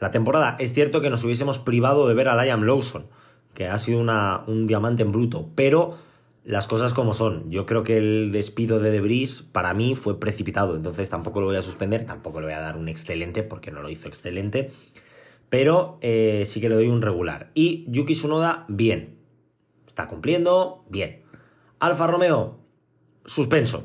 la 0.00 0.10
temporada. 0.10 0.56
Es 0.58 0.72
cierto 0.72 1.00
que 1.00 1.10
nos 1.10 1.24
hubiésemos 1.24 1.58
privado 1.58 2.08
de 2.08 2.14
ver 2.14 2.28
a 2.28 2.42
Liam 2.42 2.62
Lawson, 2.62 3.06
que 3.54 3.68
ha 3.68 3.78
sido 3.78 4.00
un 4.00 4.66
diamante 4.66 5.02
en 5.02 5.12
bruto, 5.12 5.48
pero 5.54 5.96
las 6.44 6.68
cosas 6.68 6.94
como 6.94 7.12
son. 7.12 7.50
Yo 7.50 7.66
creo 7.66 7.82
que 7.82 7.96
el 7.96 8.30
despido 8.32 8.78
de 8.78 8.90
Debris 8.90 9.42
para 9.42 9.74
mí 9.74 9.94
fue 9.94 10.20
precipitado, 10.20 10.76
entonces 10.76 11.10
tampoco 11.10 11.40
lo 11.40 11.46
voy 11.46 11.56
a 11.56 11.62
suspender, 11.62 12.06
tampoco 12.06 12.40
le 12.40 12.46
voy 12.46 12.54
a 12.54 12.60
dar 12.60 12.76
un 12.76 12.88
excelente 12.88 13.42
porque 13.42 13.72
no 13.72 13.82
lo 13.82 13.90
hizo 13.90 14.06
excelente, 14.06 14.70
pero 15.48 15.98
eh, 16.02 16.44
sí 16.46 16.60
que 16.60 16.68
le 16.68 16.76
doy 16.76 16.88
un 16.88 17.02
regular. 17.02 17.50
Y 17.54 17.84
Yuki 17.88 18.14
Tsunoda, 18.14 18.64
bien. 18.68 19.16
Está 19.86 20.06
cumpliendo, 20.06 20.84
bien. 20.88 21.22
Alfa 21.78 22.06
Romeo, 22.06 22.58
suspenso. 23.24 23.84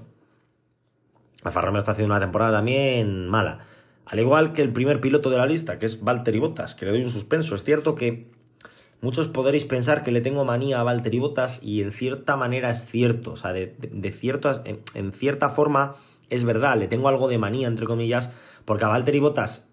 Alfa 1.43 1.61
Romeo 1.61 1.79
está 1.79 1.91
haciendo 1.91 2.13
una 2.13 2.21
temporada 2.21 2.57
también 2.57 3.27
mala. 3.27 3.59
Al 4.05 4.19
igual 4.19 4.53
que 4.53 4.61
el 4.61 4.73
primer 4.73 5.01
piloto 5.01 5.29
de 5.29 5.37
la 5.37 5.45
lista, 5.45 5.79
que 5.79 5.85
es 5.85 6.03
Valtteri 6.03 6.39
Bottas, 6.39 6.75
que 6.75 6.85
le 6.85 6.91
doy 6.91 7.03
un 7.03 7.11
suspenso. 7.11 7.55
Es 7.55 7.63
cierto 7.63 7.95
que 7.95 8.31
Muchos 9.01 9.27
podréis 9.27 9.65
pensar 9.65 10.03
que 10.03 10.11
le 10.11 10.21
tengo 10.21 10.45
manía 10.45 10.79
a 10.79 10.83
Valtteri 10.83 11.17
Bottas 11.17 11.59
y 11.63 11.81
en 11.81 11.91
cierta 11.91 12.37
manera 12.37 12.69
es 12.69 12.85
cierto, 12.85 13.31
o 13.31 13.35
sea, 13.35 13.51
de, 13.51 13.75
en, 14.93 15.11
cierta 15.11 15.49
forma 15.49 15.95
es 16.29 16.43
verdad, 16.43 16.77
le 16.77 16.87
tengo 16.87 17.07
algo 17.07 17.27
de 17.27 17.39
manía, 17.39 17.67
entre 17.67 17.87
comillas, 17.87 18.29
porque 18.63 18.85
a 18.85 18.89
Valtteri 18.89 19.19
Bottas, 19.19 19.67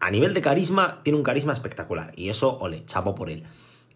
a 0.00 0.10
nivel 0.10 0.34
de 0.34 0.42
carisma, 0.42 1.00
tiene 1.02 1.16
un 1.16 1.22
carisma 1.22 1.54
espectacular 1.54 2.12
y 2.14 2.28
eso, 2.28 2.58
ole, 2.58 2.84
chapo 2.84 3.14
por 3.14 3.30
él. 3.30 3.44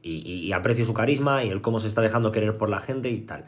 Y, 0.00 0.52
aprecio 0.52 0.86
su 0.86 0.94
carisma 0.94 1.44
y 1.44 1.50
el 1.50 1.60
cómo 1.60 1.80
se 1.80 1.88
está 1.88 2.00
dejando 2.00 2.32
querer 2.32 2.56
por 2.56 2.70
la 2.70 2.80
gente 2.80 3.10
y 3.10 3.20
tal. 3.20 3.44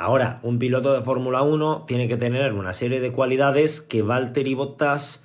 Ahora, 0.00 0.40
un 0.42 0.58
piloto 0.58 0.94
de 0.94 1.02
Fórmula 1.02 1.42
1 1.42 1.84
tiene 1.86 2.08
que 2.08 2.16
tener 2.16 2.54
una 2.54 2.72
serie 2.72 3.00
de 3.00 3.12
cualidades 3.12 3.82
que 3.82 4.00
Valtteri 4.00 4.54
Bottas 4.54 5.22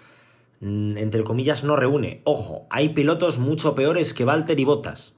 mm, 0.60 0.98
entre 0.98 1.24
comillas, 1.24 1.64
no 1.64 1.78
reúne. 1.78 2.20
Ojo, 2.26 2.68
hay 2.70 2.90
pilotos 2.90 3.40
mucho 3.40 3.74
peores 3.74 4.14
que 4.14 4.26
Valtteri 4.26 4.66
Bottas. 4.66 5.16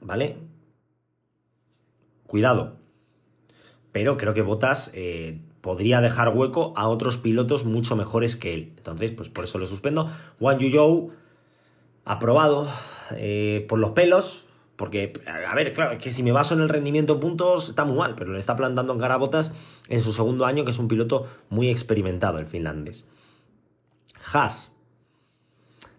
¿vale? 0.00 0.36
Cuidado. 2.28 2.76
Pero 3.90 4.16
creo 4.16 4.34
que 4.34 4.42
Botas 4.42 4.92
eh, 4.94 5.40
podría 5.60 6.00
dejar 6.00 6.28
hueco 6.28 6.74
a 6.76 6.88
otros 6.88 7.18
pilotos 7.18 7.64
mucho 7.64 7.96
mejores 7.96 8.36
que 8.36 8.54
él. 8.54 8.72
Entonces, 8.76 9.10
pues 9.10 9.28
por 9.28 9.42
eso 9.42 9.58
lo 9.58 9.66
suspendo. 9.66 10.12
Wang 10.38 10.58
Yuzhou, 10.58 11.10
aprobado 12.04 12.68
eh, 13.16 13.66
por 13.68 13.80
los 13.80 13.90
pelos. 13.90 14.47
Porque, 14.78 15.12
a 15.26 15.56
ver, 15.56 15.74
claro, 15.74 15.98
que 15.98 16.12
si 16.12 16.22
me 16.22 16.30
baso 16.30 16.54
en 16.54 16.60
el 16.60 16.68
rendimiento 16.68 17.14
en 17.14 17.18
puntos 17.20 17.68
está 17.68 17.84
muy 17.84 17.98
mal, 17.98 18.14
pero 18.14 18.32
le 18.32 18.38
está 18.38 18.54
plantando 18.54 18.92
en 18.92 19.00
cara 19.00 19.14
a 19.14 19.18
Botas 19.18 19.50
en 19.88 20.00
su 20.00 20.12
segundo 20.12 20.46
año, 20.46 20.64
que 20.64 20.70
es 20.70 20.78
un 20.78 20.86
piloto 20.86 21.26
muy 21.50 21.68
experimentado, 21.68 22.38
el 22.38 22.46
finlandés. 22.46 23.04
Haas. 24.32 24.70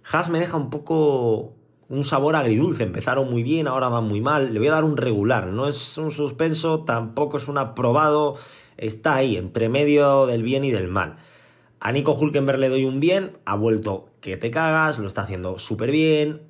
Haas 0.09 0.29
me 0.29 0.39
deja 0.39 0.55
un 0.55 0.69
poco 0.69 1.55
un 1.89 2.05
sabor 2.05 2.37
agridulce. 2.37 2.83
Empezaron 2.83 3.29
muy 3.29 3.43
bien, 3.43 3.67
ahora 3.67 3.89
van 3.89 4.05
muy 4.05 4.21
mal. 4.21 4.53
Le 4.53 4.59
voy 4.59 4.69
a 4.69 4.75
dar 4.75 4.85
un 4.85 4.95
regular. 4.95 5.47
No 5.47 5.67
es 5.67 5.97
un 5.97 6.11
suspenso, 6.11 6.85
tampoco 6.85 7.35
es 7.35 7.49
un 7.49 7.57
aprobado. 7.57 8.37
Está 8.77 9.15
ahí, 9.15 9.35
entre 9.35 9.67
medio 9.67 10.25
del 10.25 10.41
bien 10.41 10.63
y 10.63 10.71
del 10.71 10.87
mal. 10.87 11.17
A 11.81 11.91
Nico 11.91 12.13
Hulkenberg 12.13 12.59
le 12.59 12.69
doy 12.69 12.85
un 12.85 13.01
bien, 13.01 13.37
ha 13.43 13.55
vuelto 13.55 14.07
que 14.21 14.37
te 14.37 14.51
cagas, 14.51 14.99
lo 14.99 15.07
está 15.07 15.23
haciendo 15.23 15.59
súper 15.59 15.91
bien. 15.91 16.48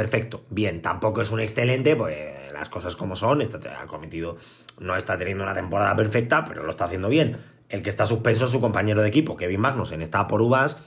Perfecto, 0.00 0.44
bien, 0.48 0.80
tampoco 0.80 1.20
es 1.20 1.30
un 1.30 1.40
excelente, 1.40 1.94
pues 1.94 2.16
las 2.54 2.70
cosas 2.70 2.96
como 2.96 3.16
son, 3.16 3.42
ha 3.42 3.84
cometido, 3.84 4.38
no 4.78 4.96
está 4.96 5.18
teniendo 5.18 5.44
una 5.44 5.52
temporada 5.52 5.94
perfecta, 5.94 6.46
pero 6.46 6.62
lo 6.62 6.70
está 6.70 6.86
haciendo 6.86 7.10
bien. 7.10 7.36
El 7.68 7.82
que 7.82 7.90
está 7.90 8.06
suspenso 8.06 8.46
es 8.46 8.50
su 8.50 8.62
compañero 8.62 9.02
de 9.02 9.08
equipo, 9.08 9.36
Kevin 9.36 9.60
Magnussen, 9.60 10.00
está 10.00 10.26
por 10.26 10.40
uvas 10.40 10.78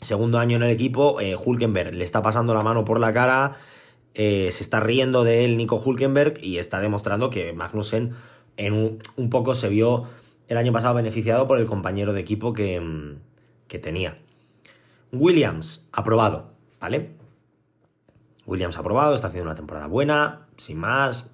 Segundo 0.00 0.38
año 0.38 0.56
en 0.56 0.62
el 0.62 0.70
equipo, 0.70 1.20
eh, 1.20 1.36
Hulkenberg 1.36 1.92
le 1.92 2.04
está 2.04 2.22
pasando 2.22 2.54
la 2.54 2.62
mano 2.62 2.86
por 2.86 3.00
la 3.00 3.12
cara, 3.12 3.56
eh, 4.14 4.48
se 4.50 4.62
está 4.62 4.80
riendo 4.80 5.24
de 5.24 5.44
él 5.44 5.58
Nico 5.58 5.76
Hulkenberg 5.76 6.42
y 6.42 6.56
está 6.56 6.80
demostrando 6.80 7.28
que 7.28 7.52
Magnussen 7.52 8.14
en 8.56 8.72
un, 8.72 9.28
poco 9.28 9.52
se 9.52 9.68
vio 9.68 10.04
el 10.48 10.56
año 10.56 10.72
pasado 10.72 10.94
beneficiado 10.94 11.46
por 11.46 11.58
el 11.58 11.66
compañero 11.66 12.14
de 12.14 12.22
equipo 12.22 12.54
que, 12.54 12.80
mm, 12.80 13.18
que 13.68 13.78
tenía. 13.78 14.16
Williams, 15.12 15.86
aprobado, 15.92 16.54
¿vale? 16.80 17.20
Williams 18.46 18.76
aprobado, 18.76 19.14
está 19.14 19.28
haciendo 19.28 19.50
una 19.50 19.56
temporada 19.56 19.86
buena, 19.86 20.46
sin 20.56 20.78
más, 20.78 21.30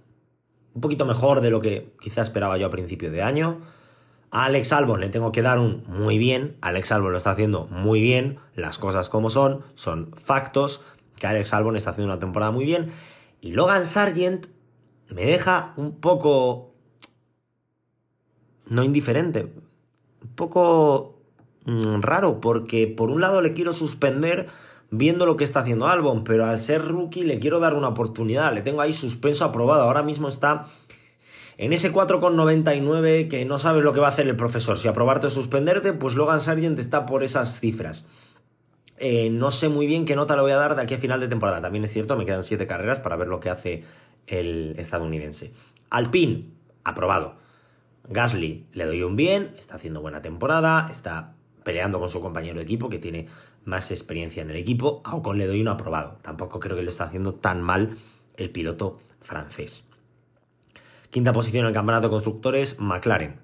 un 0.75 0.81
poquito 0.81 1.05
mejor 1.05 1.41
de 1.41 1.51
lo 1.51 1.61
que 1.61 1.93
quizá 2.01 2.23
esperaba 2.23 2.57
yo 2.59 2.67
a 2.67 2.71
principio 2.71 3.11
de 3.11 3.23
año. 3.23 3.61
A 4.31 4.45
Alex 4.45 4.73
Albon 4.73 5.01
le 5.01 5.09
tengo 5.09 5.33
que 5.33 5.43
dar 5.43 5.59
un 5.59 5.85
muy 5.89 6.19
bien. 6.19 6.57
Alex 6.61 6.93
Albon 6.93 7.13
lo 7.13 7.19
está 7.19 7.31
haciendo 7.31 7.67
muy 7.67 8.01
bien. 8.01 8.39
Las 8.55 8.79
cosas 8.79 9.09
como 9.09 9.31
son, 9.31 9.65
son 9.75 10.13
factos. 10.15 10.83
Que 11.17 11.27
Alex 11.27 11.53
Albon 11.55 11.77
está 11.77 11.91
haciendo 11.91 12.13
una 12.13 12.21
temporada 12.21 12.53
muy 12.53 12.65
bien. 12.65 12.93
Y 13.41 13.53
Logan 13.53 13.87
Sargent 13.87 14.47
me 15.09 15.25
deja 15.25 15.73
un 15.77 15.99
poco. 15.99 16.75
No 18.67 18.85
indiferente. 18.85 19.53
Un 20.23 20.35
poco 20.35 21.18
mm, 21.69 22.01
raro, 22.01 22.41
porque 22.41 22.87
por 22.89 23.11
un 23.11 23.21
lado 23.21 23.41
le 23.41 23.53
quiero 23.53 23.73
suspender 23.73 24.49
viendo 24.91 25.27
lo 25.27 25.37
que 25.37 25.45
está 25.45 25.61
haciendo 25.61 25.87
Albon, 25.87 26.25
pero 26.25 26.47
al 26.47 26.59
ser 26.59 26.85
rookie 26.85 27.23
le 27.23 27.39
quiero 27.39 27.61
dar 27.61 27.75
una 27.75 27.89
oportunidad, 27.89 28.53
le 28.53 28.63
tengo 28.63 28.81
ahí 28.81 28.93
suspenso 28.93 29.45
aprobado, 29.45 29.83
ahora 29.83 30.03
mismo 30.03 30.29
está 30.29 30.67
en 31.59 31.73
ese 31.73 31.93
4,99 31.93 33.29
que 33.29 33.45
no 33.45 33.59
sabes 33.59 33.83
lo 33.83 33.93
que 33.93 34.01
va 34.01 34.07
a 34.07 34.11
hacer 34.11 34.29
el 34.29 34.37
profesor, 34.37 34.79
si 34.79 34.89
aprobarte 34.89 35.27
o 35.27 35.31
suspenderte, 35.31 35.93
pues 35.93 36.15
Logan 36.15 36.41
Sargent 36.41 36.79
está 36.79 37.05
por 37.05 37.23
esas 37.23 37.61
cifras. 37.61 38.07
Eh, 39.01 39.31
no 39.31 39.51
sé 39.51 39.69
muy 39.69 39.87
bien 39.87 40.05
qué 40.05 40.17
nota 40.17 40.35
le 40.35 40.43
voy 40.43 40.51
a 40.51 40.57
dar 40.57 40.75
de 40.75 40.83
aquí 40.83 40.95
a 40.95 40.99
final 40.99 41.21
de 41.21 41.29
temporada. 41.29 41.61
También 41.61 41.85
es 41.85 41.93
cierto, 41.93 42.17
me 42.17 42.27
quedan 42.27 42.43
7 42.43 42.67
carreras 42.67 42.99
para 42.99 43.17
ver 43.17 43.29
lo 43.29 43.41
que 43.41 43.51
hace 43.51 43.85
el 44.27 44.75
estadounidense. 44.79 45.53
Alpine, 45.91 46.47
aprobado. 46.85 47.35
Gasly, 48.09 48.67
le 48.73 48.87
doy 48.87 49.03
un 49.03 49.17
bien, 49.17 49.55
está 49.59 49.77
haciendo 49.77 50.01
buena 50.01 50.23
temporada, 50.23 50.89
está 50.91 51.35
peleando 51.69 52.01
con 52.01 52.09
su 52.09 52.23
compañero 52.23 52.57
de 52.57 52.63
equipo 52.63 52.89
que 52.89 52.99
tiene 52.99 53.29
más 53.67 53.91
experiencia 53.91 54.41
en 54.41 54.49
el 54.49 54.57
equipo. 54.57 55.03
A 55.05 55.15
Ocon 55.17 55.37
le 55.37 55.47
doy 55.47 55.61
un 55.61 55.69
aprobado. 55.69 56.17
Tampoco 56.23 56.61
creo 56.61 56.75
que 56.75 56.83
lo 56.83 56.89
está 56.89 57.05
haciendo 57.05 57.35
tan 57.35 57.61
mal 57.61 57.99
el 58.39 58.49
piloto 58.49 59.01
francés. 59.21 59.87
Quinta 61.11 61.35
posición 61.35 61.65
en 61.65 61.69
el 61.69 61.75
campeonato 61.75 62.07
de 62.07 62.13
constructores, 62.13 62.81
McLaren. 62.81 63.41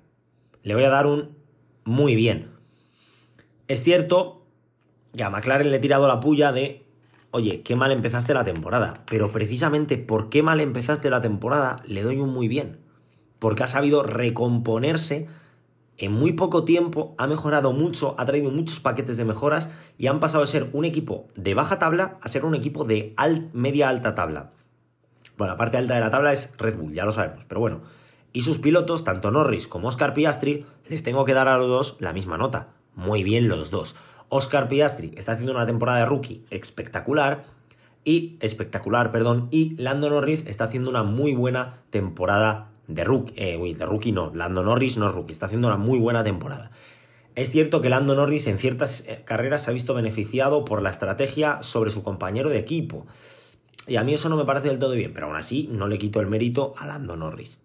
Le 0.63 0.75
voy 0.75 0.85
a 0.85 0.89
dar 0.89 1.07
un 1.07 1.37
muy 1.85 2.15
bien. 2.15 2.49
Es 3.69 3.83
cierto 3.83 4.47
que 5.15 5.23
a 5.23 5.29
McLaren 5.29 5.71
le 5.71 5.77
he 5.77 5.81
tirado 5.81 6.09
la 6.09 6.21
puya 6.21 6.51
de, 6.51 6.87
oye, 7.31 7.61
qué 7.61 7.77
mal 7.77 7.93
empezaste 7.93 8.33
la 8.33 8.45
temporada. 8.45 9.05
Pero 9.05 9.33
precisamente 9.33 9.99
por 9.99 10.31
qué 10.31 10.43
mal 10.43 10.61
empezaste 10.61 11.11
la 11.11 11.21
temporada 11.21 11.83
le 11.85 12.03
doy 12.03 12.21
un 12.21 12.31
muy 12.31 12.49
bien. 12.49 12.79
Porque 13.39 13.65
ha 13.65 13.67
sabido 13.67 14.03
recomponerse 14.03 15.29
en 15.99 16.13
muy 16.13 16.33
poco 16.33 16.65
tiempo 16.65 17.15
ha 17.19 17.27
mejorado 17.27 17.73
mucho, 17.73 18.15
ha 18.19 18.25
traído 18.25 18.51
muchos 18.51 18.81
paquetes 18.81 19.17
de 19.17 19.25
mejoras 19.25 19.69
y 19.99 20.09
han 20.09 20.21
pasado 20.21 20.43
de 20.43 20.49
ser 20.49 20.71
un 20.73 20.85
equipo 20.85 21.29
de 21.37 21.55
baja 21.55 21.79
tabla 21.79 22.19
a 22.21 22.29
ser 22.29 22.45
un 22.45 22.55
equipo 22.55 22.85
de 22.85 23.15
media 23.53 23.89
alta 23.89 24.15
tabla. 24.15 24.53
Bueno, 25.37 25.53
la 25.53 25.59
parte 25.59 25.77
alta 25.77 25.95
de 25.95 26.01
la 26.01 26.11
tabla 26.11 26.33
es 26.33 26.53
Red 26.59 26.77
Bull, 26.77 26.93
ya 26.93 27.05
lo 27.05 27.13
sabemos, 27.13 27.45
pero 27.47 27.61
bueno. 27.61 27.83
Y 28.33 28.43
sus 28.43 28.59
pilotos, 28.59 29.05
tanto 29.05 29.31
Norris 29.31 29.69
como 29.69 29.89
Oscar 29.89 30.15
Piastri, 30.15 30.67
les 30.89 31.03
tengo 31.03 31.25
que 31.25 31.35
dar 31.35 31.49
a 31.49 31.59
los 31.59 31.69
dos 31.69 31.97
la 32.01 32.13
misma 32.13 32.37
nota. 32.37 32.69
Muy 32.95 33.23
bien 33.23 33.49
los 33.49 33.71
dos. 33.71 33.97
Oscar 34.29 34.69
Piastri 34.69 35.13
está 35.17 35.33
haciendo 35.33 35.53
una 35.53 35.67
temporada 35.67 36.01
de 36.01 36.07
rookie 36.07 36.45
espectacular 36.51 37.45
y 38.05 38.37
espectacular, 38.41 39.13
perdón, 39.13 39.49
y 39.51 39.77
Lando 39.77 40.11
Norris 40.11 40.45
está 40.47 40.65
haciendo 40.65 40.91
una 40.91 41.05
muy 41.05 41.35
buena 41.35 41.79
temporada 41.91 42.74
de 42.87 43.05
rookie, 43.05 43.35
eh, 43.37 43.75
de 43.77 43.87
rookie 43.87 44.13
no, 44.13 44.33
Lando 44.35 44.63
Norris 44.63 44.97
no 44.97 45.09
es 45.09 45.15
rookie, 45.15 45.33
está 45.33 45.47
haciendo 45.47 45.69
una 45.69 45.77
muy 45.77 45.99
buena 45.99 46.23
temporada. 46.25 46.71
Es 47.35 47.51
cierto 47.51 47.81
que 47.81 47.89
Lando 47.89 48.15
Norris 48.15 48.47
en 48.47 48.59
ciertas 48.59 49.05
eh, 49.09 49.23
carreras 49.25 49.65
se 49.65 49.71
ha 49.71 49.75
visto 49.75 49.95
beneficiado 49.95 50.65
por 50.65 50.83
la 50.83 50.91
estrategia 50.91 51.63
sobre 51.63 51.91
su 51.91 52.03
compañero 52.03 52.49
de 52.49 52.59
equipo. 52.59 53.07
Y 53.87 53.97
a 53.97 54.05
mí 54.05 54.15
eso 54.15 54.29
no 54.29 54.37
me 54.37 54.45
parece 54.45 54.69
del 54.69 54.79
todo 54.79 54.93
bien, 54.93 55.13
pero 55.13 55.27
aún 55.27 55.37
así 55.37 55.69
no 55.71 55.89
le 55.89 55.99
quito 55.99 56.21
el 56.21 56.29
mérito 56.29 56.75
a 56.79 56.87
Lando 56.87 57.17
Norris. 57.17 57.59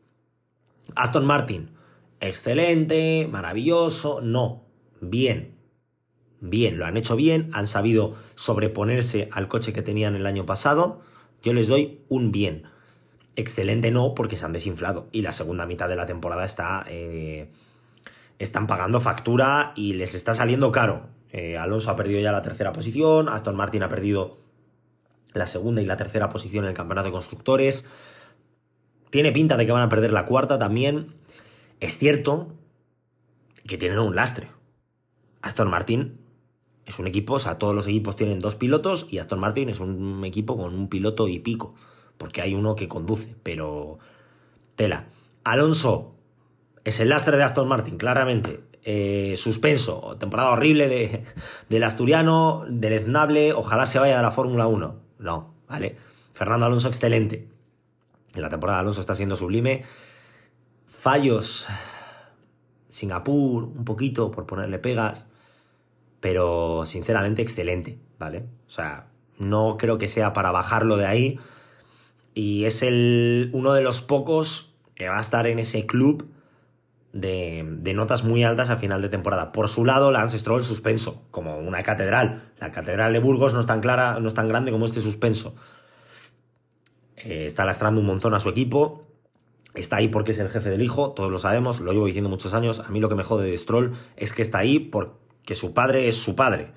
Aston 0.96 1.26
Martin, 1.26 1.70
excelente, 2.20 3.28
maravilloso, 3.32 4.22
no, 4.22 4.64
bien. 5.02 5.56
Bien, 6.42 6.78
lo 6.78 6.86
han 6.86 6.98
hecho 6.98 7.16
bien, 7.16 7.50
han 7.54 7.68
sabido 7.68 8.16
sobreponerse 8.36 9.30
al 9.32 9.48
coche 9.48 9.74
que 9.74 9.82
tenían 9.82 10.16
el 10.16 10.26
año 10.26 10.46
pasado. 10.46 11.02
Yo 11.44 11.54
les 11.54 11.68
doy 11.68 12.02
un 12.10 12.32
bien. 12.32 12.64
Excelente 13.40 13.90
no, 13.90 14.16
porque 14.16 14.36
se 14.36 14.44
han 14.44 14.52
desinflado. 14.52 15.08
Y 15.14 15.22
la 15.22 15.32
segunda 15.32 15.66
mitad 15.66 15.88
de 15.88 15.96
la 15.96 16.06
temporada 16.06 16.44
está. 16.44 16.86
Eh, 16.90 17.50
están 18.38 18.68
pagando 18.68 19.00
factura 19.00 19.72
y 19.78 19.94
les 19.94 20.14
está 20.14 20.34
saliendo 20.34 20.74
caro. 20.74 21.08
Eh, 21.32 21.58
Alonso 21.58 21.90
ha 21.90 21.96
perdido 21.96 22.20
ya 22.20 22.34
la 22.34 22.42
tercera 22.42 22.74
posición. 22.74 23.30
Aston 23.30 23.56
Martin 23.56 23.84
ha 23.84 23.88
perdido 23.88 24.40
la 25.34 25.48
segunda 25.48 25.82
y 25.82 25.86
la 25.86 25.96
tercera 25.96 26.28
posición 26.28 26.66
en 26.66 26.72
el 26.72 26.76
campeonato 26.76 27.06
de 27.06 27.14
constructores. 27.14 27.86
Tiene 29.10 29.32
pinta 29.32 29.56
de 29.56 29.66
que 29.66 29.72
van 29.72 29.84
a 29.84 29.90
perder 29.90 30.12
la 30.12 30.26
cuarta 30.26 30.60
también. 30.60 31.14
Es 31.80 31.98
cierto 31.98 32.50
que 33.66 33.78
tienen 33.78 34.00
un 34.00 34.18
lastre. 34.18 34.50
Aston 35.42 35.70
Martin 35.70 36.20
es 36.86 37.00
un 37.00 37.08
equipo, 37.08 37.36
o 37.36 37.40
sea, 37.40 37.58
todos 37.58 37.74
los 37.74 37.88
equipos 37.88 38.18
tienen 38.18 38.40
dos 38.40 38.56
pilotos 38.56 39.08
y 39.10 39.20
Aston 39.20 39.40
Martin 39.40 39.70
es 39.70 39.80
un 39.80 40.26
equipo 40.26 40.58
con 40.58 40.76
un 40.76 40.90
piloto 40.90 41.30
y 41.30 41.40
pico 41.40 41.76
porque 42.20 42.42
hay 42.42 42.54
uno 42.54 42.76
que 42.76 42.88
conduce, 42.88 43.34
pero 43.42 43.98
tela. 44.76 45.06
Alonso 45.44 46.14
es 46.84 47.00
el 47.00 47.10
lastre 47.10 47.38
de 47.38 47.44
Aston 47.44 47.68
Martin, 47.68 47.98
claramente. 47.98 48.60
Eh, 48.84 49.34
suspenso, 49.38 50.16
temporada 50.20 50.52
horrible 50.52 50.88
de, 50.88 51.24
del 51.70 51.84
asturiano, 51.84 52.66
del 52.70 52.94
Eznable, 52.94 53.54
ojalá 53.54 53.86
se 53.86 54.00
vaya 54.00 54.18
de 54.18 54.22
la 54.22 54.32
Fórmula 54.32 54.68
1. 54.68 54.96
No, 55.20 55.54
¿vale? 55.68 55.98
Fernando 56.34 56.66
Alonso, 56.66 56.90
excelente. 56.90 57.48
En 58.36 58.42
la 58.42 58.50
temporada 58.50 58.80
de 58.80 58.82
Alonso 58.82 59.02
está 59.02 59.16
siendo 59.16 59.36
sublime. 59.36 59.86
Fallos, 60.88 61.68
Singapur, 62.90 63.64
un 63.64 63.86
poquito 63.86 64.30
por 64.30 64.46
ponerle 64.46 64.78
pegas, 64.78 65.26
pero 66.20 66.86
sinceramente 66.86 67.42
excelente, 67.42 67.98
¿vale? 68.18 68.46
O 68.68 68.70
sea, 68.70 69.08
no 69.38 69.78
creo 69.78 69.98
que 69.98 70.10
sea 70.10 70.34
para 70.34 70.52
bajarlo 70.52 70.98
de 70.98 71.06
ahí 71.06 71.40
y 72.34 72.66
es 72.66 72.84
el, 72.84 73.50
uno 73.54 73.74
de 73.74 73.82
los 73.82 74.02
pocos 74.02 74.74
que 74.96 75.10
va 75.10 75.18
a 75.18 75.22
estar 75.22 75.48
en 75.48 75.60
ese 75.60 75.86
club 75.86 76.30
de, 77.14 77.64
notas 77.96 78.24
muy 78.24 78.44
altas 78.44 78.70
a 78.70 78.78
final 78.78 79.02
de 79.02 79.10
temporada. 79.10 79.52
Por 79.52 79.70
su 79.70 79.86
lado, 79.86 80.12
Lance 80.12 80.38
Stroll 80.38 80.64
suspenso, 80.64 81.24
como 81.32 81.58
una 81.58 81.84
catedral. 81.84 82.52
La 82.60 82.72
catedral 82.72 83.14
de 83.14 83.20
Burgos 83.20 83.54
no 83.54 83.62
es 83.62 83.68
tan 83.68 83.82
clara, 83.82 84.20
no 84.20 84.28
es 84.28 84.34
tan 84.34 84.48
grande 84.48 84.72
como 84.72 84.86
este 84.86 85.02
suspenso. 85.02 85.56
Eh, 87.18 87.46
está 87.46 87.66
lastrando 87.66 88.02
un 88.02 88.08
montón 88.08 88.34
a 88.34 88.40
su 88.40 88.50
equipo. 88.50 89.06
Está 89.74 89.98
ahí 89.98 90.08
porque 90.08 90.32
es 90.32 90.40
el 90.40 90.50
jefe 90.50 90.70
del 90.70 90.82
hijo, 90.82 91.12
todos 91.12 91.32
lo 91.32 91.38
sabemos, 91.38 91.80
lo 91.80 91.92
llevo 91.92 92.08
diciendo 92.08 92.30
muchos 92.30 92.54
años. 92.54 92.80
A 92.80 92.90
mí 92.90 93.00
lo 93.00 93.08
que 93.08 93.16
me 93.16 93.24
jode 93.24 93.50
de 93.50 93.58
Stroll 93.58 93.94
es 94.18 94.34
que 94.34 94.42
está 94.42 94.58
ahí 94.58 94.80
porque 94.80 95.54
su 95.54 95.74
padre 95.74 96.08
es 96.08 96.16
su 96.16 96.36
padre 96.36 96.72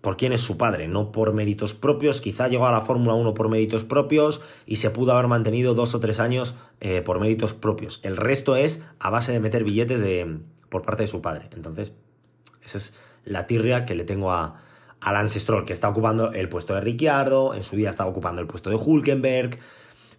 por 0.00 0.16
quién 0.16 0.32
es 0.32 0.40
su 0.40 0.56
padre, 0.56 0.88
no 0.88 1.12
por 1.12 1.32
méritos 1.32 1.74
propios. 1.74 2.20
Quizá 2.20 2.48
llegó 2.48 2.66
a 2.66 2.72
la 2.72 2.82
Fórmula 2.82 3.14
1 3.14 3.34
por 3.34 3.48
méritos 3.48 3.84
propios 3.84 4.40
y 4.66 4.76
se 4.76 4.90
pudo 4.90 5.12
haber 5.12 5.26
mantenido 5.26 5.74
dos 5.74 5.94
o 5.94 6.00
tres 6.00 6.20
años 6.20 6.54
eh, 6.80 7.02
por 7.02 7.20
méritos 7.20 7.52
propios. 7.54 8.00
El 8.02 8.16
resto 8.16 8.56
es 8.56 8.84
a 8.98 9.10
base 9.10 9.32
de 9.32 9.40
meter 9.40 9.64
billetes 9.64 10.00
de, 10.00 10.38
por 10.68 10.82
parte 10.82 11.02
de 11.02 11.08
su 11.08 11.20
padre. 11.20 11.48
Entonces, 11.54 11.92
esa 12.64 12.78
es 12.78 12.94
la 13.24 13.46
tirria 13.46 13.84
que 13.84 13.94
le 13.94 14.04
tengo 14.04 14.32
a, 14.32 14.62
a 15.00 15.12
Lance 15.12 15.40
Stroll, 15.40 15.64
que 15.64 15.72
está 15.72 15.88
ocupando 15.88 16.32
el 16.32 16.48
puesto 16.48 16.74
de 16.74 16.80
Ricciardo, 16.80 17.54
en 17.54 17.62
su 17.62 17.76
día 17.76 17.90
estaba 17.90 18.10
ocupando 18.10 18.40
el 18.40 18.46
puesto 18.46 18.70
de 18.70 18.76
Hulkenberg, 18.76 19.58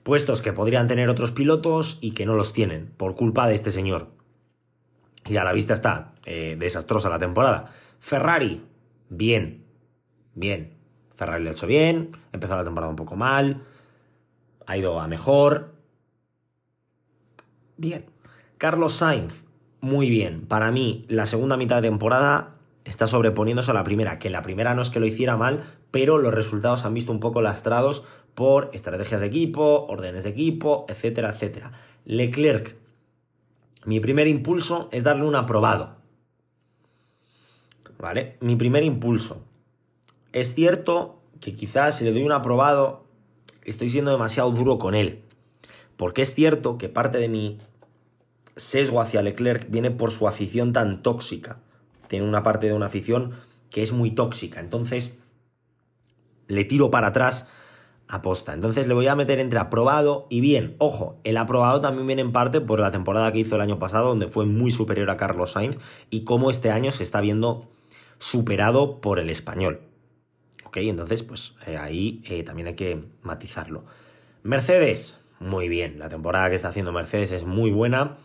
puestos 0.04 0.42
que 0.42 0.54
podrían 0.54 0.88
tener 0.88 1.10
otros 1.10 1.32
pilotos 1.32 1.98
y 2.02 2.12
que 2.12 2.26
no 2.26 2.36
los 2.36 2.54
tienen 2.54 2.92
por 2.98 3.16
culpa 3.16 3.48
de 3.48 3.56
este 3.56 3.72
señor. 3.72 4.08
Y 5.26 5.38
a 5.38 5.44
la 5.44 5.54
vista 5.54 5.74
está 5.74 6.14
eh, 6.26 6.56
desastrosa 6.58 7.10
la 7.10 7.20
temporada. 7.20 7.72
Ferrari, 8.00 8.64
bien, 9.10 9.66
bien. 10.36 10.78
Ferrari 11.16 11.44
lo 11.44 11.50
ha 11.50 11.54
hecho 11.54 11.68
bien, 11.68 12.18
empezó 12.32 12.56
la 12.56 12.64
temporada 12.64 12.90
un 12.90 12.96
poco 12.96 13.16
mal, 13.16 13.64
ha 14.66 14.78
ido 14.78 15.00
a 15.00 15.08
mejor. 15.08 15.74
Bien. 17.78 18.06
Carlos 18.58 18.94
Sainz, 18.94 19.46
muy 19.82 20.10
bien. 20.10 20.46
Para 20.48 20.72
mí, 20.72 21.06
la 21.10 21.26
segunda 21.26 21.58
mitad 21.58 21.78
de 21.82 21.90
temporada 21.90 22.56
está 22.86 23.08
sobreponiéndose 23.08 23.72
a 23.72 23.74
la 23.74 23.84
primera, 23.84 24.20
que 24.20 24.30
la 24.30 24.42
primera 24.42 24.74
no 24.76 24.82
es 24.82 24.90
que 24.90 25.00
lo 25.00 25.06
hiciera 25.06 25.38
mal, 25.38 25.64
pero 25.92 26.18
los 26.18 26.34
resultados 26.34 26.86
han 26.86 26.94
visto 26.94 27.12
un 27.12 27.20
poco 27.20 27.42
lastrados 27.42 28.06
por 28.36 28.70
estrategias 28.74 29.22
de 29.22 29.28
equipo, 29.28 29.86
órdenes 29.88 30.24
de 30.24 30.30
equipo, 30.30 30.86
etcétera, 30.88 31.30
etcétera. 31.30 31.72
Leclerc, 32.06 32.76
mi 33.86 34.00
primer 34.00 34.28
impulso 34.28 34.90
es 34.92 35.04
darle 35.04 35.26
un 35.26 35.36
aprobado. 35.36 35.98
¿Vale? 37.98 38.38
Mi 38.42 38.56
primer 38.56 38.84
impulso. 38.84 39.46
Es 40.32 40.54
cierto 40.54 41.20
que 41.40 41.56
quizás 41.56 41.98
si 41.98 42.06
le 42.06 42.12
doy 42.12 42.24
un 42.24 42.32
aprobado, 42.32 43.06
estoy 43.64 43.90
siendo 43.90 44.12
demasiado 44.12 44.52
duro 44.52 44.78
con 44.78 44.94
él. 44.94 45.24
Porque 45.98 46.22
es 46.22 46.34
cierto 46.34 46.78
que 46.78 46.90
parte 46.90 47.18
de 47.18 47.30
mi 47.30 47.58
sesgo 48.56 49.02
hacia 49.02 49.22
Leclerc 49.22 49.70
viene 49.70 49.92
por 49.92 50.12
su 50.12 50.28
afición 50.28 50.72
tan 50.72 51.02
tóxica. 51.02 51.60
Tiene 52.08 52.28
una 52.28 52.44
parte 52.44 52.68
de 52.68 52.74
una 52.74 52.88
afición 52.88 53.34
que 53.70 53.82
es 53.82 53.92
muy 53.92 54.12
tóxica. 54.12 54.60
Entonces, 54.60 55.18
le 56.48 56.64
tiro 56.66 56.92
para 56.92 57.08
atrás 57.08 57.48
a 58.08 58.22
posta. 58.22 58.54
Entonces 58.54 58.88
le 58.88 58.96
voy 58.96 59.08
a 59.08 59.16
meter 59.16 59.40
entre 59.40 59.60
aprobado 59.60 60.26
y 60.30 60.42
bien. 60.42 60.76
Ojo, 60.80 61.20
el 61.24 61.38
aprobado 61.38 61.80
también 61.80 62.08
viene 62.08 62.22
en 62.24 62.32
parte 62.32 62.60
por 62.60 62.80
la 62.80 62.92
temporada 62.92 63.32
que 63.32 63.40
hizo 63.40 63.56
el 63.56 63.62
año 63.62 63.78
pasado, 63.78 64.10
donde 64.10 64.28
fue 64.28 64.46
muy 64.46 64.72
superior 64.72 65.10
a 65.12 65.18
Carlos 65.18 65.52
Sainz, 65.52 65.78
y 66.10 66.24
cómo 66.24 66.50
este 66.50 66.72
año 66.72 66.92
se 66.92 67.04
está 67.04 67.22
viendo 67.22 67.70
superado 68.18 69.00
por 69.00 69.20
el 69.20 69.30
español. 69.30 69.89
¿Ok? 70.70 70.78
Entonces, 70.78 71.24
pues 71.24 71.56
eh, 71.66 71.78
ahí 71.78 72.22
eh, 72.26 72.44
también 72.44 72.68
hay 72.68 72.76
que 72.76 73.04
matizarlo. 73.24 73.86
Mercedes, 74.44 75.20
muy 75.40 75.68
bien. 75.68 75.98
La 75.98 76.10
temporada 76.10 76.48
que 76.52 76.56
está 76.58 76.68
haciendo 76.68 76.92
Mercedes 76.92 77.32
es 77.32 77.44
muy 77.44 77.72
buena. 77.72 78.18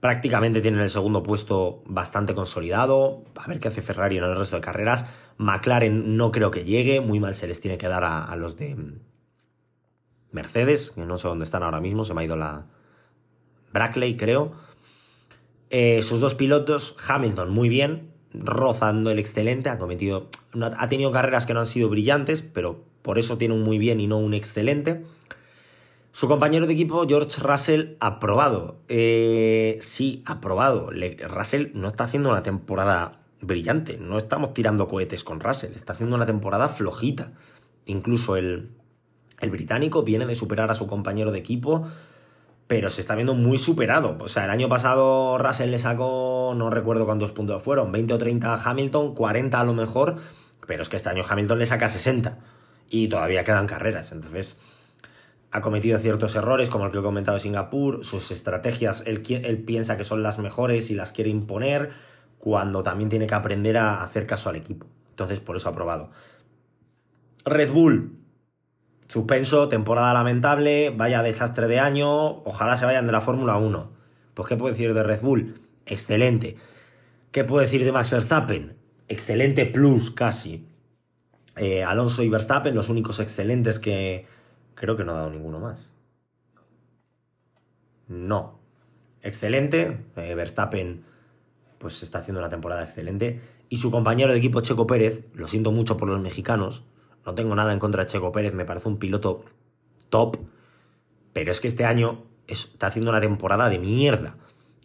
prácticamente 0.00 0.60
tienen 0.60 0.80
el 0.80 0.90
segundo 0.90 1.22
puesto 1.22 1.84
bastante 1.86 2.34
consolidado. 2.34 3.22
A 3.36 3.46
ver 3.46 3.60
qué 3.60 3.68
hace 3.68 3.80
Ferrari 3.80 4.18
en 4.18 4.24
el 4.24 4.36
resto 4.36 4.56
de 4.56 4.62
carreras. 4.62 5.06
McLaren 5.38 6.16
no 6.16 6.32
creo 6.32 6.50
que 6.50 6.64
llegue, 6.64 7.00
muy 7.00 7.20
mal 7.20 7.32
se 7.32 7.46
les 7.46 7.60
tiene 7.60 7.78
que 7.78 7.86
dar 7.86 8.02
a, 8.02 8.34
los 8.34 8.56
de 8.56 8.76
Mercedes, 10.32 10.90
que 10.90 11.06
no 11.06 11.16
sé 11.16 11.28
dónde 11.28 11.44
están 11.44 11.62
ahora 11.62 11.80
mismo, 11.80 12.04
se 12.04 12.12
me 12.12 12.22
ha 12.22 12.24
ido 12.24 12.34
la 12.34 12.66
Brackley, 13.72 14.16
creo. 14.16 14.52
Eh, 15.70 16.02
sus 16.02 16.18
dos 16.18 16.34
pilotos, 16.34 16.96
Hamilton 17.08 17.50
muy 17.50 17.68
bien, 17.68 18.13
rozando 18.34 19.10
el 19.10 19.18
excelente, 19.18 19.68
ha 19.68 19.78
cometido, 19.78 20.28
ha 20.60 20.88
tenido 20.88 21.10
carreras 21.10 21.46
que 21.46 21.54
no 21.54 21.60
han 21.60 21.66
sido 21.66 21.88
brillantes, 21.88 22.42
pero 22.42 22.82
por 23.02 23.18
eso 23.18 23.38
tiene 23.38 23.54
un 23.54 23.62
muy 23.62 23.78
bien 23.78 24.00
y 24.00 24.06
no 24.06 24.18
un 24.18 24.34
excelente. 24.34 25.04
Su 26.12 26.28
compañero 26.28 26.66
de 26.66 26.72
equipo, 26.74 27.06
George 27.08 27.40
Russell, 27.40 27.96
aprobado. 27.98 28.76
Eh, 28.88 29.78
sí, 29.80 30.22
aprobado. 30.26 30.90
Russell 31.28 31.70
no 31.74 31.88
está 31.88 32.04
haciendo 32.04 32.30
una 32.30 32.44
temporada 32.44 33.18
brillante. 33.40 33.98
No 33.98 34.16
estamos 34.16 34.54
tirando 34.54 34.86
cohetes 34.86 35.24
con 35.24 35.40
Russell. 35.40 35.72
Está 35.74 35.92
haciendo 35.92 36.14
una 36.14 36.26
temporada 36.26 36.68
flojita. 36.68 37.32
Incluso 37.86 38.36
el, 38.36 38.70
el 39.40 39.50
británico 39.50 40.02
viene 40.04 40.26
de 40.26 40.34
superar 40.34 40.70
a 40.70 40.74
su 40.74 40.86
compañero 40.86 41.32
de 41.32 41.38
equipo, 41.38 41.88
pero 42.66 42.90
se 42.90 43.00
está 43.00 43.14
viendo 43.14 43.34
muy 43.34 43.58
superado. 43.58 44.16
O 44.20 44.28
sea, 44.28 44.44
el 44.44 44.50
año 44.50 44.68
pasado 44.68 45.38
Russell 45.38 45.70
le 45.70 45.78
sacó, 45.78 46.54
no 46.56 46.70
recuerdo 46.70 47.04
cuántos 47.04 47.32
puntos 47.32 47.62
fueron, 47.62 47.92
20 47.92 48.14
o 48.14 48.18
30 48.18 48.54
a 48.54 48.70
Hamilton, 48.70 49.14
40 49.14 49.60
a 49.60 49.64
lo 49.64 49.74
mejor, 49.74 50.16
pero 50.66 50.82
es 50.82 50.88
que 50.88 50.96
este 50.96 51.08
año 51.08 51.22
Hamilton 51.28 51.58
le 51.58 51.66
saca 51.66 51.88
60 51.88 52.38
y 52.88 53.08
todavía 53.08 53.44
quedan 53.44 53.66
carreras. 53.66 54.12
Entonces 54.12 54.60
ha 55.50 55.60
cometido 55.60 55.98
ciertos 56.00 56.34
errores, 56.34 56.68
como 56.68 56.86
el 56.86 56.90
que 56.90 56.98
he 56.98 57.02
comentado 57.02 57.38
Singapur, 57.38 58.04
sus 58.04 58.30
estrategias, 58.32 59.04
él, 59.06 59.22
él, 59.28 59.58
piensa 59.58 59.96
que 59.96 60.02
son 60.02 60.22
las 60.24 60.40
mejores 60.40 60.90
y 60.90 60.94
las 60.94 61.12
quiere 61.12 61.30
imponer, 61.30 61.92
cuando 62.38 62.82
también 62.82 63.08
tiene 63.08 63.28
que 63.28 63.34
aprender 63.34 63.76
a 63.76 64.02
hacer 64.02 64.26
caso 64.26 64.50
al 64.50 64.56
equipo. 64.56 64.86
Entonces, 65.10 65.38
por 65.38 65.56
eso 65.56 65.68
ha 65.68 65.72
probado. 65.72 66.10
Red 67.44 67.70
Bull, 67.70 68.18
suspenso, 69.08 69.68
temporada 69.68 70.12
lamentable, 70.14 70.90
vaya 70.90 71.22
desastre 71.22 71.66
de 71.66 71.80
año, 71.80 72.42
ojalá 72.44 72.76
se 72.76 72.86
vayan 72.86 73.06
de 73.06 73.12
la 73.12 73.20
Fórmula 73.20 73.56
1. 73.56 73.90
Pues, 74.34 74.48
¿qué 74.48 74.56
puedo 74.56 74.72
decir 74.72 74.94
de 74.94 75.02
Red 75.02 75.20
Bull? 75.20 75.60
Excelente. 75.86 76.56
¿Qué 77.30 77.44
puedo 77.44 77.60
decir 77.60 77.84
de 77.84 77.92
Max 77.92 78.10
Verstappen? 78.10 78.76
Excelente 79.08 79.66
plus, 79.66 80.10
casi. 80.10 80.66
Eh, 81.56 81.84
Alonso 81.84 82.22
y 82.22 82.28
Verstappen, 82.28 82.74
los 82.74 82.88
únicos 82.88 83.20
excelentes 83.20 83.78
que, 83.78 84.26
Creo 84.74 84.96
que 84.96 85.04
no 85.04 85.12
ha 85.12 85.16
dado 85.16 85.30
ninguno 85.30 85.60
más. 85.60 85.90
No. 88.08 88.58
Excelente. 89.22 90.04
Eh, 90.16 90.34
Verstappen 90.34 91.04
pues 91.78 92.02
está 92.02 92.18
haciendo 92.18 92.40
una 92.40 92.48
temporada 92.48 92.82
excelente. 92.82 93.40
Y 93.68 93.78
su 93.78 93.90
compañero 93.90 94.32
de 94.32 94.38
equipo 94.38 94.60
Checo 94.60 94.86
Pérez, 94.86 95.24
lo 95.34 95.48
siento 95.48 95.70
mucho 95.70 95.96
por 95.96 96.08
los 96.08 96.20
mexicanos, 96.20 96.82
no 97.24 97.34
tengo 97.34 97.54
nada 97.54 97.72
en 97.72 97.78
contra 97.78 98.04
de 98.04 98.10
Checo 98.10 98.32
Pérez, 98.32 98.54
me 98.54 98.64
parece 98.64 98.88
un 98.88 98.98
piloto 98.98 99.44
top, 100.10 100.38
pero 101.32 101.50
es 101.50 101.60
que 101.60 101.68
este 101.68 101.84
año 101.84 102.22
está 102.46 102.88
haciendo 102.88 103.10
una 103.10 103.20
temporada 103.20 103.68
de 103.68 103.78
mierda 103.78 104.36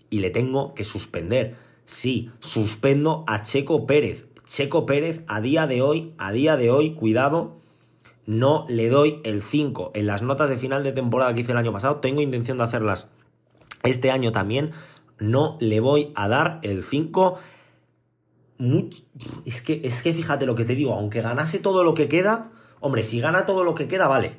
y 0.09 0.19
le 0.19 0.29
tengo 0.29 0.73
que 0.73 0.83
suspender. 0.83 1.55
Sí, 1.85 2.31
suspendo 2.39 3.23
a 3.27 3.41
Checo 3.41 3.85
Pérez. 3.85 4.27
Checo 4.45 4.85
Pérez 4.85 5.23
a 5.27 5.41
día 5.41 5.67
de 5.67 5.81
hoy, 5.81 6.13
a 6.17 6.31
día 6.31 6.57
de 6.57 6.71
hoy, 6.71 6.93
cuidado, 6.93 7.57
no 8.25 8.65
le 8.69 8.89
doy 8.89 9.21
el 9.23 9.41
5. 9.41 9.91
En 9.93 10.07
las 10.07 10.21
notas 10.21 10.49
de 10.49 10.57
final 10.57 10.83
de 10.83 10.91
temporada 10.91 11.33
que 11.33 11.41
hice 11.41 11.51
el 11.51 11.57
año 11.57 11.73
pasado, 11.73 11.97
tengo 11.97 12.21
intención 12.21 12.57
de 12.57 12.63
hacerlas 12.63 13.07
este 13.83 14.11
año 14.11 14.31
también. 14.31 14.71
No 15.19 15.57
le 15.59 15.79
voy 15.79 16.11
a 16.15 16.27
dar 16.27 16.59
el 16.61 16.83
5. 16.83 17.39
Es 19.45 19.61
que, 19.61 19.81
es 19.83 20.03
que 20.03 20.13
fíjate 20.13 20.45
lo 20.45 20.55
que 20.55 20.65
te 20.65 20.75
digo, 20.75 20.93
aunque 20.93 21.21
ganase 21.21 21.59
todo 21.59 21.83
lo 21.83 21.93
que 21.93 22.09
queda, 22.09 22.51
hombre, 22.81 23.03
si 23.03 23.21
gana 23.21 23.45
todo 23.45 23.63
lo 23.63 23.73
que 23.73 23.87
queda, 23.87 24.07
vale. 24.07 24.37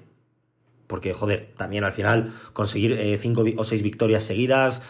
Porque, 0.87 1.15
joder, 1.15 1.55
también 1.57 1.85
al 1.85 1.93
final 1.93 2.35
conseguir 2.53 3.19
5 3.19 3.47
eh, 3.47 3.55
o 3.57 3.65
6 3.65 3.83
victorias 3.83 4.23
seguidas, 4.23 4.83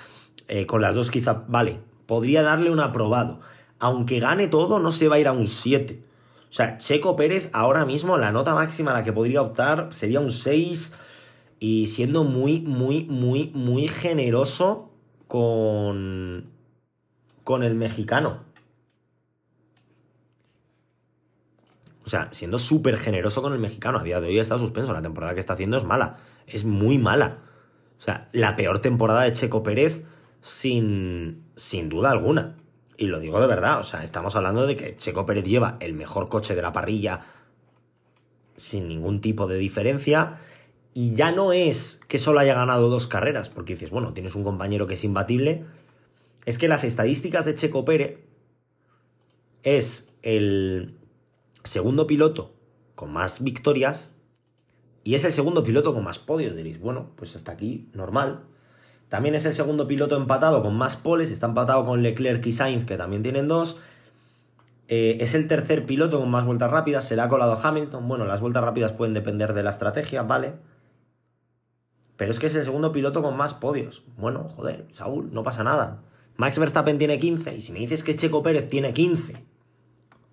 eh, 0.48 0.66
con 0.66 0.82
las 0.82 0.96
dos 0.96 1.10
quizá, 1.10 1.44
vale, 1.46 1.78
podría 2.06 2.42
darle 2.42 2.70
un 2.70 2.80
aprobado. 2.80 3.40
Aunque 3.78 4.18
gane 4.18 4.48
todo, 4.48 4.80
no 4.80 4.90
se 4.90 5.06
va 5.06 5.16
a 5.16 5.18
ir 5.20 5.28
a 5.28 5.32
un 5.32 5.46
7. 5.46 6.02
O 6.50 6.52
sea, 6.52 6.76
Checo 6.78 7.14
Pérez 7.14 7.50
ahora 7.52 7.84
mismo 7.84 8.18
la 8.18 8.32
nota 8.32 8.54
máxima 8.54 8.90
a 8.90 8.94
la 8.94 9.04
que 9.04 9.12
podría 9.12 9.42
optar 9.42 9.92
sería 9.92 10.18
un 10.18 10.32
6 10.32 10.92
y 11.60 11.86
siendo 11.86 12.24
muy, 12.24 12.60
muy, 12.62 13.04
muy, 13.04 13.52
muy 13.54 13.86
generoso 13.86 14.90
con, 15.28 16.46
con 17.44 17.62
el 17.62 17.76
mexicano. 17.76 18.49
O 22.04 22.08
sea, 22.08 22.28
siendo 22.32 22.58
súper 22.58 22.96
generoso 22.96 23.42
con 23.42 23.52
el 23.52 23.58
mexicano. 23.58 23.98
A 23.98 24.02
día 24.02 24.20
de 24.20 24.28
hoy 24.28 24.38
está 24.38 24.58
suspenso. 24.58 24.92
La 24.92 25.02
temporada 25.02 25.34
que 25.34 25.40
está 25.40 25.52
haciendo 25.52 25.76
es 25.76 25.84
mala. 25.84 26.16
Es 26.46 26.64
muy 26.64 26.98
mala. 26.98 27.38
O 27.98 28.02
sea, 28.02 28.28
la 28.32 28.56
peor 28.56 28.80
temporada 28.80 29.22
de 29.22 29.32
Checo 29.32 29.62
Pérez 29.62 30.02
sin, 30.40 31.44
sin 31.54 31.88
duda 31.88 32.10
alguna. 32.10 32.56
Y 32.96 33.06
lo 33.06 33.20
digo 33.20 33.40
de 33.40 33.46
verdad, 33.46 33.80
o 33.80 33.82
sea, 33.82 34.04
estamos 34.04 34.36
hablando 34.36 34.66
de 34.66 34.76
que 34.76 34.96
Checo 34.96 35.24
Pérez 35.26 35.44
lleva 35.44 35.76
el 35.80 35.94
mejor 35.94 36.28
coche 36.28 36.54
de 36.54 36.62
la 36.62 36.72
parrilla 36.72 37.20
sin 38.56 38.88
ningún 38.88 39.20
tipo 39.20 39.46
de 39.46 39.56
diferencia. 39.56 40.38
Y 40.92 41.14
ya 41.14 41.32
no 41.32 41.52
es 41.52 42.00
que 42.08 42.18
solo 42.18 42.40
haya 42.40 42.54
ganado 42.54 42.88
dos 42.88 43.06
carreras, 43.06 43.48
porque 43.48 43.74
dices, 43.74 43.90
bueno, 43.90 44.12
tienes 44.12 44.34
un 44.34 44.44
compañero 44.44 44.86
que 44.86 44.94
es 44.94 45.04
imbatible. 45.04 45.64
Es 46.44 46.58
que 46.58 46.68
las 46.68 46.84
estadísticas 46.84 47.44
de 47.44 47.54
Checo 47.54 47.84
Pérez 47.84 48.18
es 49.62 50.12
el 50.22 50.99
segundo 51.64 52.06
piloto 52.06 52.54
con 52.94 53.12
más 53.12 53.42
victorias 53.42 54.12
y 55.02 55.14
es 55.14 55.24
el 55.24 55.32
segundo 55.32 55.64
piloto 55.64 55.94
con 55.94 56.04
más 56.04 56.18
podios. 56.18 56.54
Diréis, 56.54 56.80
bueno, 56.80 57.10
pues 57.16 57.34
hasta 57.36 57.52
aquí, 57.52 57.88
normal. 57.94 58.44
También 59.08 59.34
es 59.34 59.44
el 59.44 59.54
segundo 59.54 59.88
piloto 59.88 60.16
empatado 60.16 60.62
con 60.62 60.76
más 60.76 60.96
poles, 60.96 61.30
está 61.30 61.46
empatado 61.46 61.84
con 61.84 62.02
Leclerc 62.02 62.44
y 62.46 62.52
Sainz, 62.52 62.84
que 62.84 62.96
también 62.96 63.22
tienen 63.22 63.48
dos. 63.48 63.78
Eh, 64.88 65.18
es 65.20 65.34
el 65.34 65.48
tercer 65.48 65.86
piloto 65.86 66.20
con 66.20 66.30
más 66.30 66.44
vueltas 66.44 66.70
rápidas, 66.70 67.04
se 67.04 67.16
le 67.16 67.22
ha 67.22 67.28
colado 67.28 67.52
a 67.52 67.68
Hamilton. 67.68 68.06
Bueno, 68.06 68.24
las 68.24 68.40
vueltas 68.40 68.62
rápidas 68.62 68.92
pueden 68.92 69.14
depender 69.14 69.54
de 69.54 69.62
la 69.62 69.70
estrategia, 69.70 70.22
¿vale? 70.22 70.54
Pero 72.16 72.30
es 72.30 72.38
que 72.38 72.46
es 72.46 72.54
el 72.54 72.64
segundo 72.64 72.92
piloto 72.92 73.22
con 73.22 73.36
más 73.36 73.54
podios. 73.54 74.04
Bueno, 74.16 74.48
joder, 74.48 74.86
Saúl, 74.92 75.32
no 75.32 75.42
pasa 75.42 75.64
nada. 75.64 76.02
Max 76.36 76.58
Verstappen 76.58 76.98
tiene 76.98 77.18
15, 77.18 77.56
y 77.56 77.60
si 77.60 77.72
me 77.72 77.80
dices 77.80 78.04
que 78.04 78.14
Checo 78.14 78.42
Pérez 78.42 78.68
tiene 78.68 78.92
15, 78.92 79.44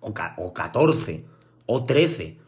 o, 0.00 0.12
o 0.36 0.52
14, 0.52 1.24
o 1.66 1.84
13, 1.84 2.38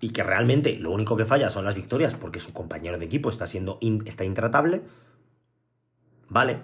y 0.00 0.10
que 0.10 0.22
realmente 0.22 0.76
lo 0.76 0.90
único 0.90 1.16
que 1.16 1.24
falla 1.24 1.48
son 1.48 1.64
las 1.64 1.74
victorias 1.74 2.14
porque 2.14 2.38
su 2.38 2.52
compañero 2.52 2.98
de 2.98 3.06
equipo 3.06 3.30
está 3.30 3.46
siendo 3.46 3.78
está 4.04 4.24
intratable, 4.24 4.82
vale. 6.28 6.60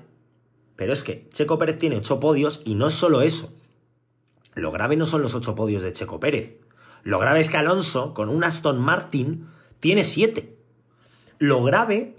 Pero 0.76 0.92
es 0.92 1.02
que 1.02 1.28
Checo 1.30 1.58
Pérez 1.58 1.78
tiene 1.78 1.96
8 1.96 2.20
podios 2.20 2.62
y 2.64 2.74
no 2.74 2.88
es 2.88 2.94
solo 2.94 3.22
eso. 3.22 3.52
Lo 4.54 4.70
grave 4.70 4.96
no 4.96 5.06
son 5.06 5.22
los 5.22 5.34
8 5.34 5.54
podios 5.54 5.82
de 5.82 5.92
Checo 5.92 6.20
Pérez. 6.20 6.60
Lo 7.02 7.18
grave 7.18 7.40
es 7.40 7.48
que 7.48 7.56
Alonso, 7.56 8.12
con 8.12 8.28
un 8.28 8.44
Aston 8.44 8.78
Martin, 8.78 9.46
tiene 9.78 10.02
7. 10.02 10.58
Lo 11.38 11.62
grave 11.62 12.16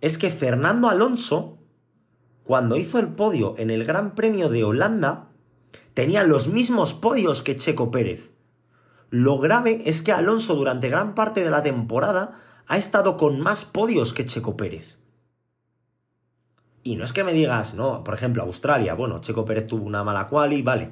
es 0.00 0.18
que 0.18 0.30
Fernando 0.30 0.88
Alonso, 0.88 1.56
cuando 2.44 2.76
hizo 2.76 2.98
el 2.98 3.08
podio 3.08 3.54
en 3.56 3.70
el 3.70 3.84
Gran 3.84 4.14
Premio 4.14 4.50
de 4.50 4.64
Holanda, 4.64 5.27
tenía 5.94 6.22
los 6.22 6.48
mismos 6.48 6.94
podios 6.94 7.42
que 7.42 7.56
Checo 7.56 7.90
Pérez. 7.90 8.30
Lo 9.10 9.38
grave 9.38 9.82
es 9.86 10.02
que 10.02 10.12
Alonso 10.12 10.54
durante 10.54 10.88
gran 10.88 11.14
parte 11.14 11.42
de 11.42 11.50
la 11.50 11.62
temporada 11.62 12.40
ha 12.66 12.76
estado 12.76 13.16
con 13.16 13.40
más 13.40 13.64
podios 13.64 14.12
que 14.12 14.26
Checo 14.26 14.56
Pérez. 14.56 14.98
Y 16.82 16.96
no 16.96 17.04
es 17.04 17.12
que 17.12 17.24
me 17.24 17.32
digas, 17.32 17.74
no, 17.74 18.04
por 18.04 18.14
ejemplo, 18.14 18.42
Australia, 18.42 18.94
bueno, 18.94 19.20
Checo 19.20 19.44
Pérez 19.44 19.66
tuvo 19.66 19.84
una 19.84 20.04
mala 20.04 20.26
quali, 20.26 20.62
vale. 20.62 20.90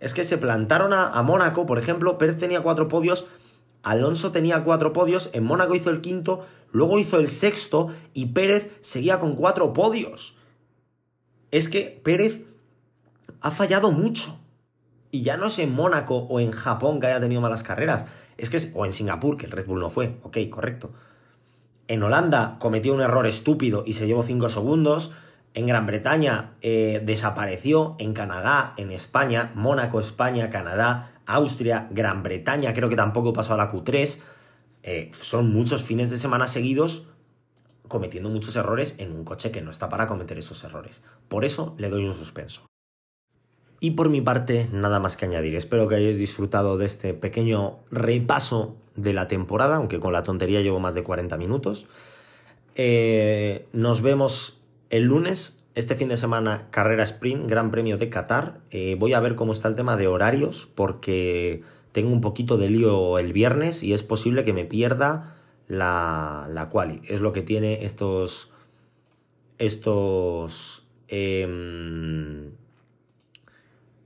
Es 0.00 0.14
que 0.14 0.24
se 0.24 0.38
plantaron 0.38 0.92
a, 0.92 1.08
a 1.08 1.22
Mónaco, 1.22 1.64
por 1.64 1.78
ejemplo, 1.78 2.18
Pérez 2.18 2.36
tenía 2.36 2.60
cuatro 2.60 2.88
podios, 2.88 3.28
Alonso 3.82 4.30
tenía 4.32 4.62
cuatro 4.62 4.92
podios, 4.92 5.30
en 5.32 5.44
Mónaco 5.44 5.74
hizo 5.74 5.90
el 5.90 6.00
quinto, 6.00 6.46
luego 6.70 6.98
hizo 6.98 7.18
el 7.18 7.28
sexto 7.28 7.88
y 8.14 8.26
Pérez 8.26 8.76
seguía 8.80 9.18
con 9.18 9.34
cuatro 9.34 9.72
podios. 9.72 10.36
Es 11.50 11.68
que 11.68 12.00
Pérez 12.02 12.42
ha 13.42 13.50
fallado 13.50 13.90
mucho. 13.90 14.38
Y 15.10 15.22
ya 15.22 15.36
no 15.36 15.46
es 15.46 15.58
en 15.58 15.74
Mónaco 15.74 16.16
o 16.16 16.40
en 16.40 16.52
Japón 16.52 16.98
que 16.98 17.08
haya 17.08 17.20
tenido 17.20 17.42
malas 17.42 17.62
carreras, 17.62 18.06
es 18.38 18.48
que 18.48 18.56
es, 18.56 18.70
o 18.74 18.86
en 18.86 18.92
Singapur, 18.92 19.36
que 19.36 19.46
el 19.46 19.52
Red 19.52 19.66
Bull 19.66 19.80
no 19.80 19.90
fue, 19.90 20.16
ok, 20.22 20.38
correcto. 20.50 20.92
En 21.86 22.02
Holanda 22.02 22.56
cometió 22.58 22.94
un 22.94 23.02
error 23.02 23.26
estúpido 23.26 23.84
y 23.86 23.92
se 23.92 24.06
llevó 24.06 24.22
5 24.22 24.48
segundos. 24.48 25.12
En 25.52 25.66
Gran 25.66 25.86
Bretaña 25.86 26.52
eh, 26.62 27.02
desapareció. 27.04 27.96
En 27.98 28.14
Canadá, 28.14 28.72
en 28.78 28.90
España, 28.90 29.52
Mónaco, 29.54 30.00
España, 30.00 30.48
Canadá, 30.48 31.12
Austria, 31.26 31.88
Gran 31.90 32.22
Bretaña, 32.22 32.72
creo 32.72 32.88
que 32.88 32.96
tampoco 32.96 33.34
pasó 33.34 33.52
a 33.54 33.58
la 33.58 33.70
Q3. 33.70 34.18
Eh, 34.84 35.10
son 35.12 35.52
muchos 35.52 35.82
fines 35.82 36.08
de 36.10 36.16
semana 36.16 36.46
seguidos 36.46 37.06
cometiendo 37.88 38.30
muchos 38.30 38.56
errores 38.56 38.94
en 38.96 39.12
un 39.12 39.24
coche 39.24 39.50
que 39.50 39.60
no 39.60 39.70
está 39.70 39.90
para 39.90 40.06
cometer 40.06 40.38
esos 40.38 40.64
errores. 40.64 41.02
Por 41.28 41.44
eso 41.44 41.74
le 41.76 41.90
doy 41.90 42.06
un 42.06 42.14
suspenso. 42.14 42.71
Y 43.82 43.90
por 43.90 44.10
mi 44.10 44.20
parte, 44.20 44.68
nada 44.70 45.00
más 45.00 45.16
que 45.16 45.24
añadir. 45.24 45.56
Espero 45.56 45.88
que 45.88 45.96
hayáis 45.96 46.16
disfrutado 46.16 46.78
de 46.78 46.86
este 46.86 47.14
pequeño 47.14 47.80
repaso 47.90 48.76
de 48.94 49.12
la 49.12 49.26
temporada, 49.26 49.74
aunque 49.74 49.98
con 49.98 50.12
la 50.12 50.22
tontería 50.22 50.60
llevo 50.60 50.78
más 50.78 50.94
de 50.94 51.02
40 51.02 51.36
minutos. 51.36 51.88
Eh, 52.76 53.66
nos 53.72 54.00
vemos 54.00 54.62
el 54.90 55.06
lunes. 55.06 55.64
Este 55.74 55.96
fin 55.96 56.08
de 56.08 56.16
semana, 56.16 56.68
carrera 56.70 57.02
sprint, 57.02 57.50
Gran 57.50 57.72
Premio 57.72 57.98
de 57.98 58.08
Qatar. 58.08 58.60
Eh, 58.70 58.94
voy 59.00 59.14
a 59.14 59.20
ver 59.20 59.34
cómo 59.34 59.50
está 59.50 59.66
el 59.66 59.74
tema 59.74 59.96
de 59.96 60.06
horarios, 60.06 60.68
porque 60.76 61.64
tengo 61.90 62.12
un 62.12 62.20
poquito 62.20 62.58
de 62.58 62.70
lío 62.70 63.18
el 63.18 63.32
viernes 63.32 63.82
y 63.82 63.94
es 63.94 64.04
posible 64.04 64.44
que 64.44 64.52
me 64.52 64.64
pierda 64.64 65.34
la, 65.66 66.48
la 66.52 66.68
quali. 66.68 67.02
Es 67.08 67.20
lo 67.20 67.32
que 67.32 67.42
tiene 67.42 67.84
estos. 67.84 68.52
Estos. 69.58 70.86
Em, 71.08 72.52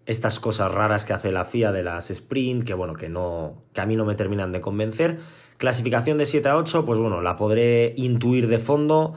estas 0.06 0.38
cosas 0.40 0.72
raras 0.72 1.04
que 1.04 1.12
hace 1.12 1.32
la 1.32 1.44
FIA 1.44 1.72
de 1.72 1.82
las 1.82 2.10
sprint, 2.10 2.64
que 2.64 2.74
bueno, 2.74 2.94
que 2.94 3.08
no, 3.08 3.62
que 3.72 3.80
a 3.80 3.86
mí 3.86 3.96
no 3.96 4.04
me 4.04 4.14
terminan 4.14 4.52
de 4.52 4.60
convencer. 4.60 5.18
Clasificación 5.58 6.16
de 6.16 6.26
7 6.26 6.48
a 6.48 6.56
8, 6.56 6.86
pues 6.86 6.98
bueno, 6.98 7.20
la 7.20 7.36
podré 7.36 7.92
intuir 7.96 8.46
de 8.46 8.58
fondo. 8.58 9.14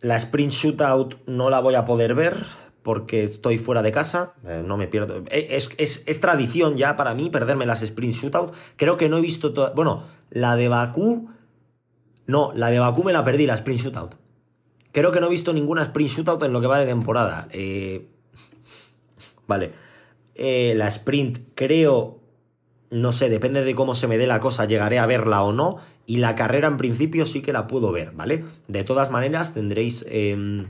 La 0.00 0.16
sprint 0.16 0.52
shootout 0.52 1.16
no 1.26 1.50
la 1.50 1.60
voy 1.60 1.76
a 1.76 1.84
poder 1.84 2.14
ver 2.14 2.36
porque 2.82 3.22
estoy 3.22 3.58
fuera 3.58 3.82
de 3.82 3.92
casa, 3.92 4.32
eh, 4.46 4.62
no 4.64 4.76
me 4.76 4.88
pierdo. 4.88 5.22
Eh, 5.30 5.48
es, 5.50 5.70
es, 5.76 6.20
tradición 6.20 6.76
ya 6.76 6.96
para 6.96 7.14
mí 7.14 7.28
perderme 7.30 7.66
las 7.66 7.82
sprint 7.82 8.14
shootout. 8.14 8.54
Creo 8.76 8.96
que 8.96 9.08
no 9.08 9.18
he 9.18 9.20
visto 9.20 9.52
toda... 9.52 9.70
Bueno, 9.70 10.04
la 10.30 10.56
de 10.56 10.68
Bakú... 10.68 11.30
No, 12.26 12.52
la 12.54 12.70
de 12.70 12.78
Bakú 12.78 13.04
me 13.04 13.12
la 13.12 13.24
perdí, 13.24 13.46
la 13.46 13.54
sprint 13.54 13.82
shootout. 13.82 14.14
Creo 14.92 15.12
que 15.12 15.20
no 15.20 15.26
he 15.26 15.30
visto 15.30 15.52
ninguna 15.52 15.82
sprint 15.82 16.10
shootout 16.10 16.42
en 16.42 16.52
lo 16.52 16.60
que 16.60 16.66
va 16.66 16.78
de 16.78 16.86
temporada. 16.86 17.48
Eh... 17.50 18.08
Vale. 19.46 19.87
Eh, 20.38 20.74
la 20.76 20.86
sprint 20.88 21.40
creo, 21.54 22.20
no 22.90 23.12
sé, 23.12 23.28
depende 23.28 23.64
de 23.64 23.74
cómo 23.74 23.94
se 23.94 24.06
me 24.06 24.16
dé 24.16 24.26
la 24.26 24.40
cosa, 24.40 24.64
llegaré 24.64 24.98
a 24.98 25.06
verla 25.06 25.42
o 25.42 25.52
no. 25.52 25.78
Y 26.06 26.18
la 26.18 26.34
carrera 26.34 26.68
en 26.68 26.78
principio 26.78 27.26
sí 27.26 27.42
que 27.42 27.52
la 27.52 27.66
puedo 27.66 27.92
ver, 27.92 28.12
¿vale? 28.12 28.44
De 28.68 28.84
todas 28.84 29.10
maneras 29.10 29.52
tendréis 29.52 30.06
em, 30.08 30.68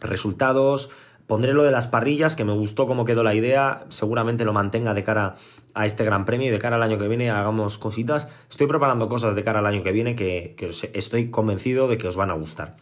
resultados. 0.00 0.90
Pondré 1.26 1.54
lo 1.54 1.62
de 1.62 1.70
las 1.70 1.86
parrillas, 1.86 2.36
que 2.36 2.44
me 2.44 2.52
gustó 2.52 2.86
cómo 2.86 3.06
quedó 3.06 3.22
la 3.22 3.34
idea. 3.34 3.86
Seguramente 3.88 4.44
lo 4.44 4.52
mantenga 4.52 4.92
de 4.92 5.04
cara 5.04 5.36
a 5.72 5.86
este 5.86 6.04
gran 6.04 6.26
premio 6.26 6.48
y 6.48 6.50
de 6.50 6.58
cara 6.58 6.76
al 6.76 6.82
año 6.82 6.98
que 6.98 7.08
viene 7.08 7.30
hagamos 7.30 7.78
cositas. 7.78 8.28
Estoy 8.50 8.66
preparando 8.66 9.08
cosas 9.08 9.34
de 9.34 9.42
cara 9.42 9.60
al 9.60 9.66
año 9.66 9.82
que 9.82 9.92
viene 9.92 10.16
que, 10.16 10.54
que 10.58 10.70
estoy 10.92 11.30
convencido 11.30 11.88
de 11.88 11.96
que 11.96 12.08
os 12.08 12.16
van 12.16 12.30
a 12.30 12.34
gustar. 12.34 12.76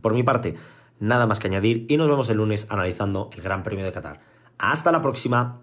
Por 0.00 0.14
mi 0.14 0.22
parte, 0.22 0.54
nada 1.00 1.26
más 1.26 1.38
que 1.38 1.48
añadir 1.48 1.84
y 1.88 1.98
nos 1.98 2.08
vemos 2.08 2.30
el 2.30 2.38
lunes 2.38 2.66
analizando 2.70 3.28
el 3.34 3.42
Gran 3.42 3.62
Premio 3.62 3.84
de 3.84 3.92
Qatar. 3.92 4.20
Hasta 4.58 4.90
la 4.90 5.00
próxima. 5.00 5.62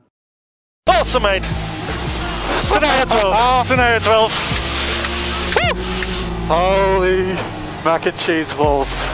Awesome, 0.87 1.23
mate. 1.23 1.47
Scenario 2.55 3.05
12. 3.05 3.65
Scenario 3.65 3.99
12. 3.99 4.33
Holy 6.47 7.35
mac 7.83 8.05
and 8.05 8.17
cheese 8.17 8.53
balls. 8.53 9.12